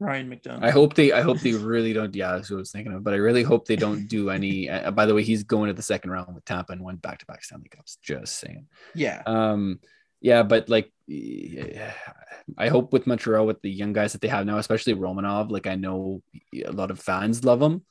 Ryan 0.00 0.28
McDonagh. 0.28 0.64
I 0.64 0.70
hope 0.70 0.94
they. 0.94 1.12
I 1.12 1.22
hope 1.22 1.40
they 1.40 1.52
really 1.52 1.92
don't. 1.92 2.14
Yeah, 2.14 2.32
that's 2.32 2.50
what 2.50 2.56
I 2.56 2.60
was 2.60 2.72
thinking 2.72 2.92
of. 2.92 3.04
But 3.04 3.14
I 3.14 3.18
really 3.18 3.42
hope 3.42 3.66
they 3.66 3.76
don't 3.76 4.08
do 4.08 4.30
any. 4.30 4.68
Uh, 4.74 4.90
by 4.90 5.06
the 5.06 5.14
way, 5.14 5.22
he's 5.22 5.44
going 5.44 5.68
to 5.68 5.74
the 5.74 5.82
second 5.82 6.10
round 6.10 6.34
with 6.34 6.44
Tampa 6.44 6.72
and 6.72 6.82
won 6.82 6.96
back 6.96 7.18
to 7.18 7.26
back 7.26 7.44
Stanley 7.44 7.68
Cups. 7.68 7.98
Just 8.02 8.38
saying. 8.38 8.66
Yeah. 8.94 9.22
Um. 9.26 9.80
Yeah, 10.20 10.42
but 10.42 10.70
like, 10.70 10.90
I 11.10 12.68
hope 12.68 12.94
with 12.94 13.06
Montreal 13.06 13.46
with 13.46 13.60
the 13.60 13.70
young 13.70 13.92
guys 13.92 14.12
that 14.12 14.22
they 14.22 14.28
have 14.28 14.46
now, 14.46 14.56
especially 14.56 14.94
Romanov. 14.94 15.50
Like 15.50 15.66
I 15.66 15.74
know 15.74 16.22
a 16.64 16.72
lot 16.72 16.90
of 16.90 16.98
fans 16.98 17.44
love 17.44 17.60
him, 17.60 17.84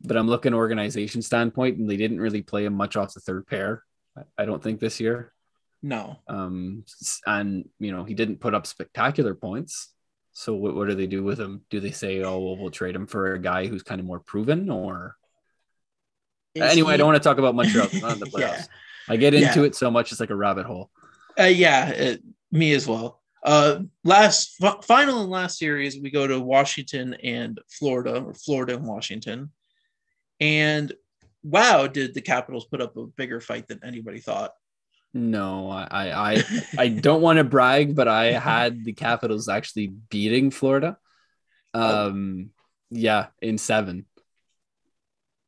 but 0.00 0.16
I'm 0.16 0.28
looking 0.28 0.54
organization 0.54 1.20
standpoint, 1.20 1.78
and 1.78 1.90
they 1.90 1.96
didn't 1.96 2.20
really 2.20 2.42
play 2.42 2.64
him 2.64 2.74
much 2.74 2.96
off 2.96 3.12
the 3.12 3.20
third 3.20 3.46
pair. 3.46 3.82
I 4.38 4.44
don't 4.44 4.62
think 4.62 4.78
this 4.78 5.00
year. 5.00 5.32
No. 5.82 6.18
Um, 6.28 6.84
and 7.26 7.68
you 7.78 7.92
know 7.92 8.04
he 8.04 8.14
didn't 8.14 8.40
put 8.40 8.54
up 8.54 8.66
spectacular 8.66 9.34
points. 9.34 9.92
So 10.32 10.54
what, 10.54 10.74
what 10.74 10.88
do 10.88 10.94
they 10.94 11.06
do 11.06 11.22
with 11.22 11.40
him? 11.40 11.62
Do 11.70 11.80
they 11.80 11.90
say, 11.90 12.22
"Oh, 12.22 12.38
well, 12.38 12.56
we'll 12.56 12.70
trade 12.70 12.94
him 12.94 13.06
for 13.06 13.34
a 13.34 13.38
guy 13.38 13.66
who's 13.66 13.82
kind 13.82 14.00
of 14.00 14.06
more 14.06 14.20
proven," 14.20 14.70
or 14.70 15.16
Is 16.54 16.62
anyway? 16.62 16.90
He... 16.90 16.94
I 16.94 16.96
don't 16.96 17.08
want 17.08 17.22
to 17.22 17.28
talk 17.28 17.38
about 17.38 17.54
Montreal. 17.54 17.88
Not 17.94 18.18
the 18.18 18.26
playoffs. 18.26 18.40
yeah. 18.40 18.64
I 19.08 19.16
get 19.16 19.34
into 19.34 19.60
yeah. 19.60 19.66
it 19.66 19.74
so 19.74 19.90
much; 19.90 20.12
it's 20.12 20.20
like 20.20 20.30
a 20.30 20.36
rabbit 20.36 20.66
hole. 20.66 20.90
Uh, 21.38 21.44
yeah, 21.44 21.88
it, 21.88 22.22
me 22.52 22.72
as 22.72 22.86
well. 22.86 23.20
Uh, 23.42 23.80
last 24.04 24.56
f- 24.62 24.84
final 24.84 25.22
and 25.22 25.30
last 25.30 25.58
series, 25.58 25.98
we 25.98 26.10
go 26.10 26.26
to 26.26 26.38
Washington 26.38 27.14
and 27.14 27.58
Florida, 27.68 28.22
or 28.22 28.34
Florida 28.34 28.74
and 28.74 28.86
Washington, 28.86 29.50
and 30.38 30.92
wow, 31.42 31.86
did 31.86 32.14
the 32.14 32.20
Capitals 32.20 32.66
put 32.66 32.80
up 32.80 32.96
a 32.96 33.06
bigger 33.06 33.40
fight 33.40 33.66
than 33.66 33.80
anybody 33.82 34.20
thought? 34.20 34.52
No, 35.12 35.70
I 35.70 36.32
I 36.34 36.44
I 36.78 36.88
don't 36.88 37.22
want 37.22 37.38
to 37.38 37.44
brag, 37.44 37.94
but 37.94 38.08
I 38.08 38.32
had 38.32 38.84
the 38.84 38.92
Capitals 38.92 39.48
actually 39.48 39.88
beating 39.88 40.50
Florida. 40.50 40.98
Oh. 41.74 42.08
Um 42.08 42.50
yeah, 42.90 43.26
in 43.40 43.58
7. 43.58 44.06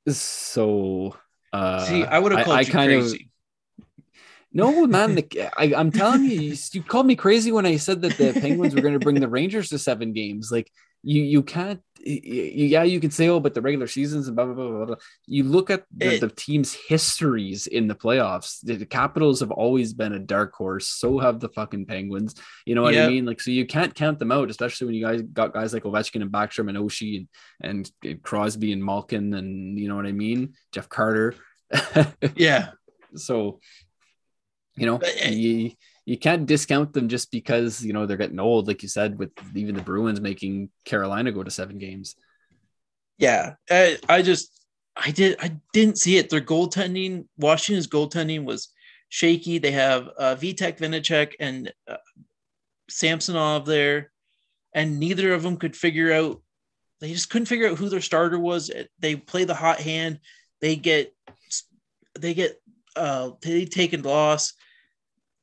So 0.09 1.17
uh 1.53 1.85
See, 1.85 2.05
I 2.05 2.19
would 2.19 2.33
have 2.33 2.45
called 2.45 2.57
I, 2.57 2.61
I 2.61 2.63
you 2.63 2.73
kind 2.73 2.91
crazy. 2.91 3.17
Of, 3.17 3.33
no, 4.55 4.87
man, 4.87 5.15
the, 5.15 5.51
I, 5.57 5.81
am 5.81 5.91
telling 5.91 6.25
you, 6.25 6.39
you, 6.39 6.57
you 6.73 6.83
called 6.83 7.07
me 7.07 7.17
crazy 7.17 7.53
when 7.53 7.65
I 7.65 7.77
said 7.77 8.03
that 8.03 8.19
the 8.19 8.39
Penguins 8.39 8.75
were 8.75 8.83
going 8.83 8.93
to 8.93 9.01
bring 9.01 9.19
the 9.19 9.29
Rangers 9.29 9.71
to 9.71 9.79
seven 9.79 10.13
games. 10.13 10.51
Like 10.53 10.71
you, 11.03 11.23
you 11.23 11.43
can't 11.43 11.81
yeah, 12.05 12.83
you 12.83 13.01
can 13.01 13.11
say, 13.11 13.29
oh, 13.29 13.41
but 13.41 13.55
the 13.55 13.61
regular 13.61 13.87
seasons 13.87 14.27
and 14.27 14.37
blah 14.37 14.45
blah 14.47 14.55
blah 14.55 14.69
blah. 14.69 14.85
blah. 14.87 14.95
You 15.27 15.45
look 15.45 15.71
at 15.71 15.85
the, 15.97 16.15
it, 16.15 16.21
the 16.21 16.29
team's 16.29 16.75
histories 16.75 17.67
in 17.67 17.87
the 17.87 17.95
playoffs. 17.95 18.59
The, 18.63 18.85
Capitals 18.85 19.41
have 19.41 19.51
always 19.51 19.95
been 19.95 20.13
a 20.13 20.19
dark 20.19 20.53
horse. 20.55 20.89
So 20.89 21.19
have 21.19 21.41
the 21.41 21.49
fucking 21.49 21.87
Penguins. 21.87 22.35
You 22.67 22.75
know 22.75 22.83
what 22.83 22.95
yep. 22.95 23.09
I 23.09 23.13
mean? 23.13 23.25
Like, 23.25 23.41
so 23.41 23.51
you 23.51 23.67
can't 23.67 23.95
count 23.95 24.19
them 24.19 24.33
out, 24.33 24.51
especially 24.51 24.87
when 24.87 24.97
you 24.97 25.05
guys 25.05 25.23
got 25.23 25.55
guys 25.55 25.73
like 25.73 25.85
Ovechkin 25.85 26.23
and 26.23 26.33
Backstrom 26.33 26.69
and 26.69 26.79
Oshie 26.79 27.27
and, 27.61 27.91
and 28.03 28.23
Crosby 28.23 28.73
and 28.73 28.85
Malkin 28.85 29.35
and 29.35 29.79
you 29.79 29.89
know 29.89 29.97
what 29.97 30.07
I 30.07 30.13
mean, 30.13 30.55
Jeff 30.73 30.89
Carter. 30.89 31.35
yeah. 32.37 32.71
So, 33.15 33.61
you 34.75 34.87
know, 34.87 34.99
but, 34.99 35.15
eh, 35.21 35.31
you, 35.31 35.71
you 36.05 36.19
can't 36.19 36.47
discount 36.47 36.93
them 36.93 37.09
just 37.09 37.31
because 37.31 37.85
you 37.85 37.93
know 37.93 38.07
they're 38.07 38.17
getting 38.17 38.41
old, 38.41 38.67
like 38.67 38.83
you 38.83 38.89
said, 38.89 39.19
with 39.19 39.31
even 39.55 39.75
the 39.75 39.83
Bruins 39.83 40.21
making 40.21 40.71
Carolina 40.85 41.33
go 41.33 41.43
to 41.43 41.51
seven 41.51 41.79
games. 41.79 42.17
Yeah, 43.19 43.55
I, 43.71 43.99
I 44.09 44.23
just 44.23 44.67
I 44.97 45.11
did 45.11 45.37
I 45.41 45.57
didn't 45.73 45.99
see 45.99 46.17
it. 46.17 46.29
Their 46.29 46.41
goaltending, 46.41 47.27
Washington's 47.37 47.87
goaltending 47.87 48.45
was 48.45 48.71
shaky. 49.09 49.59
They 49.59 49.71
have 49.73 50.09
uh, 50.19 50.35
Vitek 50.35 50.79
Vanecek 50.79 51.35
and 51.39 51.73
uh, 51.87 51.97
Samsonov 52.91 53.65
there, 53.65 54.11
and 54.75 54.99
neither 54.99 55.33
of 55.33 55.43
them 55.43 55.57
could 55.57 55.77
figure 55.77 56.13
out. 56.13 56.43
They 57.01 57.13
just 57.13 57.31
couldn't 57.31 57.47
figure 57.47 57.69
out 57.69 57.79
who 57.79 57.89
their 57.89 58.01
starter 58.01 58.39
was. 58.39 58.71
They 58.99 59.17
play 59.17 59.45
the 59.45 59.55
hot 59.55 59.81
hand. 59.81 60.21
They 60.61 60.77
get 60.77 61.15
they 62.19 62.35
get 62.35 62.61
uh 62.97 63.31
they 63.41 63.65
take 63.65 63.93
a 63.93 63.97
loss 63.97 64.53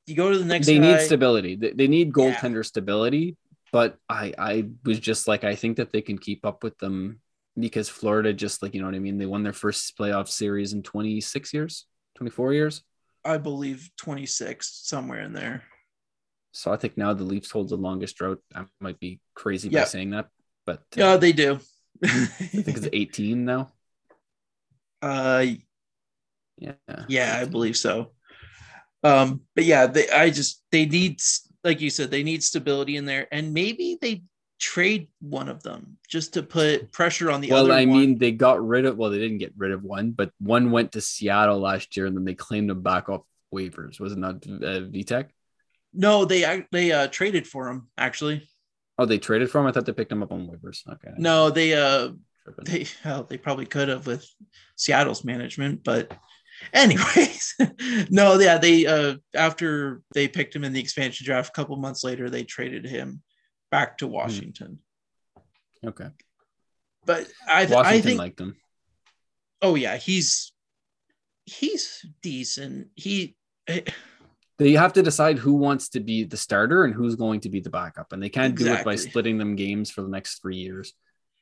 you 0.10 0.16
go 0.16 0.32
to 0.32 0.38
the 0.38 0.46
next. 0.46 0.68
They 0.68 0.80
guy. 0.80 0.98
need 0.98 1.02
stability. 1.02 1.56
They, 1.56 1.72
they 1.72 1.88
need 1.88 2.12
goaltender 2.12 2.56
yeah. 2.56 2.62
stability. 2.64 3.38
But 3.72 3.98
I 4.10 4.34
I 4.38 4.70
was 4.84 5.00
just 5.00 5.28
like 5.28 5.44
I 5.44 5.56
think 5.56 5.78
that 5.78 5.92
they 5.92 6.02
can 6.02 6.18
keep 6.18 6.46
up 6.46 6.64
with 6.64 6.78
them 6.80 7.22
because 7.58 7.88
Florida 7.88 8.34
just 8.34 8.64
like 8.64 8.74
you 8.74 8.82
know 8.82 8.88
what 8.88 8.96
I 8.96 9.00
mean. 9.00 9.18
They 9.18 9.26
won 9.26 9.44
their 9.44 9.54
first 9.54 9.98
playoff 9.98 10.28
series 10.28 10.74
in 10.74 10.82
26 10.82 11.54
years, 11.54 11.86
24 12.16 12.54
years. 12.54 12.84
I 13.24 13.38
believe 13.38 13.92
26 13.98 14.82
somewhere 14.86 15.22
in 15.22 15.34
there. 15.34 15.64
So 16.52 16.72
I 16.74 16.78
think 16.78 16.98
now 16.98 17.14
the 17.14 17.24
Leafs 17.24 17.52
hold 17.52 17.70
the 17.70 17.76
longest 17.76 18.16
drought. 18.16 18.40
I 18.56 18.66
might 18.80 19.00
be 19.00 19.20
crazy 19.36 19.70
by 19.70 19.84
saying 19.84 20.12
that, 20.12 20.30
but 20.66 20.80
uh, 20.80 20.96
yeah, 20.96 21.18
they 21.18 21.32
do. 21.32 21.60
I 22.04 22.08
think 22.08 22.78
it's 22.78 22.90
18 22.94 23.46
now. 23.46 23.72
Uh, 25.02 25.46
yeah, 26.58 26.74
yeah, 27.08 27.40
I 27.40 27.46
believe 27.46 27.78
so. 27.78 28.12
Um, 29.04 29.42
but 29.56 29.66
yeah, 29.66 29.88
they, 29.88 30.10
I 30.10 30.30
just 30.30 30.64
they 30.72 30.86
need, 30.86 31.22
like 31.64 31.82
you 31.82 31.90
said, 31.90 32.12
they 32.12 32.24
need 32.24 32.44
stability 32.44 32.98
in 32.98 33.06
there, 33.06 33.28
and 33.32 33.54
maybe 33.54 33.98
they 34.02 34.24
trade 34.60 35.08
one 35.22 35.48
of 35.48 35.64
them 35.64 35.98
just 36.08 36.34
to 36.34 36.44
put 36.44 36.92
pressure 36.92 37.32
on 37.32 37.42
the 37.42 37.50
well, 37.50 37.62
other. 37.62 37.70
Well, 37.70 37.78
I 37.78 37.86
one. 37.86 37.98
mean, 37.98 38.18
they 38.18 38.32
got 38.32 38.66
rid 38.66 38.86
of. 38.86 38.98
Well, 38.98 39.10
they 39.10 39.20
didn't 39.20 39.38
get 39.38 39.54
rid 39.58 39.72
of 39.72 39.84
one, 39.84 40.12
but 40.12 40.32
one 40.40 40.72
went 40.72 40.94
to 40.94 41.02
Seattle 41.02 41.60
last 41.60 41.96
year, 41.96 42.06
and 42.06 42.16
then 42.16 42.26
they 42.26 42.36
claimed 42.36 42.70
him 42.70 42.82
back 42.82 43.10
off 43.10 43.22
waivers. 43.54 44.00
Was 44.00 44.14
it 44.14 44.20
not 44.20 44.36
uh, 44.46 44.88
Vitek? 44.88 45.30
No, 45.94 46.26
they 46.26 46.66
they 46.72 46.92
uh, 46.92 47.08
traded 47.08 47.48
for 47.48 47.70
him 47.70 47.90
actually. 47.98 48.48
Oh, 48.98 49.06
they 49.06 49.18
traded 49.18 49.50
for 49.50 49.62
him. 49.62 49.68
I 49.68 49.72
thought 49.72 49.86
they 49.86 49.94
picked 49.94 50.12
him 50.12 50.24
up 50.24 50.32
on 50.32 50.48
waivers. 50.48 50.88
Okay. 50.88 51.14
No, 51.18 51.50
they 51.50 51.74
uh 51.74 52.10
they 52.66 52.86
well, 53.06 53.24
they 53.24 53.38
probably 53.38 53.66
could 53.66 53.90
have 53.90 54.06
with 54.06 54.28
Seattle's 54.76 55.24
management, 55.24 55.84
but 55.84 56.12
Anyways, 56.74 57.56
no, 58.10 58.40
yeah, 58.40 58.58
they 58.58 58.86
uh 58.86 59.16
after 59.36 60.02
they 60.14 60.28
picked 60.28 60.56
him 60.56 60.64
in 60.64 60.74
the 60.74 60.80
expansion 60.80 61.26
draft, 61.26 61.50
a 61.50 61.54
couple 61.54 61.76
months 61.78 62.04
later, 62.04 62.30
they 62.30 62.44
traded 62.44 62.86
him 62.86 63.22
back 63.72 63.98
to 64.00 64.08
hmm. 64.08 64.14
Washington. 64.14 64.80
Okay. 65.86 66.10
But 67.06 67.28
I 67.48 67.66
Washington 67.66 67.86
I 67.86 68.02
think 68.02 68.20
liked 68.20 68.40
him. 68.40 68.56
Oh 69.62 69.76
yeah, 69.76 69.98
he's 69.98 70.52
he's 71.46 72.06
decent. 72.22 72.90
He 72.96 73.36
they 74.58 74.74
have 74.74 74.94
to 74.94 75.02
decide 75.02 75.38
who 75.38 75.54
wants 75.54 75.90
to 75.90 76.00
be 76.00 76.24
the 76.24 76.38
starter 76.38 76.84
and 76.84 76.94
who's 76.94 77.16
going 77.16 77.40
to 77.42 77.50
be 77.50 77.62
the 77.62 77.70
backup, 77.70 78.12
and 78.12 78.22
they 78.22 78.30
can't 78.30 78.54
exactly. 78.54 78.76
do 78.76 78.82
it 78.82 78.86
by 78.86 78.96
splitting 78.96 79.38
them 79.38 79.56
games 79.56 79.90
for 79.90 80.02
the 80.02 80.10
next 80.10 80.42
three 80.42 80.58
years 80.58 80.94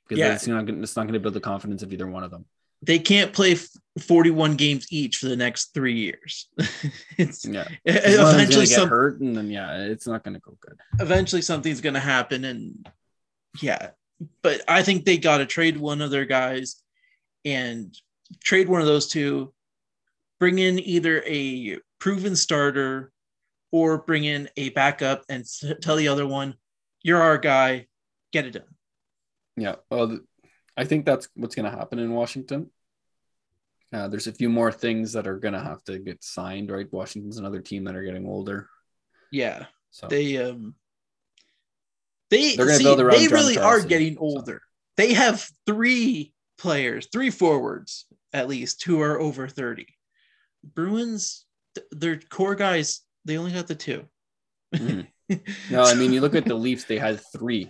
because 0.07 0.20
yeah. 0.20 0.34
it's 0.34 0.47
not 0.47 0.70
it's 0.70 0.95
not 0.95 1.03
going 1.03 1.13
to 1.13 1.20
build 1.20 1.34
the 1.34 1.39
confidence 1.39 1.84
of 1.84 1.91
either 1.91 2.07
one 2.07 2.24
of 2.24 2.32
them 2.32 2.45
they 2.82 2.99
can't 2.99 3.34
play 3.34 3.57
41 3.99 4.55
games 4.55 4.88
each 4.91 5.17
for 5.17 5.28
the 5.28 5.36
next 5.36 5.73
three 5.73 5.95
years. 5.95 6.49
it's 7.17 7.45
yeah. 7.45 7.67
Eventually, 7.86 8.65
some, 8.65 8.84
get 8.84 8.89
hurt, 8.89 9.19
and 9.21 9.36
then 9.36 9.49
yeah, 9.49 9.86
it's 9.86 10.07
not 10.07 10.23
going 10.23 10.36
to 10.36 10.39
go 10.39 10.57
good. 10.59 10.78
Eventually, 10.99 11.41
something's 11.41 11.82
going 11.82 11.95
to 11.95 11.99
happen, 11.99 12.45
and 12.45 12.88
yeah. 13.61 13.89
But 14.41 14.61
I 14.67 14.84
think 14.84 15.05
they 15.05 15.17
got 15.17 15.38
to 15.38 15.45
trade 15.45 15.78
one 15.78 16.01
of 16.01 16.11
their 16.11 16.25
guys, 16.25 16.82
and 17.45 17.95
trade 18.43 18.69
one 18.69 18.82
of 18.82 18.88
those 18.88 19.07
two, 19.07 19.53
bring 20.39 20.59
in 20.59 20.80
either 20.80 21.23
a 21.25 21.80
proven 21.99 22.36
starter 22.36 23.11
or 23.71 23.99
bring 23.99 24.23
in 24.23 24.49
a 24.57 24.69
backup 24.69 25.23
and 25.30 25.45
tell 25.82 25.95
the 25.95 26.07
other 26.07 26.25
one, 26.25 26.55
you're 27.01 27.21
our 27.21 27.38
guy, 27.38 27.88
get 28.32 28.45
it 28.45 28.51
done. 28.51 28.63
Yeah. 29.55 29.75
Well, 29.89 30.19
I 30.78 30.86
think 30.86 31.05
that's 31.05 31.28
what's 31.36 31.55
going 31.55 31.69
to 31.69 31.75
happen 31.75 31.99
in 31.99 32.13
Washington. 32.13 32.69
Uh, 33.91 34.07
there's 34.07 34.28
a 34.28 34.34
few 34.34 34.49
more 34.49 34.71
things 34.71 35.13
that 35.13 35.28
are 35.28 35.38
going 35.38 35.53
to 35.53 35.59
have 35.59 35.84
to 35.86 35.97
get 35.97 36.23
signed, 36.23 36.69
right? 36.69 36.91
Washington's 36.91 37.38
another 37.38 37.61
team 37.61 37.86
that 37.86 37.95
are 37.95 38.03
getting 38.03 38.28
older. 38.28 38.69
Yeah. 39.32 39.65
So 39.91 40.07
they, 40.07 40.38
um, 40.38 40.75
they, 42.30 42.55
They're 42.55 42.65
gonna 42.65 42.78
see, 42.78 42.84
build 42.84 42.99
around 42.99 43.17
they 43.17 43.28
John 43.28 43.34
really 43.34 43.57
are 43.57 43.82
getting 43.82 44.17
older. 44.17 44.61
They 44.97 45.13
have 45.13 45.49
three 45.65 46.34
players, 46.57 47.07
three 47.11 47.32
forwards 47.32 48.05
at 48.34 48.47
least, 48.47 48.84
who 48.84 49.01
are 49.01 49.19
over 49.19 49.47
30. 49.47 49.88
Bruins, 50.63 51.45
th- 51.75 51.88
their 51.91 52.19
core 52.19 52.55
guys, 52.55 53.01
they 53.25 53.38
only 53.38 53.51
got 53.51 53.67
the 53.67 53.75
two. 53.75 54.05
Mhm. 54.75 55.07
No, 55.69 55.84
I 55.84 55.93
mean, 55.93 56.13
you 56.13 56.21
look 56.21 56.36
at 56.36 56.45
the 56.45 56.55
Leafs, 56.55 56.86
they 56.86 56.97
had 56.97 57.19
three. 57.34 57.69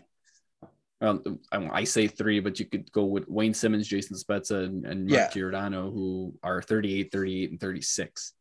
Um, 0.99 1.39
I 1.51 1.83
say 1.83 2.07
three, 2.07 2.39
but 2.39 2.59
you 2.59 2.65
could 2.65 2.91
go 2.91 3.05
with 3.05 3.27
Wayne 3.27 3.53
Simmonds, 3.53 3.87
Jason 3.87 4.17
Spezza, 4.17 4.63
and, 4.65 4.85
and 4.85 5.09
Yeah. 5.09 5.21
Mark 5.21 5.33
Giordano, 5.33 5.91
who 5.91 6.33
are 6.41 6.61
38, 6.61 7.11
38, 7.11 7.51
and 7.51 7.59
36. 7.59 8.33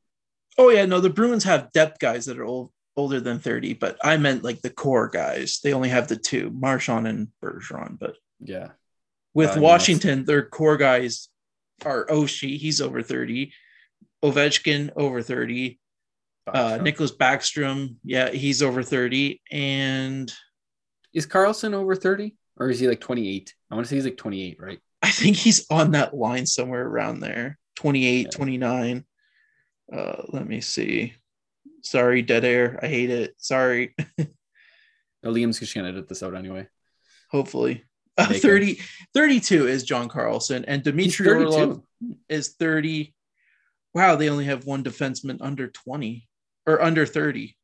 Oh 0.58 0.70
yeah, 0.70 0.86
no, 0.86 1.00
the 1.00 1.10
Bruins 1.10 1.44
have 1.44 1.70
depth 1.72 1.98
guys 1.98 2.24
that 2.26 2.38
are 2.38 2.44
old, 2.44 2.72
older 2.96 3.20
than 3.20 3.38
30, 3.40 3.74
but 3.74 3.98
I 4.02 4.16
meant 4.16 4.42
like 4.42 4.62
the 4.62 4.70
core 4.70 5.08
guys. 5.08 5.60
They 5.62 5.74
only 5.74 5.90
have 5.90 6.08
the 6.08 6.16
two, 6.16 6.50
Marchand 6.50 7.06
and 7.06 7.28
Bergeron. 7.44 7.98
But 7.98 8.16
Yeah. 8.40 8.70
with 9.34 9.54
mean, 9.54 9.62
Washington, 9.62 10.24
their 10.24 10.46
core 10.46 10.78
guys 10.78 11.28
are 11.84 12.06
Oshie, 12.06 12.56
he's 12.56 12.80
over 12.80 13.02
30, 13.02 13.52
Ovechkin 14.24 14.92
over 14.96 15.20
30, 15.20 15.78
uh, 16.46 16.78
Nicholas 16.80 17.12
Backstrom, 17.14 17.96
yeah, 18.02 18.30
he's 18.30 18.62
over 18.62 18.82
30, 18.82 19.42
and 19.52 20.32
Is 21.12 21.26
Carlson 21.26 21.74
over 21.74 21.94
30 21.94 22.34
or 22.58 22.70
is 22.70 22.80
he 22.80 22.88
like 22.88 23.00
28? 23.00 23.54
I 23.70 23.74
want 23.74 23.86
to 23.86 23.88
say 23.88 23.96
he's 23.96 24.04
like 24.04 24.16
28, 24.16 24.58
right? 24.60 24.78
I 25.02 25.10
think 25.10 25.36
he's 25.36 25.66
on 25.70 25.92
that 25.92 26.14
line 26.14 26.46
somewhere 26.46 26.86
around 26.86 27.20
there 27.20 27.58
28, 27.76 28.24
Yeah. 28.24 28.30
29. 28.30 29.04
Uh, 29.92 30.22
let 30.28 30.46
me 30.48 30.60
see. 30.60 31.14
Sorry, 31.82 32.22
dead 32.22 32.44
air. 32.44 32.78
I 32.82 32.88
hate 32.88 33.10
it. 33.10 33.34
Sorry. 33.38 33.94
No, 35.22 35.32
Liam's 35.32 35.58
just 35.58 35.74
going 35.74 35.84
to 35.84 35.90
edit 35.90 36.08
this 36.08 36.22
out 36.22 36.36
anyway. 36.36 36.68
Hopefully. 37.32 37.84
Uh, 38.16 38.32
30, 38.32 38.78
32 39.12 39.66
is 39.66 39.82
John 39.82 40.08
Carlson, 40.08 40.64
and 40.66 40.84
Dimitri 40.84 41.28
Orlov 41.28 41.82
is 42.28 42.50
30. 42.60 43.12
Wow, 43.92 44.14
they 44.14 44.30
only 44.30 44.44
have 44.44 44.64
one 44.64 44.84
defenseman 44.84 45.38
under 45.40 45.66
20 45.66 46.28
or 46.66 46.80
under 46.80 47.04
30. 47.06 47.56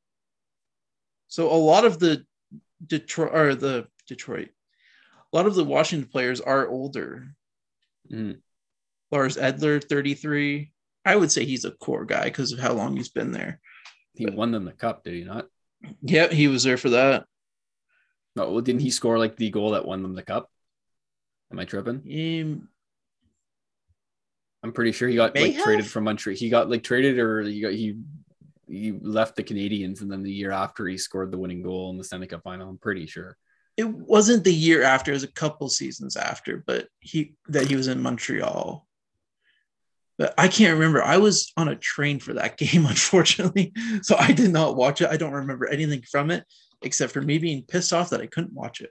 So 1.29 1.53
a 1.53 1.55
lot 1.55 1.85
of 1.85 2.01
the 2.01 2.25
Detroit 2.85 3.33
or 3.33 3.55
the 3.55 3.87
Detroit, 4.09 4.49
a 5.33 5.37
lot 5.37 5.47
of 5.47 5.55
the 5.55 5.65
Washington 5.65 6.09
players 6.11 6.41
are 6.41 6.69
older. 6.69 7.35
Mhm. 8.11 8.41
Lars 9.11 9.37
Eller, 9.37 9.81
33. 9.81 10.73
I 11.05 11.17
would 11.17 11.33
say 11.33 11.45
he's 11.45 11.65
a 11.65 11.73
core 11.73 12.05
guy 12.05 12.25
because 12.25 12.53
of 12.53 12.59
how 12.59 12.73
long 12.73 12.97
he's 12.97 13.09
been 13.09 13.33
there. 13.33 13.61
He 14.15 14.27
won 14.27 14.53
them 14.53 14.65
the 14.65 14.73
cup, 14.73 15.05
did 15.05 15.15
he 15.15 15.25
not? 15.25 15.49
Yep, 16.03 16.33
he 16.33 16.49
was 16.49 16.63
there 16.63 16.77
for 16.77 16.91
that. 16.91 17.27
No, 18.37 18.51
well, 18.51 18.61
didn't 18.61 18.83
he 18.83 18.91
score 18.91 19.19
like 19.19 19.37
the 19.37 19.51
goal 19.51 19.73
that 19.73 19.85
won 19.85 20.03
them 20.03 20.15
the 20.15 20.23
cup? 20.23 20.51
Am 21.51 21.59
I 21.59 21.65
tripping? 21.65 21.97
Um, 21.97 22.69
I'm 24.63 24.73
pretty 24.73 24.93
sure 24.93 25.09
he 25.09 25.17
got 25.17 25.35
May 25.35 25.53
like 25.55 25.63
traded 25.63 25.87
from 25.87 26.05
Montreal. 26.05 26.37
He 26.37 26.49
got 26.49 26.71
like 26.71 26.83
traded 26.83 27.19
or 27.19 27.43
he 27.43 27.61
got 27.61 27.73
he 27.73 27.99
he 28.69 28.93
left 28.93 29.37
the 29.37 29.43
Canadiens 29.43 30.01
and 30.01 30.11
then 30.11 30.23
the 30.23 30.33
year 30.33 30.51
after 30.51 30.87
he 30.87 30.97
scored 30.97 31.31
the 31.31 31.39
winning 31.39 31.63
goal 31.63 31.91
in 31.91 31.99
the 31.99 32.05
Stanley 32.05 32.27
Cup 32.27 32.43
final. 32.43 32.69
I'm 32.71 32.79
pretty 32.79 33.07
sure. 33.07 33.37
It 33.77 33.89
wasn't 33.89 34.45
the 34.45 34.53
year 34.53 34.83
after, 34.83 35.11
it 35.11 35.15
was 35.15 35.23
a 35.23 35.33
couple 35.33 35.69
seasons 35.69 36.17
after, 36.17 36.63
but 36.67 36.89
he 37.01 37.35
that 37.49 37.69
he 37.69 37.77
was 37.77 37.89
in 37.89 38.03
Montreal. 38.03 38.87
But 40.19 40.35
I 40.37 40.49
can't 40.49 40.75
remember. 40.75 41.03
I 41.03 41.17
was 41.17 41.53
on 41.57 41.69
a 41.69 41.77
train 41.77 42.21
for 42.21 42.35
that 42.35 42.57
game, 42.59 42.87
unfortunately. 42.87 43.73
So 44.03 44.17
I 44.19 44.33
did 44.33 44.53
not 44.53 44.77
watch 44.77 45.01
it. 45.01 45.09
I 45.09 45.17
don't 45.17 45.33
remember 45.33 45.67
anything 45.67 46.03
from 46.03 46.31
it 46.31 46.45
except 46.83 47.13
for 47.13 47.23
me 47.23 47.39
being 47.39 47.63
pissed 47.63 47.93
off 47.93 48.11
that 48.11 48.21
I 48.21 48.27
couldn't 48.27 48.53
watch 48.53 48.81
it. 48.81 48.91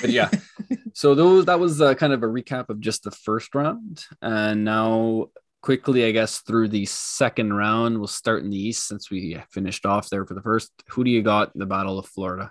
But 0.00 0.10
yeah, 0.10 0.30
so 0.94 1.14
those 1.14 1.44
that 1.46 1.60
was 1.60 1.80
uh, 1.80 1.94
kind 1.94 2.12
of 2.12 2.22
a 2.22 2.26
recap 2.26 2.68
of 2.68 2.80
just 2.80 3.04
the 3.04 3.10
first 3.10 3.54
round, 3.54 4.04
and 4.20 4.64
now 4.64 5.28
quickly, 5.62 6.04
I 6.04 6.10
guess 6.10 6.40
through 6.40 6.68
the 6.68 6.84
second 6.86 7.52
round, 7.52 7.98
we'll 7.98 8.08
start 8.08 8.42
in 8.42 8.50
the 8.50 8.58
East 8.58 8.88
since 8.88 9.10
we 9.10 9.40
finished 9.50 9.86
off 9.86 10.10
there 10.10 10.26
for 10.26 10.34
the 10.34 10.42
first. 10.42 10.70
Who 10.88 11.04
do 11.04 11.10
you 11.10 11.22
got 11.22 11.54
in 11.54 11.60
the 11.60 11.66
Battle 11.66 11.98
of 11.98 12.06
Florida? 12.06 12.50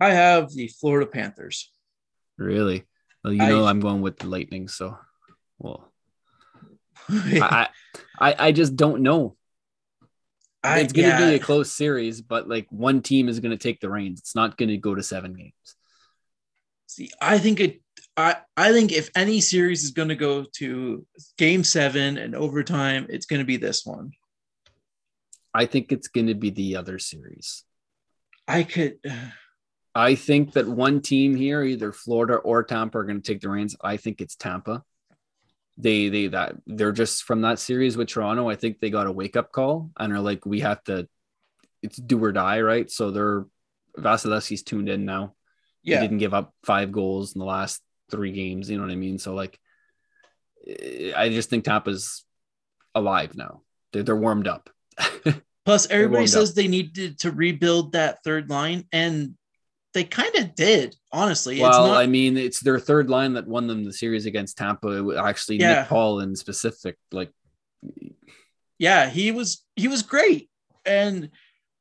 I 0.00 0.10
have 0.10 0.52
the 0.52 0.68
Florida 0.68 1.06
Panthers. 1.10 1.70
Really? 2.38 2.84
Well, 3.22 3.32
you 3.32 3.38
know 3.38 3.64
I- 3.64 3.70
I'm 3.70 3.80
going 3.80 4.02
with 4.02 4.18
the 4.18 4.26
Lightning, 4.26 4.68
so 4.68 4.98
well, 5.58 5.92
I 7.08 7.68
I, 8.18 8.34
I- 8.38 8.52
just 8.52 8.76
don't 8.76 9.02
know. 9.02 9.36
I- 10.62 10.80
it's 10.80 10.92
going 10.92 11.10
to 11.10 11.22
yeah. 11.22 11.30
be 11.30 11.36
a 11.36 11.38
close 11.38 11.70
series, 11.70 12.20
but 12.20 12.48
like 12.48 12.66
one 12.70 13.02
team 13.02 13.28
is 13.28 13.40
going 13.40 13.52
to 13.52 13.58
take 13.62 13.80
the 13.80 13.90
reins. 13.90 14.20
It's 14.20 14.34
not 14.34 14.56
going 14.56 14.70
to 14.70 14.76
go 14.78 14.94
to 14.94 15.02
seven 15.02 15.34
games. 15.34 15.52
See, 16.86 17.10
I 17.20 17.38
think 17.38 17.60
it. 17.60 17.80
I 18.16 18.36
I 18.56 18.72
think 18.72 18.92
if 18.92 19.10
any 19.16 19.40
series 19.40 19.82
is 19.84 19.90
going 19.90 20.08
to 20.10 20.16
go 20.16 20.44
to 20.58 21.06
Game 21.38 21.64
Seven 21.64 22.16
and 22.18 22.34
overtime, 22.34 23.06
it's 23.08 23.26
going 23.26 23.40
to 23.40 23.46
be 23.46 23.56
this 23.56 23.84
one. 23.84 24.12
I 25.52 25.66
think 25.66 25.92
it's 25.92 26.08
going 26.08 26.26
to 26.28 26.34
be 26.34 26.50
the 26.50 26.76
other 26.76 26.98
series. 26.98 27.64
I 28.48 28.62
could. 28.64 28.98
Uh, 29.08 29.30
I 29.94 30.16
think 30.16 30.52
that 30.54 30.66
one 30.66 31.00
team 31.00 31.36
here, 31.36 31.62
either 31.62 31.92
Florida 31.92 32.34
or 32.34 32.64
Tampa, 32.64 32.98
are 32.98 33.04
going 33.04 33.20
to 33.20 33.32
take 33.32 33.40
the 33.40 33.48
reins. 33.48 33.76
I 33.80 33.96
think 33.96 34.20
it's 34.20 34.34
Tampa. 34.34 34.82
They 35.76 36.08
they 36.08 36.26
that 36.28 36.56
they're 36.66 36.92
just 36.92 37.24
from 37.24 37.42
that 37.42 37.58
series 37.58 37.96
with 37.96 38.08
Toronto. 38.08 38.48
I 38.48 38.56
think 38.56 38.80
they 38.80 38.90
got 38.90 39.06
a 39.06 39.12
wake 39.12 39.36
up 39.36 39.52
call 39.52 39.90
and 39.98 40.12
are 40.12 40.20
like, 40.20 40.46
we 40.46 40.60
have 40.60 40.82
to. 40.84 41.08
It's 41.82 41.96
do 41.96 42.22
or 42.24 42.32
die, 42.32 42.60
right? 42.62 42.90
So 42.90 43.10
they're 43.10 43.44
Vasilevskiy's 43.98 44.62
tuned 44.62 44.88
in 44.88 45.04
now. 45.04 45.34
He 45.82 45.92
Yeah, 45.92 46.00
didn't 46.00 46.18
give 46.18 46.34
up 46.34 46.54
five 46.64 46.92
goals 46.92 47.34
in 47.34 47.40
the 47.40 47.44
last 47.44 47.82
three 48.10 48.32
games. 48.32 48.70
You 48.70 48.78
know 48.78 48.84
what 48.84 48.92
I 48.92 48.96
mean? 48.96 49.18
So 49.18 49.34
like, 49.34 49.58
eh, 50.66 51.12
I 51.14 51.28
just 51.28 51.50
think 51.50 51.64
Tampa's 51.64 52.24
alive 52.94 53.36
now. 53.36 53.62
They're, 53.92 54.02
they're 54.02 54.16
warmed 54.16 54.48
up. 54.48 54.70
Plus, 55.64 55.86
everybody 55.88 56.26
says 56.26 56.54
they 56.54 56.68
needed 56.68 57.18
to 57.20 57.32
rebuild 57.32 57.92
that 57.92 58.22
third 58.24 58.50
line, 58.50 58.84
and 58.92 59.34
they 59.94 60.04
kind 60.04 60.34
of 60.36 60.54
did. 60.54 60.94
Honestly, 61.12 61.54
it's 61.54 61.62
well, 61.62 61.86
not. 61.88 61.96
I 61.96 62.06
mean, 62.06 62.36
it's 62.36 62.60
their 62.60 62.78
third 62.78 63.08
line 63.08 63.32
that 63.34 63.46
won 63.46 63.66
them 63.66 63.84
the 63.84 63.92
series 63.92 64.26
against 64.26 64.58
Tampa. 64.58 64.88
It 64.88 65.00
was 65.00 65.16
Actually, 65.16 65.58
Yeah. 65.60 65.80
Nick 65.80 65.88
Paul 65.88 66.20
in 66.20 66.36
specific, 66.36 66.96
like 67.12 67.30
yeah, 68.78 69.08
he 69.08 69.30
was 69.30 69.64
he 69.76 69.88
was 69.88 70.02
great, 70.02 70.50
and 70.84 71.30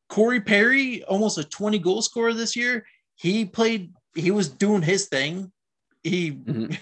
Corey 0.10 0.42
Perry, 0.42 1.04
almost 1.04 1.38
a 1.38 1.44
twenty 1.44 1.80
goal 1.80 2.02
scorer 2.02 2.34
this 2.34 2.56
year. 2.56 2.86
He 3.16 3.46
played. 3.46 3.92
He 4.16 4.32
was 4.32 4.48
doing 4.48 4.84
his 4.84 5.08
thing. 5.08 5.52
He 6.04 6.32
Mhm. 6.32 6.78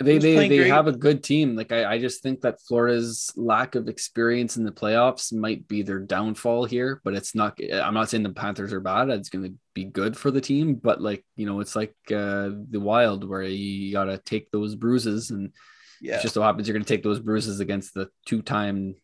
They 0.00 0.18
they, 0.18 0.48
they 0.48 0.58
great. 0.58 0.70
have 0.70 0.86
a 0.86 0.92
good 0.92 1.24
team. 1.24 1.56
Like 1.56 1.72
I, 1.72 1.94
I 1.94 1.98
just 1.98 2.22
think 2.22 2.42
that 2.42 2.60
Florida's 2.62 3.32
lack 3.36 3.74
of 3.74 3.88
experience 3.88 4.56
in 4.56 4.64
the 4.64 4.70
playoffs 4.70 5.32
might 5.32 5.66
be 5.66 5.82
their 5.82 5.98
downfall 5.98 6.66
here. 6.66 7.00
But 7.04 7.14
it's 7.14 7.34
not. 7.34 7.58
I'm 7.72 7.94
not 7.94 8.08
saying 8.08 8.22
the 8.22 8.30
Panthers 8.30 8.72
are 8.72 8.80
bad. 8.80 9.10
It's 9.10 9.28
going 9.28 9.44
to 9.44 9.54
be 9.74 9.84
good 9.84 10.16
for 10.16 10.30
the 10.30 10.40
team. 10.40 10.74
But 10.76 11.00
like 11.00 11.24
you 11.36 11.46
know, 11.46 11.60
it's 11.60 11.74
like 11.74 11.94
uh, 12.10 12.50
the 12.70 12.80
Wild 12.80 13.28
where 13.28 13.42
you 13.42 13.92
got 13.92 14.04
to 14.04 14.18
take 14.18 14.50
those 14.50 14.76
bruises, 14.76 15.30
and 15.30 15.52
yeah. 16.00 16.18
it 16.18 16.22
just 16.22 16.34
so 16.34 16.42
happens 16.42 16.68
you're 16.68 16.74
going 16.74 16.84
to 16.84 16.94
take 16.94 17.02
those 17.02 17.20
bruises 17.20 17.58
against 17.60 17.94
the 17.94 18.08
two-time 18.26 18.94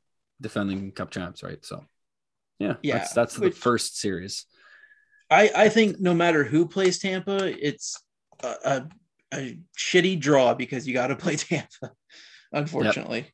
defending 0.40 0.92
Cup 0.92 1.10
champs, 1.10 1.42
right? 1.42 1.64
So 1.64 1.84
yeah, 2.58 2.74
Yeah, 2.82 2.98
that's 2.98 3.12
that's 3.12 3.38
which- 3.38 3.54
the 3.54 3.60
first 3.60 3.98
series. 3.98 4.46
I, 5.30 5.50
I 5.56 5.68
think 5.70 5.98
no 5.98 6.14
matter 6.14 6.44
who 6.44 6.68
plays 6.68 6.98
Tampa, 6.98 7.46
it's 7.58 8.00
a, 8.42 8.54
a, 8.64 8.88
a 9.32 9.58
shitty 9.78 10.20
draw 10.20 10.54
because 10.54 10.86
you 10.86 10.94
got 10.94 11.08
to 11.08 11.16
play 11.16 11.36
Tampa, 11.36 11.92
unfortunately. 12.52 13.32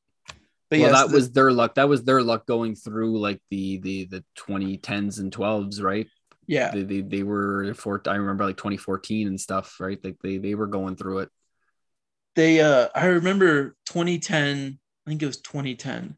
But 0.71 0.79
well, 0.79 0.91
yes, 0.91 1.01
that 1.03 1.09
the- 1.09 1.15
was 1.17 1.33
their 1.33 1.51
luck. 1.51 1.75
That 1.75 1.89
was 1.89 2.05
their 2.05 2.23
luck 2.23 2.47
going 2.47 2.75
through 2.77 3.19
like 3.19 3.41
the 3.51 3.79
the 3.79 4.05
the 4.07 4.25
2010s 4.39 5.19
and 5.19 5.33
12s, 5.33 5.83
right? 5.83 6.07
yeah, 6.47 6.71
They 6.73 6.83
they, 6.85 7.01
they 7.01 7.23
were 7.23 7.75
for 7.75 8.01
I 8.07 8.17
remember 8.17 8.45
like 8.45 8.57
2014 8.57 9.27
and 9.29 9.41
stuff, 9.41 9.77
right? 9.81 9.99
Like 10.03 10.17
they 10.23 10.39
they 10.39 10.55
were 10.55 10.67
going 10.69 10.97
through 10.97 11.21
it. 11.21 11.29
they 12.37 12.61
uh 12.61 12.89
I 12.95 13.07
remember 13.07 13.77
2010, 13.87 14.79
I 15.07 15.11
think 15.11 15.23
it 15.23 15.27
was 15.27 15.41
2010. 15.41 16.17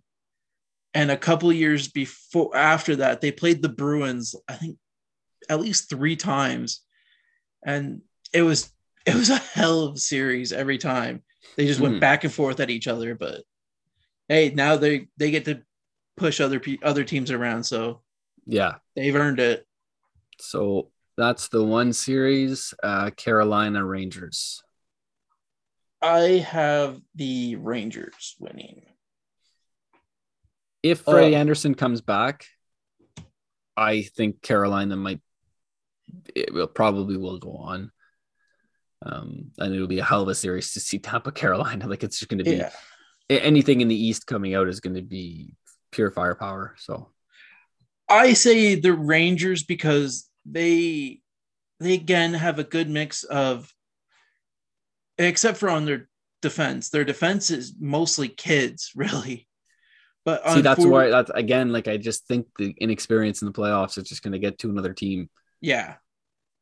And 0.94 1.10
a 1.10 1.16
couple 1.16 1.50
years 1.52 1.88
before 1.88 2.54
after 2.54 2.96
that, 2.96 3.22
they 3.22 3.32
played 3.32 3.62
the 3.62 3.70
Bruins, 3.70 4.34
I 4.46 4.54
think 4.54 4.76
at 5.48 5.60
least 5.60 5.88
three 5.88 6.16
times. 6.16 6.82
And 7.64 8.02
it 8.34 8.42
was 8.42 8.70
it 9.06 9.14
was 9.14 9.30
a 9.30 9.36
hell 9.36 9.80
of 9.82 9.94
a 9.96 9.98
series 9.98 10.52
every 10.52 10.78
time. 10.78 11.22
They 11.56 11.66
just 11.66 11.80
went 11.80 11.96
Mhm. 11.96 12.00
back 12.00 12.24
and 12.24 12.32
forth 12.32 12.60
at 12.60 12.70
each 12.70 12.86
other, 12.88 13.14
but 13.14 13.44
hey, 14.28 14.50
now 14.54 14.76
they 14.76 15.08
they 15.16 15.30
get 15.30 15.44
to 15.46 15.62
push 16.16 16.40
other 16.40 16.60
pe- 16.60 16.78
other 16.82 17.04
teams 17.04 17.30
around, 17.30 17.64
so 17.64 18.02
Yeah. 18.46 18.76
they've 18.94 19.14
earned 19.14 19.40
it. 19.40 19.66
So 20.38 20.90
that's 21.16 21.48
the 21.48 21.64
one 21.64 21.92
series. 21.92 22.74
Uh, 22.82 23.10
Carolina 23.10 23.84
Rangers. 23.84 24.62
I 26.00 26.20
have 26.38 27.00
the 27.14 27.56
Rangers 27.56 28.34
winning. 28.40 28.86
If 30.82 31.00
Freddie 31.02 31.36
Uh, 31.36 31.38
Andersen 31.38 31.74
comes 31.74 32.00
back, 32.00 32.46
I 33.76 34.02
think 34.02 34.42
Carolina 34.42 34.96
might. 34.96 35.20
It 36.34 36.52
will 36.52 36.66
probably 36.66 37.16
will 37.16 37.38
go 37.38 37.52
on. 37.56 37.92
Um, 39.04 39.50
and 39.58 39.74
it'll 39.74 39.86
be 39.88 39.98
a 39.98 40.04
hell 40.04 40.22
of 40.22 40.28
a 40.28 40.34
series 40.34 40.72
to 40.74 40.80
see 40.80 40.98
Tampa 40.98 41.32
Carolina. 41.40 41.86
Like 41.86 42.04
it's 42.04 42.18
just 42.18 42.28
going 42.30 42.38
to 42.38 42.44
be 42.44 42.56
Yeah. 42.56 42.70
anything 43.28 43.80
in 43.80 43.88
the 43.88 43.96
East 44.06 44.26
coming 44.26 44.54
out 44.54 44.68
is 44.68 44.80
going 44.80 44.94
to 44.96 45.02
be 45.02 45.54
pure 45.90 46.10
firepower. 46.10 46.74
So 46.78 47.10
I 48.08 48.32
say 48.34 48.74
the 48.76 48.92
Rangers 48.92 49.62
because 49.64 50.28
they 50.44 51.20
they 51.80 51.94
again 51.94 52.34
have 52.34 52.58
a 52.58 52.64
good 52.64 52.88
mix 52.88 53.24
of 53.24 53.72
except 55.18 55.58
for 55.58 55.68
on 55.68 55.84
their 55.84 56.08
defense. 56.40 56.90
Their 56.90 57.04
defense 57.04 57.50
is 57.50 57.74
mostly 57.78 58.28
kids, 58.28 58.92
really. 58.96 59.48
But 60.24 60.48
see, 60.50 60.60
that's 60.60 60.80
forward- 60.82 60.92
why 60.92 61.08
that's 61.10 61.30
again, 61.34 61.72
like 61.72 61.88
I 61.88 61.96
just 61.96 62.26
think 62.28 62.46
the 62.58 62.74
inexperience 62.78 63.42
in 63.42 63.46
the 63.46 63.52
playoffs 63.52 63.98
is 63.98 64.04
just 64.04 64.22
going 64.22 64.32
to 64.32 64.38
get 64.38 64.58
to 64.60 64.70
another 64.70 64.92
team. 64.92 65.28
yeah. 65.60 65.94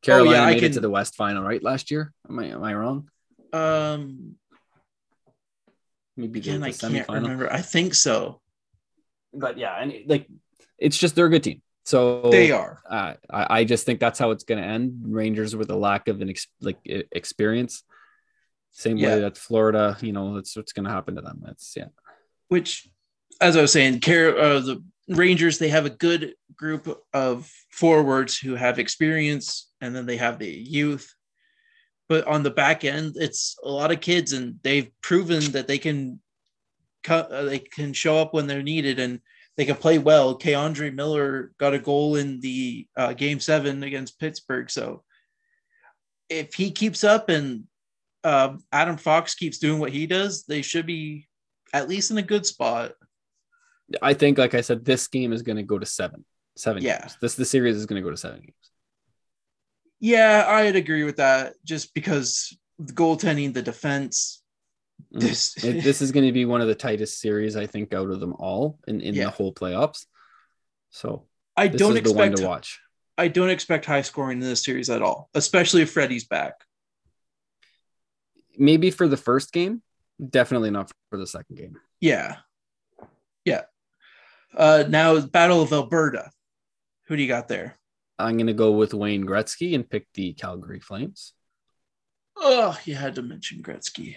Carolina 0.03 0.39
Oh, 0.39 0.43
I 0.43 0.51
made 0.51 0.57
it 0.59 0.61
can- 0.61 0.73
to 0.73 0.81
the 0.81 0.91
West 0.91 1.15
Final, 1.17 1.43
right? 1.43 1.63
Last 1.63 1.91
year, 1.91 2.13
am 2.29 2.39
I 2.39 2.47
am 2.47 2.63
I 2.63 2.75
wrong? 2.75 3.09
Um 3.53 4.37
Maybe 6.17 6.41
the- 6.41 6.51
again, 6.51 6.63
I 6.63 6.73
can't 6.73 7.09
remember. 7.09 7.51
I 7.53 7.63
think 7.63 7.95
so. 7.95 8.41
But 9.33 9.59
yeah, 9.59 9.75
and 9.81 9.93
like 10.07 10.27
it's 10.79 10.97
just 10.99 11.15
they're 11.15 11.27
a 11.27 11.31
good 11.31 11.43
team. 11.45 11.63
So 11.85 12.31
They 12.31 12.51
are. 12.53 12.83
Uh, 12.89 13.15
I, 13.31 13.61
I 13.61 13.65
just 13.65 13.85
think 13.87 14.01
that's 14.01 14.19
how 14.19 14.31
it's 14.33 14.45
going 14.45 14.61
to 14.63 14.67
end. 14.67 15.01
Rangers 15.07 15.57
with 15.57 15.71
a 15.71 15.77
lack 15.77 16.09
of 16.09 16.21
an 16.21 16.29
ex- 16.31 16.47
like 16.61 16.79
experience. 16.85 17.83
Same 18.73 18.97
Yeah. 18.97 19.15
way 19.15 19.21
that 19.23 19.37
Florida, 19.39 19.97
you 20.01 20.13
know, 20.13 20.35
that's 20.35 20.55
what's 20.57 20.73
going 20.73 20.85
to 20.85 20.91
happen 20.93 21.17
to 21.17 21.23
them. 21.23 21.41
That's 21.43 21.73
yeah. 21.77 21.87
which 22.49 22.89
as 23.41 23.57
I 23.57 23.63
was 23.63 23.73
saying, 23.73 24.01
Car- 24.01 24.37
uh, 24.39 24.61
the 24.61 24.85
Rangers 25.11 25.59
they 25.59 25.69
have 25.69 25.87
a 25.87 25.91
good 25.91 26.35
group 26.57 27.03
of 27.13 27.51
forwards 27.71 28.39
who 28.39 28.55
have 28.55 28.79
experience, 28.79 29.71
and 29.81 29.95
then 29.95 30.07
they 30.07 30.17
have 30.17 30.39
the 30.39 30.49
youth. 30.49 31.13
But 32.09 32.27
on 32.27 32.43
the 32.43 32.51
back 32.51 32.85
end, 32.85 33.15
it's 33.17 33.57
a 33.65 33.69
lot 33.69 33.93
of 33.93 34.01
kids, 34.01 34.33
and 34.33 34.57
they've 34.63 34.91
proven 35.03 35.53
that 35.53 35.67
they 35.67 35.79
can. 35.79 36.21
Uh, 37.09 37.45
they 37.45 37.59
can 37.59 37.95
show 37.95 38.19
up 38.19 38.35
when 38.35 38.47
they're 38.47 38.63
needed, 38.63 38.99
and 38.99 39.21
they 39.57 39.65
can 39.65 39.77
play 39.77 39.99
well. 39.99 40.39
K'Andre 40.39 40.93
Miller 40.95 41.53
got 41.59 41.73
a 41.73 41.79
goal 41.79 42.17
in 42.17 42.41
the 42.41 42.87
uh, 42.97 43.15
game 43.15 43.41
seven 43.41 43.83
against 43.83 44.21
Pittsburgh, 44.21 44.71
so 44.71 45.03
if 46.31 46.55
he 46.55 46.71
keeps 46.71 47.05
up 47.05 47.29
and 47.29 47.65
uh, 48.23 48.55
Adam 48.73 48.97
Fox 48.97 49.35
keeps 49.35 49.59
doing 49.59 49.81
what 49.81 49.93
he 49.93 50.07
does, 50.07 50.45
they 50.45 50.63
should 50.63 50.87
be 50.87 51.29
at 51.73 51.89
least 51.89 52.11
in 52.11 52.19
a 52.19 52.23
good 52.23 52.47
spot. 52.47 52.93
I 54.03 54.15
think, 54.15 54.39
like 54.39 54.55
I 54.55 54.61
said, 54.61 54.85
this 54.85 55.09
game 55.09 55.33
is 55.33 55.43
going 55.43 55.57
to 55.57 55.63
go 55.63 55.79
to 55.79 55.87
seven. 55.87 56.25
Seven. 56.57 56.83
Yeah. 56.83 57.01
Games. 57.01 57.17
This 57.21 57.35
the 57.35 57.45
series 57.45 57.77
is 57.77 57.87
going 57.87 58.01
to 58.01 58.05
go 58.05 58.11
to 58.11 58.17
seven 58.17 58.41
games. 58.41 58.55
Yeah, 59.99 60.45
I'd 60.49 60.77
agree 60.77 61.05
with 61.05 61.17
that. 61.17 61.55
Just 61.65 61.93
because 61.95 62.57
the 62.79 62.93
goaltending, 62.93 63.53
the 63.55 63.63
defense, 63.63 64.37
Mm. 65.15 65.21
this 65.21 65.55
this 65.55 66.03
is 66.03 66.13
going 66.13 66.27
to 66.27 66.33
be 66.33 66.45
one 66.45 66.61
of 66.61 66.69
the 66.69 66.75
tightest 66.75 67.21
series 67.21 67.57
I 67.57 67.65
think 67.67 67.95
out 67.95 68.11
of 68.11 68.21
them 68.21 68.35
all 68.39 68.79
in, 68.87 69.01
in 69.01 69.15
Yeah. 69.15 69.25
the 69.25 69.31
whole 69.31 69.53
playoffs. 69.55 70.05
So 70.91 71.27
I 71.57 71.69
this 71.69 71.79
don't 71.81 71.97
is 71.97 72.03
the 72.03 72.13
one 72.13 72.29
expect 72.29 72.37
to 72.43 72.47
watch. 72.47 72.81
I 73.17 73.29
don't 73.29 73.49
expect 73.49 73.87
high 73.87 74.03
scoring 74.03 74.43
in 74.43 74.47
this 74.47 74.63
series 74.63 74.91
at 74.91 75.01
all, 75.01 75.31
especially 75.35 75.81
if 75.81 75.91
Freddie's 75.93 76.25
back. 76.27 76.53
Maybe 78.59 78.91
for 78.91 79.09
the 79.09 79.17
first 79.17 79.53
game, 79.53 79.83
definitely 80.29 80.71
not 80.71 80.93
for 81.09 81.17
the 81.19 81.27
second 81.27 81.57
game. 81.57 81.79
Yeah, 82.01 82.37
yeah. 83.47 83.63
Uh, 84.57 84.85
now 84.89 85.19
Battle 85.21 85.63
of 85.63 85.73
Alberta. 85.73 86.31
Who 87.07 87.17
do 87.17 87.23
you 87.23 87.29
got 87.29 87.49
there? 87.49 87.77
I'm 88.19 88.37
going 88.37 88.47
to 88.47 88.53
go 88.53 88.73
with 88.73 88.95
Wayne 88.95 89.25
Gretzky 89.25 89.75
and 89.75 89.89
pick 89.89 90.07
the 90.15 90.33
Calgary 90.35 90.81
Flames. 90.81 91.33
Oh, 92.37 92.79
you 92.85 92.95
had 92.95 93.15
to 93.17 93.23
mention 93.23 93.63
Gretzky. 93.63 94.17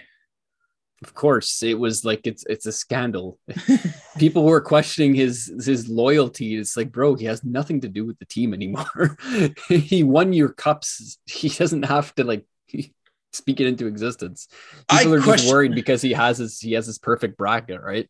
Of 1.02 1.14
course, 1.14 1.64
it 1.64 1.78
was 1.78 2.06
like 2.06 2.26
it's 2.26 2.46
it's 2.48 2.66
a 2.66 2.72
scandal. 2.72 3.38
People 4.18 4.46
were 4.46 4.62
questioning 4.62 5.14
his 5.14 5.52
his 5.66 5.90
loyalty. 5.90 6.56
It's 6.56 6.78
like, 6.78 6.94
bro, 6.94 7.16
he 7.16 7.26
has 7.26 7.44
nothing 7.44 7.82
to 7.82 7.90
do 7.90 8.06
with 8.06 8.18
the 8.20 8.26
team 8.26 8.54
anymore. 8.54 9.18
he 9.68 10.04
won 10.04 10.32
your 10.32 10.50
cups. 10.50 11.18
He 11.26 11.50
doesn't 11.50 11.84
have 11.84 12.16
to 12.16 12.24
like 12.24 12.46
speak 13.34 13.60
it 13.60 13.68
into 13.68 13.88
existence. 13.88 14.48
I 14.88 15.00
People 15.00 15.16
are 15.16 15.20
just 15.20 15.50
worried 15.50 15.76
because 15.76 16.02
he 16.02 16.14
has 16.14 16.38
his 16.38 16.60
he 16.60 16.72
has 16.74 16.86
his 16.86 17.00
perfect 17.00 17.38
bracket, 17.38 17.82
right? 17.82 18.08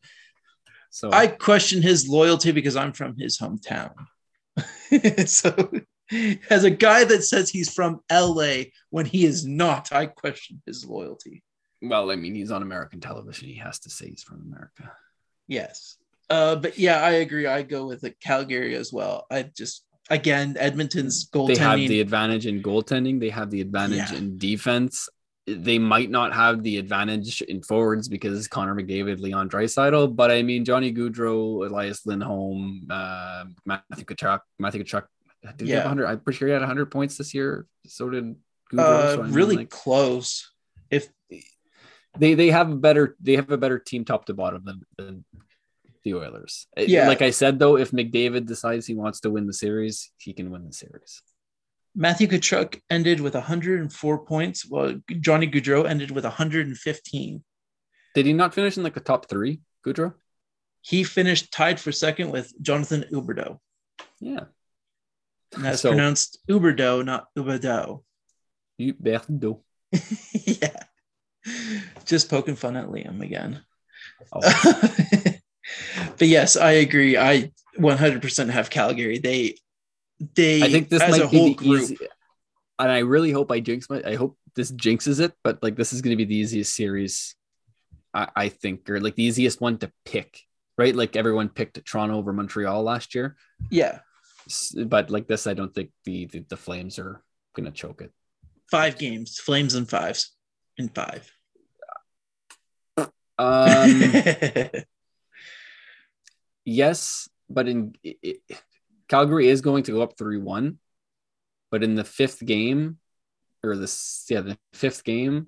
So 0.94 1.10
I 1.12 1.26
question 1.26 1.82
his 1.82 2.08
loyalty 2.08 2.52
because 2.52 2.76
I'm 2.76 2.94
from 2.94 3.18
his 3.18 3.40
hometown. 3.40 3.94
so, 5.28 5.72
as 6.52 6.64
a 6.64 6.70
guy 6.70 7.04
that 7.04 7.24
says 7.24 7.50
he's 7.50 7.74
from 7.74 8.02
LA 8.12 8.66
when 8.92 9.08
he 9.08 9.26
is 9.26 9.44
not, 9.44 9.92
I 9.92 10.06
question 10.06 10.62
his 10.68 10.86
loyalty. 10.86 11.42
well, 11.82 12.12
I 12.12 12.16
mean, 12.16 12.36
he's 12.36 12.52
on 12.52 12.62
American 12.62 13.00
television. 13.00 13.50
He 13.50 13.56
has 13.56 13.80
to 13.80 13.90
say 13.90 14.10
he's 14.10 14.22
from 14.22 14.42
America. 14.42 14.92
Yes. 15.48 15.98
Uh, 16.30 16.58
but 16.58 16.78
yeah, 16.78 17.02
I 17.02 17.14
agree. 17.14 17.48
I 17.48 17.64
go 17.64 17.88
with 17.88 18.02
the 18.02 18.12
Calgary 18.12 18.76
as 18.76 18.94
well. 18.94 19.26
I 19.32 19.50
just 19.58 19.84
again 20.12 20.56
Edmonton's 20.60 21.28
goaltending. 21.28 21.48
They 21.48 21.64
have 21.64 21.80
the 21.80 22.02
advantage 22.02 22.46
in 22.46 22.62
goaltending. 22.62 23.20
They 23.20 23.30
have 23.32 23.50
the 23.50 23.62
advantage 23.62 24.12
Yeah. 24.12 24.18
in 24.20 24.38
defense. 24.38 25.10
They 25.46 25.78
might 25.78 26.10
not 26.10 26.34
have 26.34 26.64
the 26.64 26.78
advantage 26.78 27.42
in 27.42 27.62
forwards 27.62 28.08
because 28.08 28.48
Connor 28.48 28.76
McDavid, 28.76 29.20
Leon 29.20 29.50
Draisaitl, 29.50 30.16
but 30.16 30.32
I 30.32 30.42
mean 30.42 30.64
Johnny 30.64 30.94
Gaudreau, 30.94 31.70
Elias 31.70 32.06
Lindholm, 32.06 32.88
uh, 32.90 33.44
Matthew 33.66 34.06
Tkachuk, 34.06 34.40
Matthew 34.58 34.84
Tkachuk. 34.84 35.04
Did 35.58 35.68
he 35.68 35.74
have 35.74 35.84
Yeah. 35.84 35.90
100? 35.90 36.06
I'm 36.08 36.20
pretty 36.22 36.38
sure 36.38 36.48
he 36.48 36.54
had 36.54 36.62
100 36.62 36.90
points 36.92 37.18
this 37.18 37.34
year. 37.34 37.66
So 37.88 38.10
did 38.10 38.36
Gaudreau. 38.72 38.80
uh, 38.80 39.16
so 39.16 39.22
I 39.22 39.26
mean, 39.26 39.34
really 39.34 39.56
like, 39.58 39.70
close. 39.70 40.50
If 40.90 41.10
they 42.18 42.36
they 42.36 42.50
have 42.52 42.72
a 42.72 42.76
better 42.76 43.18
they 43.20 43.36
have 43.36 43.52
a 43.52 43.58
better 43.58 43.80
team 43.80 44.06
top 44.06 44.26
to 44.28 44.34
bottom 44.34 44.64
than, 44.64 44.82
than 44.98 45.26
the 46.06 46.14
Oilers. 46.14 46.68
Yeah. 46.78 47.08
Like 47.10 47.22
I 47.22 47.32
said 47.32 47.60
though, 47.60 47.78
if 47.78 47.92
McDavid 47.92 48.46
decides 48.46 48.86
he 48.86 48.96
wants 48.96 49.20
to 49.22 49.30
win 49.30 49.48
the 49.48 49.54
series, 49.54 50.12
he 50.18 50.32
can 50.32 50.52
win 50.52 50.66
the 50.68 50.74
series. 50.74 51.22
Matthew 51.96 52.28
Tkachuk 52.28 52.82
ended 52.90 53.20
with 53.20 53.36
104 53.36 54.26
points, 54.26 54.68
well, 54.68 55.00
Johnny 55.20 55.48
Gaudreau 55.48 55.88
ended 55.88 56.12
with 56.12 56.24
115. 56.24 57.44
Did 58.16 58.26
he 58.26 58.34
not 58.34 58.54
finish 58.54 58.78
in 58.78 58.84
like 58.84 58.96
the 58.96 59.00
top 59.00 59.30
three, 59.30 59.62
Gaudreau? 59.86 60.14
He 60.82 61.04
finished 61.04 61.52
tied 61.54 61.80
for 61.80 61.92
second 61.92 62.32
with 62.32 62.52
Jonathan 62.62 63.06
Uberdo. 63.12 63.60
Yeah. 64.20 64.46
And 65.54 65.66
that's 65.66 65.82
So- 65.82 65.90
pronounced 65.90 66.40
Uberdo, 66.50 67.06
not 67.06 67.28
Uberdo. 67.38 68.04
Huberdeau. 68.80 69.62
yeah. 70.34 70.84
Just 72.06 72.30
poking 72.30 72.56
fun 72.56 72.76
at 72.76 72.88
Liam 72.88 73.22
again. 73.22 73.62
Oh, 74.32 74.42
but 76.18 76.28
yes, 76.28 76.58
I 76.58 76.72
agree. 76.72 77.18
I 77.18 77.52
100% 77.78 78.50
have 78.50 78.70
Calgary. 78.70 79.20
They, 79.20 79.56
they, 80.20 80.62
I 80.62 80.70
think 80.72 80.90
this 80.90 81.02
as 81.02 81.18
a 81.18 81.22
might 81.22 81.32
be 81.32 81.38
whole 81.38 81.48
the 81.50 81.54
group, 81.56 81.82
easy, 81.82 81.98
and 82.80 82.92
I 82.92 83.00
really 83.00 83.32
hope 83.32 83.52
I 83.52 83.60
jinx 83.60 83.90
my. 83.90 84.02
I 84.06 84.16
hope 84.16 84.38
this 84.56 84.72
jinxes 84.72 85.20
it, 85.20 85.34
but 85.44 85.62
like 85.64 85.76
this 85.76 85.94
is 85.94 86.02
going 86.02 86.12
to 86.16 86.18
be 86.18 86.26
the 86.26 86.36
easiest 86.36 86.76
series, 86.76 87.36
I, 88.14 88.28
I 88.36 88.50
think, 88.50 88.90
or 88.90 89.00
like 89.00 89.16
the 89.16 89.24
easiest 89.24 89.60
one 89.62 89.78
to 89.80 89.92
pick, 90.06 90.40
right? 90.78 90.96
Like 90.96 91.16
everyone 91.16 91.50
picked 91.50 91.84
Toronto 91.86 92.16
over 92.18 92.32
Montreal 92.34 92.84
last 92.84 93.16
year, 93.16 93.36
yeah, 93.70 94.00
but 94.86 95.10
like 95.10 95.28
this, 95.28 95.48
I 95.48 95.54
don't 95.54 95.74
think 95.74 95.90
the 96.06 96.26
the, 96.28 96.46
the 96.50 96.58
Flames 96.58 97.00
are 97.00 97.22
going 97.56 97.66
to 97.66 97.72
choke 97.72 98.02
it. 98.02 98.12
five 98.72 98.98
games, 98.98 99.40
Flames 99.40 99.76
and 99.76 99.90
fives 99.90 100.32
in 100.78 100.90
five. 100.90 101.30
Um, 103.38 104.02
yes, 106.66 107.28
but 107.50 107.68
in 107.68 107.96
it- 108.04 108.42
Calgary 109.08 109.48
is 109.48 109.62
going 109.62 109.84
to 109.84 109.92
go 109.92 110.02
up 110.02 110.18
three 110.18 110.38
one, 110.38 110.80
but 111.72 111.84
in 111.84 111.96
the 111.96 112.04
fifth 112.04 112.44
game, 112.46 112.98
or 113.64 113.76
this 113.76 114.26
yeah 114.30 114.42
the 114.42 114.58
fifth 114.74 115.04
game, 115.04 115.48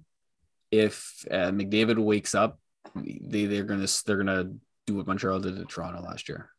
if 0.72 1.26
uh, 1.32 1.52
McDavid 1.52 1.98
wakes 1.98 2.36
up, 2.36 2.60
they 2.96 3.46
they're 3.46 3.64
gonna 3.64 3.88
they're 4.06 4.18
gonna 4.18 4.52
do 4.88 4.96
what 4.96 5.08
Montreal 5.08 5.40
did 5.40 5.56
to 5.58 5.66
Toronto 5.66 6.02
last 6.02 6.30
year. 6.30 6.50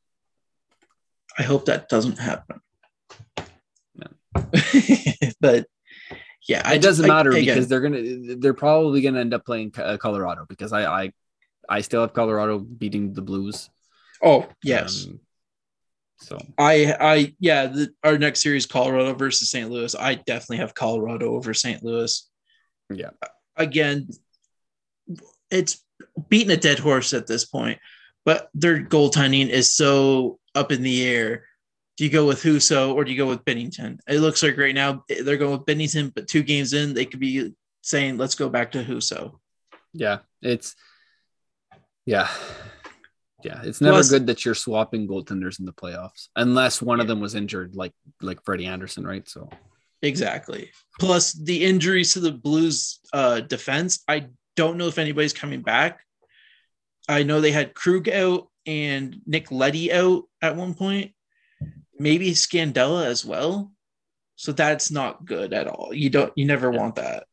I 1.39 1.43
hope 1.43 1.67
that 1.67 1.89
doesn't 1.89 2.19
happen. 2.19 2.61
Yeah. 3.95 5.33
but 5.41 5.67
yeah, 6.49 6.63
I 6.65 6.75
it 6.75 6.83
doesn't 6.83 7.05
I- 7.05 7.09
matter 7.09 7.31
again, 7.31 7.55
because 7.55 7.69
they're 7.69 7.81
gonna 7.81 8.37
they're 8.39 8.55
probably 8.55 9.01
gonna 9.03 9.21
end 9.21 9.35
up 9.35 9.45
playing 9.45 9.73
uh, 9.79 9.97
Colorado 9.97 10.47
because 10.49 10.73
I 10.73 10.85
I 11.05 11.13
I 11.69 11.81
still 11.81 12.01
have 12.03 12.13
Colorado 12.13 12.59
beating 12.59 13.13
the 13.13 13.23
Blues. 13.23 13.69
oh 14.23 14.47
yes, 14.63 15.07
Um, 15.07 15.21
so 16.19 16.39
I 16.59 16.95
I 16.99 17.35
yeah, 17.39 17.67
the, 17.67 17.91
our 18.03 18.19
next 18.19 18.43
series 18.43 18.67
Colorado 18.67 19.15
versus 19.15 19.51
St. 19.51 19.71
Louis. 19.71 19.95
I 19.95 20.15
definitely 20.15 20.59
have 20.59 20.75
Colorado 20.75 21.35
over 21.35 21.53
St. 21.55 21.83
Louis. 21.83 22.29
Yeah. 22.91 23.11
Again, 23.57 24.09
it's 25.51 25.83
beating 26.29 26.51
a 26.51 26.57
dead 26.57 26.79
horse 26.79 27.13
at 27.13 27.27
this 27.27 27.45
point, 27.45 27.79
but 28.25 28.49
their 28.55 28.83
goaltending 28.83 29.49
is 29.49 29.73
so 29.73 30.39
up 30.55 30.73
in 30.73 30.83
the 30.83 31.07
air. 31.07 31.45
Do 31.97 32.05
you 32.05 32.11
go 32.11 32.27
with 32.27 32.43
Husso 32.43 32.95
or 32.95 33.05
do 33.05 33.11
you 33.11 33.17
go 33.17 33.27
with 33.27 33.45
Binnington? 33.45 33.99
It 34.07 34.21
looks 34.21 34.43
like 34.43 34.59
right 34.59 34.75
now 34.75 35.05
they're 35.09 35.39
going 35.39 35.53
with 35.53 35.67
Binnington, 35.67 36.13
but 36.15 36.29
two 36.29 36.43
games 36.43 36.75
in, 36.75 36.93
they 36.93 37.07
could 37.07 37.21
be 37.21 37.55
saying, 37.83 38.19
let's 38.19 38.35
go 38.35 38.51
back 38.51 38.73
to 38.73 38.85
Husso. 38.85 39.39
yeah, 39.95 40.19
it's 40.43 40.75
yeah. 42.05 42.29
Yeah, 43.47 43.61
it's 43.63 43.81
never 43.81 43.97
Plus- 43.99 44.11
good 44.11 44.27
that 44.27 44.45
you're 44.45 44.55
swapping 44.55 45.07
goaltenders 45.07 45.59
in 45.61 45.67
the 45.67 45.73
playoffs 45.73 46.29
unless 46.35 46.83
one 46.83 47.01
of 47.01 47.07
them 47.07 47.21
was 47.21 47.35
injured, 47.35 47.77
like 47.77 47.93
like 48.21 48.43
Freddie 48.45 48.67
Andersen, 48.67 49.07
right? 49.07 49.29
So 49.29 49.49
Exactly. 50.03 50.71
Plus 51.01 51.33
the 51.33 51.65
injuries 51.65 52.13
to 52.13 52.21
the 52.21 52.33
Blues 52.33 53.01
uh, 53.13 53.41
defense. 53.41 54.03
I 54.09 54.27
don't 54.57 54.77
know 54.79 54.89
if 54.89 54.99
anybody's 54.99 55.33
coming 55.33 55.63
back. 55.63 56.01
I 57.09 57.23
know 57.23 57.41
they 57.41 57.53
had 57.53 57.75
Krug 57.75 58.09
out 58.09 58.49
and 58.67 59.17
Nick 59.27 59.51
Leddy 59.51 59.93
out 59.93 60.25
at 60.43 60.57
one 60.57 60.75
point. 60.75 61.13
Maybe 61.99 62.33
Scandella 62.33 63.07
as 63.07 63.25
well. 63.25 63.73
So 64.37 64.53
that's 64.53 64.91
not 64.91 65.25
good 65.25 65.55
at 65.55 65.67
all. 65.67 65.95
You 65.95 66.11
don't. 66.11 66.33
You 66.37 66.45
never 66.47 66.71
Yeah. 66.73 66.79
want 66.79 66.97
that. 66.97 67.25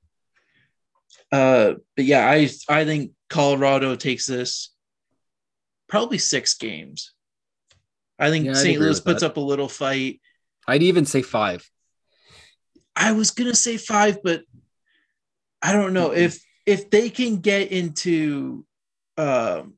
Uh, 1.32 1.74
but 1.96 2.06
yeah, 2.06 2.26
I 2.30 2.50
I 2.70 2.86
think 2.86 3.12
Colorado 3.30 3.96
takes 3.96 4.26
this 4.26 4.73
probably 5.88 6.18
six 6.18 6.56
games. 6.56 7.14
I 8.20 8.30
think 8.30 8.46
Yeah, 8.46 8.54
St. 8.54 8.80
Louis 8.80 9.00
puts 9.00 9.22
that. 9.22 9.32
up 9.32 9.38
a 9.38 9.42
little 9.42 9.68
fight. 9.68 10.22
I'd 10.68 10.84
even 10.84 11.06
say 11.06 11.22
five. 11.22 11.70
I 12.96 13.12
was 13.12 13.32
gonna 13.32 13.56
say 13.56 13.78
five, 13.78 14.20
but 14.24 14.44
I 15.62 15.74
don't 15.74 15.94
know 15.94 16.12
if 16.14 16.40
if 16.66 16.90
they 16.90 17.10
can 17.10 17.38
get 17.38 17.72
into 17.72 18.66
um, 19.18 19.74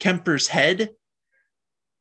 Kuemper's 0.00 0.48
head 0.48 0.90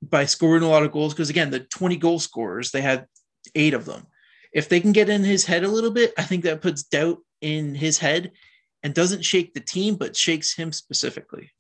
by 0.02 0.26
scoring 0.26 0.64
a 0.64 0.70
lot 0.70 0.84
of 0.84 0.92
goals. 0.92 1.14
Because 1.14 1.30
again, 1.30 1.50
the 1.50 1.60
twenty 1.60 1.98
goal 1.98 2.20
scorers 2.20 2.72
they 2.72 2.82
had 2.82 3.08
eight 3.54 3.74
of 3.74 3.86
them. 3.86 4.08
If 4.54 4.70
they 4.70 4.80
can 4.80 4.94
get 4.94 5.10
in 5.10 5.24
his 5.24 5.46
head 5.46 5.64
a 5.66 5.70
little 5.70 5.92
bit, 5.92 6.14
I 6.18 6.24
think 6.24 6.46
that 6.46 6.62
puts 6.62 6.84
doubt 6.84 7.18
in 7.42 7.76
his 7.76 7.98
head 7.98 8.32
and 8.82 8.94
doesn't 8.94 9.26
shake 9.26 9.54
the 9.54 9.60
team, 9.60 9.96
but 9.96 10.16
shakes 10.16 10.56
him 10.56 10.72
specifically. 10.72 11.52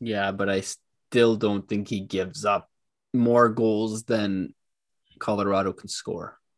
Yeah, 0.00 0.32
but 0.32 0.48
I 0.48 0.62
still 0.62 1.36
don't 1.36 1.68
think 1.68 1.88
he 1.88 2.00
gives 2.00 2.44
up 2.44 2.70
more 3.14 3.48
goals 3.48 4.04
than 4.04 4.54
Colorado 5.18 5.72
can 5.72 5.88
score. 5.88 6.38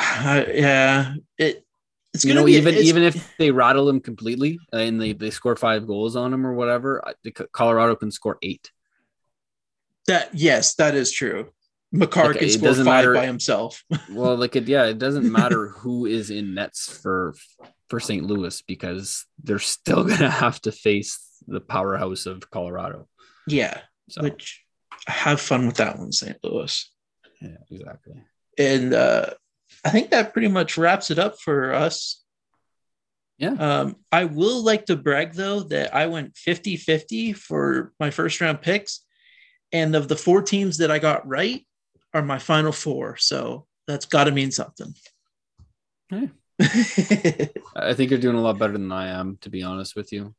Uh, 0.00 0.44
yeah, 0.52 1.14
it. 1.38 1.64
It's 2.14 2.24
you 2.24 2.28
gonna 2.30 2.40
know, 2.40 2.46
be- 2.46 2.54
even 2.54 2.74
even 2.74 3.02
if 3.02 3.36
they 3.36 3.50
rattle 3.50 3.88
him 3.88 4.00
completely 4.00 4.58
and 4.72 5.00
they, 5.00 5.12
they 5.12 5.30
score 5.30 5.56
five 5.56 5.86
goals 5.86 6.16
on 6.16 6.32
him 6.32 6.46
or 6.46 6.54
whatever, 6.54 7.06
I- 7.06 7.14
the 7.22 7.32
Co- 7.32 7.46
Colorado 7.52 7.96
can 7.96 8.10
score 8.10 8.38
eight. 8.42 8.70
that 10.06 10.30
yes, 10.34 10.74
that 10.76 10.94
is 10.94 11.12
true. 11.12 11.50
Makar 11.92 12.28
Like, 12.28 12.38
can 12.38 12.48
score 12.50 12.74
five 12.74 12.84
matter- 12.84 13.14
by 13.14 13.26
himself. 13.26 13.84
Well, 14.10 14.36
like 14.36 14.56
it, 14.56 14.68
yeah, 14.68 14.84
it 14.86 14.98
doesn't 14.98 15.30
matter 15.30 15.68
who 15.78 16.06
is 16.06 16.30
in 16.30 16.54
nets 16.54 16.88
for 17.02 17.34
for 17.88 18.00
St. 18.00 18.24
Louis 18.24 18.62
because 18.62 19.26
they're 19.42 19.58
still 19.58 20.04
gonna 20.08 20.30
have 20.30 20.60
to 20.62 20.72
face 20.72 21.18
the 21.46 21.60
powerhouse 21.60 22.26
of 22.26 22.50
Colorado. 22.50 23.08
yeah, 23.46 23.80
So 24.10 24.22
which 24.22 24.62
have 25.06 25.40
fun 25.40 25.66
with 25.66 25.76
that 25.76 25.98
one, 25.98 26.12
St. 26.12 26.36
Louis. 26.42 26.90
yeah, 27.40 27.56
exactly. 27.70 28.14
And 28.58 28.92
uh, 28.92 29.30
I 29.84 29.90
think 29.90 30.10
that 30.10 30.32
pretty 30.32 30.48
much 30.48 30.76
wraps 30.76 31.10
it 31.10 31.18
up 31.18 31.38
for 31.40 31.72
us. 31.72 32.22
Yeah. 33.38 33.52
Um, 33.52 33.96
I 34.10 34.24
will 34.24 34.64
like 34.64 34.86
to 34.86 34.96
brag 34.96 35.34
though 35.34 35.60
that 35.60 35.94
I 35.94 36.06
went 36.06 36.36
50 36.36 36.76
50 36.76 37.32
for 37.34 37.92
my 38.00 38.10
first 38.10 38.40
round 38.40 38.60
picks. 38.62 39.04
And 39.70 39.94
of 39.94 40.08
the 40.08 40.16
four 40.16 40.42
teams 40.42 40.78
that 40.78 40.90
I 40.90 40.98
got 40.98 41.26
right 41.28 41.64
are 42.12 42.22
my 42.22 42.38
final 42.38 42.72
four. 42.72 43.16
So 43.18 43.66
that's 43.86 44.06
got 44.06 44.24
to 44.24 44.32
mean 44.32 44.50
something. 44.50 44.92
Hey. 46.08 46.30
I 46.60 47.94
think 47.94 48.10
you're 48.10 48.18
doing 48.18 48.36
a 48.36 48.40
lot 48.40 48.58
better 48.58 48.72
than 48.72 48.90
I 48.90 49.08
am, 49.08 49.38
to 49.42 49.50
be 49.50 49.62
honest 49.62 49.94
with 49.94 50.12
you. 50.12 50.34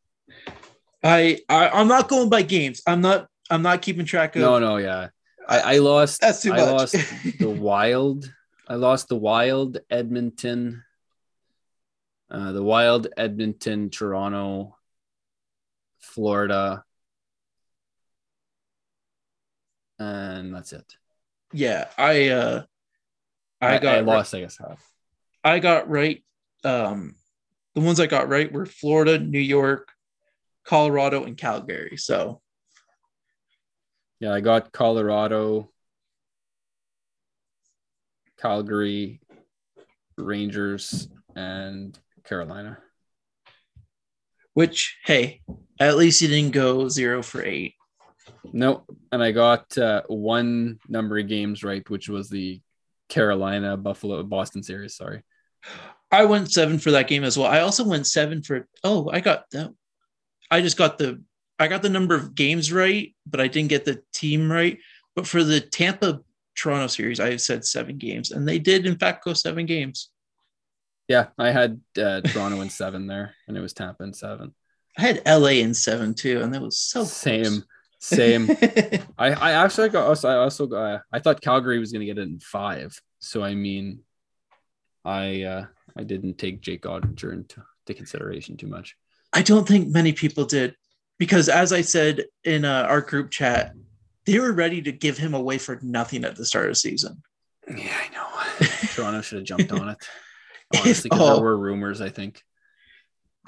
I, 1.01 1.39
I 1.47 1.69
I'm 1.69 1.87
not 1.87 2.09
going 2.09 2.29
by 2.29 2.41
games. 2.41 2.81
I'm 2.85 3.01
not 3.01 3.27
I'm 3.49 3.61
not 3.61 3.81
keeping 3.81 4.05
track 4.05 4.35
of. 4.35 4.41
No, 4.41 4.59
no, 4.59 4.77
yeah. 4.77 5.09
I, 5.47 5.75
I 5.75 5.77
lost. 5.77 6.21
That's 6.21 6.41
too 6.41 6.53
I 6.53 6.61
lost 6.61 6.93
the 7.39 7.49
Wild. 7.49 8.31
I 8.67 8.75
lost 8.75 9.07
the 9.07 9.15
Wild, 9.15 9.79
Edmonton, 9.89 10.83
uh, 12.29 12.51
the 12.51 12.61
Wild, 12.61 13.07
Edmonton, 13.17 13.89
Toronto, 13.89 14.77
Florida, 15.99 16.83
and 19.97 20.53
that's 20.53 20.73
it. 20.73 20.85
yeah, 21.53 21.87
I 21.97 22.27
uh 22.27 22.63
I, 23.61 23.79
got 23.79 23.97
I 23.97 24.01
lost. 24.01 24.35
I 24.35 24.41
guess 24.41 24.57
half. 24.57 24.85
I 25.43 25.59
got 25.59 25.89
right. 25.89 26.23
Um, 26.63 27.15
the 27.75 27.81
ones 27.81 27.99
I 27.99 28.07
got 28.07 28.29
right 28.29 28.51
were 28.51 28.65
Florida, 28.65 29.19
New 29.19 29.39
York, 29.39 29.89
Colorado, 30.65 31.23
and 31.23 31.37
Calgary. 31.37 31.97
So 31.97 32.41
Yeah, 34.19 34.33
I 34.33 34.41
got 34.41 34.71
Colorado, 34.71 35.71
Calgary, 38.37 39.21
Rangers, 40.17 41.07
and 41.35 41.97
Carolina. 42.25 42.77
which 44.53 44.97
hey, 45.05 45.41
at 45.79 45.95
least 45.95 46.21
you 46.21 46.27
didn't 46.27 46.51
go 46.51 46.89
zero 46.89 47.23
for 47.23 47.43
eight. 47.43 47.75
No, 48.51 48.83
and 49.11 49.23
I 49.23 49.31
got 49.31 49.77
uh, 49.77 50.01
one 50.07 50.79
number 50.87 51.17
of 51.17 51.27
games 51.27 51.63
right, 51.63 51.87
which 51.89 52.09
was 52.09 52.29
the 52.29 52.61
Carolina 53.07 53.77
Buffalo 53.77 54.21
Boston 54.23 54.63
series. 54.63 54.95
Sorry. 54.95 55.23
I 56.11 56.25
went 56.25 56.51
seven 56.51 56.79
for 56.79 56.91
that 56.91 57.07
game 57.07 57.23
as 57.23 57.37
well. 57.37 57.47
I 57.47 57.59
also 57.59 57.83
went 57.83 58.07
seven 58.07 58.41
for 58.41 58.67
oh, 58.83 59.09
I 59.11 59.19
got 59.19 59.49
that. 59.51 59.73
I 60.49 60.61
just 60.61 60.77
got 60.77 60.97
the 60.97 61.21
I 61.59 61.67
got 61.67 61.81
the 61.81 61.89
number 61.89 62.15
of 62.15 62.35
games 62.35 62.71
right, 62.71 63.13
but 63.25 63.41
I 63.41 63.47
didn't 63.47 63.69
get 63.69 63.85
the 63.85 64.01
team 64.13 64.51
right. 64.51 64.79
But 65.15 65.27
for 65.27 65.43
the 65.43 65.59
Tampa 65.59 66.21
Toronto 66.55 66.87
series, 66.87 67.19
I 67.19 67.35
said 67.35 67.65
seven 67.65 67.97
games, 67.97 68.31
and 68.31 68.47
they 68.47 68.59
did 68.59 68.85
in 68.85 68.97
fact 68.97 69.23
go 69.23 69.33
seven 69.33 69.65
games. 69.65 70.09
Yeah, 71.07 71.27
I 71.37 71.51
had 71.51 71.81
uh, 71.97 72.21
Toronto 72.21 72.61
in 72.61 72.69
seven 72.69 73.07
there, 73.07 73.35
and 73.47 73.57
it 73.57 73.61
was 73.61 73.73
Tampa 73.73 74.03
in 74.03 74.13
seven. 74.13 74.53
I 74.97 75.01
had 75.01 75.21
LA 75.25 75.59
in 75.61 75.73
seven 75.73 76.13
too, 76.13 76.41
and 76.41 76.53
that 76.53 76.61
was 76.61 76.77
so 76.77 77.03
Same, 77.03 77.63
same. 77.99 78.49
I, 79.17 79.31
I 79.31 79.51
actually 79.51 79.89
got 79.89 80.07
also 80.07 80.29
I 80.29 80.35
also 80.35 80.67
got, 80.67 81.01
I 81.11 81.19
thought 81.19 81.41
Calgary 81.41 81.79
was 81.79 81.91
going 81.91 82.01
to 82.01 82.05
get 82.05 82.17
it 82.17 82.27
in 82.27 82.39
five. 82.39 82.99
So 83.19 83.43
I 83.43 83.55
mean, 83.55 84.01
I 85.05 85.43
uh, 85.43 85.65
I 85.97 86.03
didn't 86.03 86.37
take 86.37 86.61
Jake 86.61 86.83
Oettinger 86.83 87.33
into, 87.33 87.63
into 87.87 87.97
consideration 87.97 88.57
too 88.57 88.67
much. 88.67 88.95
I 89.33 89.41
don't 89.41 89.67
think 89.67 89.89
many 89.89 90.13
people 90.13 90.45
did 90.45 90.75
because, 91.17 91.49
as 91.49 91.73
I 91.73 91.81
said 91.81 92.25
in 92.43 92.65
uh, 92.65 92.85
our 92.89 93.01
group 93.01 93.31
chat, 93.31 93.73
they 94.25 94.39
were 94.39 94.51
ready 94.51 94.81
to 94.81 94.91
give 94.91 95.17
him 95.17 95.33
away 95.33 95.57
for 95.57 95.79
nothing 95.81 96.23
at 96.23 96.35
the 96.35 96.45
start 96.45 96.65
of 96.65 96.71
the 96.71 96.75
season. 96.75 97.21
Yeah, 97.67 97.97
I 97.97 98.13
know. 98.13 98.67
Toronto 98.93 99.21
should 99.21 99.39
have 99.39 99.47
jumped 99.47 99.71
on 99.71 99.89
it. 99.89 99.97
Honestly, 100.79 101.09
oh. 101.11 101.35
there 101.35 101.43
were 101.43 101.57
rumors. 101.57 102.01
I 102.01 102.09
think. 102.09 102.43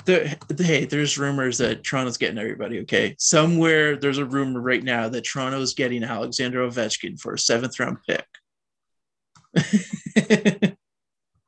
There, 0.06 0.36
hey, 0.58 0.86
there's 0.86 1.20
rumors 1.20 1.60
that 1.60 1.84
Toronto's 1.84 2.18
getting 2.18 2.40
everybody. 2.40 2.80
Okay, 2.80 3.16
somewhere 3.20 3.98
there's 3.98 4.18
a 4.18 4.26
rumor 4.26 4.60
right 4.60 4.84
now 4.84 5.10
that 5.10 5.26
Toronto's 5.26 5.74
getting 5.76 6.04
Alexander 6.04 6.68
Ovechkin 6.68 7.20
for 7.20 7.34
a 7.34 7.40
seventh 7.40 7.80
round 7.80 7.98
pick. 8.08 8.26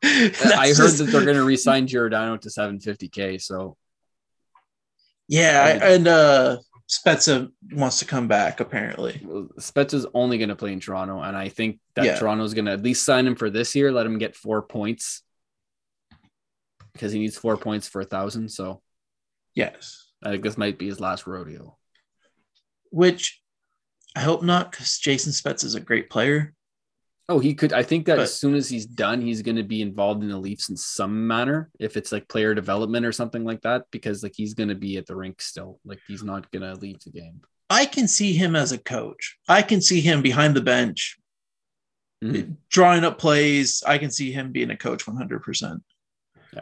I 0.04 0.74
heard 0.76 0.92
that 0.92 1.08
they're 1.12 1.24
going 1.26 1.38
to 1.38 1.46
re-sign 1.46 1.88
Giordano 1.88 2.38
to 2.38 2.50
750k. 2.50 3.42
So 3.42 3.78
Yeah, 5.28 5.80
I- 5.82 5.86
and 5.94 6.08
uh 6.08 6.58
Spezza 6.90 7.50
wants 7.72 8.00
to 8.00 8.06
come 8.06 8.28
back 8.28 8.60
apparently. 8.60 9.14
Spets 9.60 9.94
is 9.94 10.06
only 10.14 10.38
going 10.38 10.50
to 10.50 10.56
play 10.56 10.74
in 10.74 10.80
Toronto, 10.82 11.22
and 11.22 11.36
I 11.36 11.48
think 11.50 11.80
that 11.96 12.06
Yeah. 12.06 12.20
Toronto's 12.20 12.54
going 12.54 12.66
to 12.66 12.74
at 12.74 12.84
least 12.84 13.06
sign 13.06 13.26
him 13.26 13.36
for 13.36 13.50
this 13.50 13.74
year. 13.74 13.92
Let 13.92 14.06
him 14.06 14.18
get 14.20 14.36
four 14.36 14.62
points 14.62 15.24
because 16.92 17.12
he 17.14 17.20
needs 17.20 17.38
four 17.38 17.56
points 17.58 17.88
for 17.88 18.02
a 18.02 18.06
thousand. 18.06 18.50
So 18.50 18.82
Yes, 19.56 20.12
I 20.22 20.32
think 20.32 20.44
this 20.44 20.58
might 20.58 20.78
be 20.78 20.88
his 20.88 21.00
last 21.00 21.26
rodeo. 21.26 21.78
which 22.92 23.42
I 24.16 24.20
hope 24.20 24.44
not 24.44 24.70
because 24.72 25.00
Jason 25.00 25.32
Spezza 25.32 25.64
is 25.64 25.74
a 25.76 25.80
great 25.80 26.10
player. 26.10 26.54
Oh, 27.30 27.40
he 27.40 27.54
could. 27.56 27.72
I 27.72 27.84
think 27.84 28.06
that 28.08 28.18
But- 28.18 28.24
as 28.24 28.38
soon 28.38 28.54
as 28.56 28.68
he's 28.70 28.86
done, 28.86 29.22
he's 29.22 29.42
going 29.42 29.56
to 29.56 29.64
be 29.64 29.82
involved 29.82 30.24
in 30.24 30.30
the 30.30 30.38
Leafs 30.38 30.70
in 30.70 30.76
some 30.76 31.26
manner, 31.26 31.70
if 31.80 31.96
it's 31.96 32.12
like 32.12 32.28
player 32.28 32.54
development 32.54 33.06
or 33.06 33.12
something 33.14 33.46
like 33.46 33.62
that, 33.62 33.84
because 33.92 34.24
like 34.24 34.34
he's 34.36 34.54
going 34.54 34.70
to 34.70 34.76
be 34.76 34.98
at 34.98 35.06
the 35.06 35.16
rink 35.16 35.42
still. 35.42 35.80
Like 35.86 36.00
he's 36.08 36.24
not 36.24 36.52
going 36.52 36.64
to 36.64 36.80
leave 36.80 37.00
the 37.00 37.12
game. 37.12 37.42
I 37.70 37.86
can 37.86 38.08
see 38.10 38.34
him 38.34 38.56
as 38.58 38.72
a 38.74 38.78
coach. 38.78 39.38
I 39.48 39.62
can 39.62 39.82
see 39.82 40.02
him 40.02 40.22
behind 40.22 40.56
the 40.56 40.62
bench 40.62 41.18
Mhm. 42.24 42.58
drawing 42.70 43.04
up 43.06 43.20
plays. 43.20 43.84
I 43.88 43.98
can 43.98 44.12
see 44.12 44.32
him 44.32 44.52
being 44.52 44.70
a 44.70 44.78
coach 44.78 45.08
100%. 45.08 45.82
Yeah, 46.54 46.62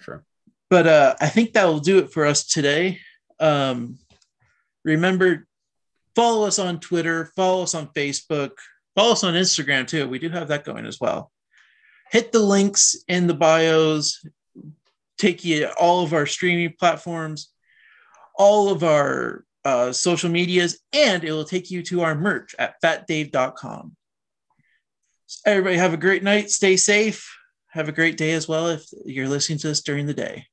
sure. 0.00 0.24
But 0.68 0.86
uh, 0.86 1.16
I 1.20 1.28
think 1.28 1.54
that 1.54 1.64
will 1.64 1.80
do 1.80 1.98
it 1.98 2.12
for 2.12 2.24
us 2.26 2.44
today. 2.46 3.00
Um, 3.40 3.98
remember, 4.84 5.46
follow 6.14 6.46
us 6.46 6.58
on 6.58 6.78
Twitter, 6.80 7.26
follow 7.36 7.62
us 7.64 7.74
on 7.74 7.88
Facebook, 7.88 8.52
follow 8.94 9.12
us 9.12 9.24
on 9.24 9.34
Instagram 9.34 9.86
too. 9.86 10.08
We 10.08 10.18
do 10.18 10.28
have 10.28 10.48
that 10.48 10.64
going 10.64 10.86
as 10.86 11.00
well. 11.00 11.30
Hit 12.10 12.32
the 12.32 12.40
links 12.40 12.96
in 13.08 13.26
the 13.26 13.34
bios, 13.34 14.24
take 15.18 15.44
you 15.44 15.68
all 15.78 16.02
of 16.02 16.12
our 16.12 16.26
streaming 16.26 16.74
platforms, 16.78 17.50
all 18.34 18.70
of 18.70 18.82
our 18.82 19.44
uh, 19.64 19.92
social 19.92 20.30
medias, 20.30 20.80
and 20.92 21.24
it 21.24 21.32
will 21.32 21.44
take 21.44 21.70
you 21.70 21.82
to 21.84 22.02
our 22.02 22.14
merch 22.14 22.54
at 22.58 22.74
fatdave.com. 22.82 23.96
Everybody 25.46 25.76
have 25.76 25.94
a 25.94 25.98
great 25.98 26.22
night. 26.22 26.50
Stay 26.50 26.76
safe. 26.76 27.34
Have 27.68 27.88
a 27.88 27.92
great 27.92 28.18
day 28.18 28.32
as 28.32 28.46
well 28.46 28.68
if 28.68 28.84
you're 29.06 29.28
listening 29.28 29.58
to 29.58 29.68
this 29.68 29.82
during 29.82 30.06
the 30.06 30.14
day. 30.14 30.46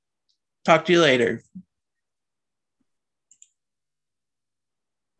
Talk 0.63 0.85
to 0.85 0.93
you 0.93 1.01
later. 1.01 1.43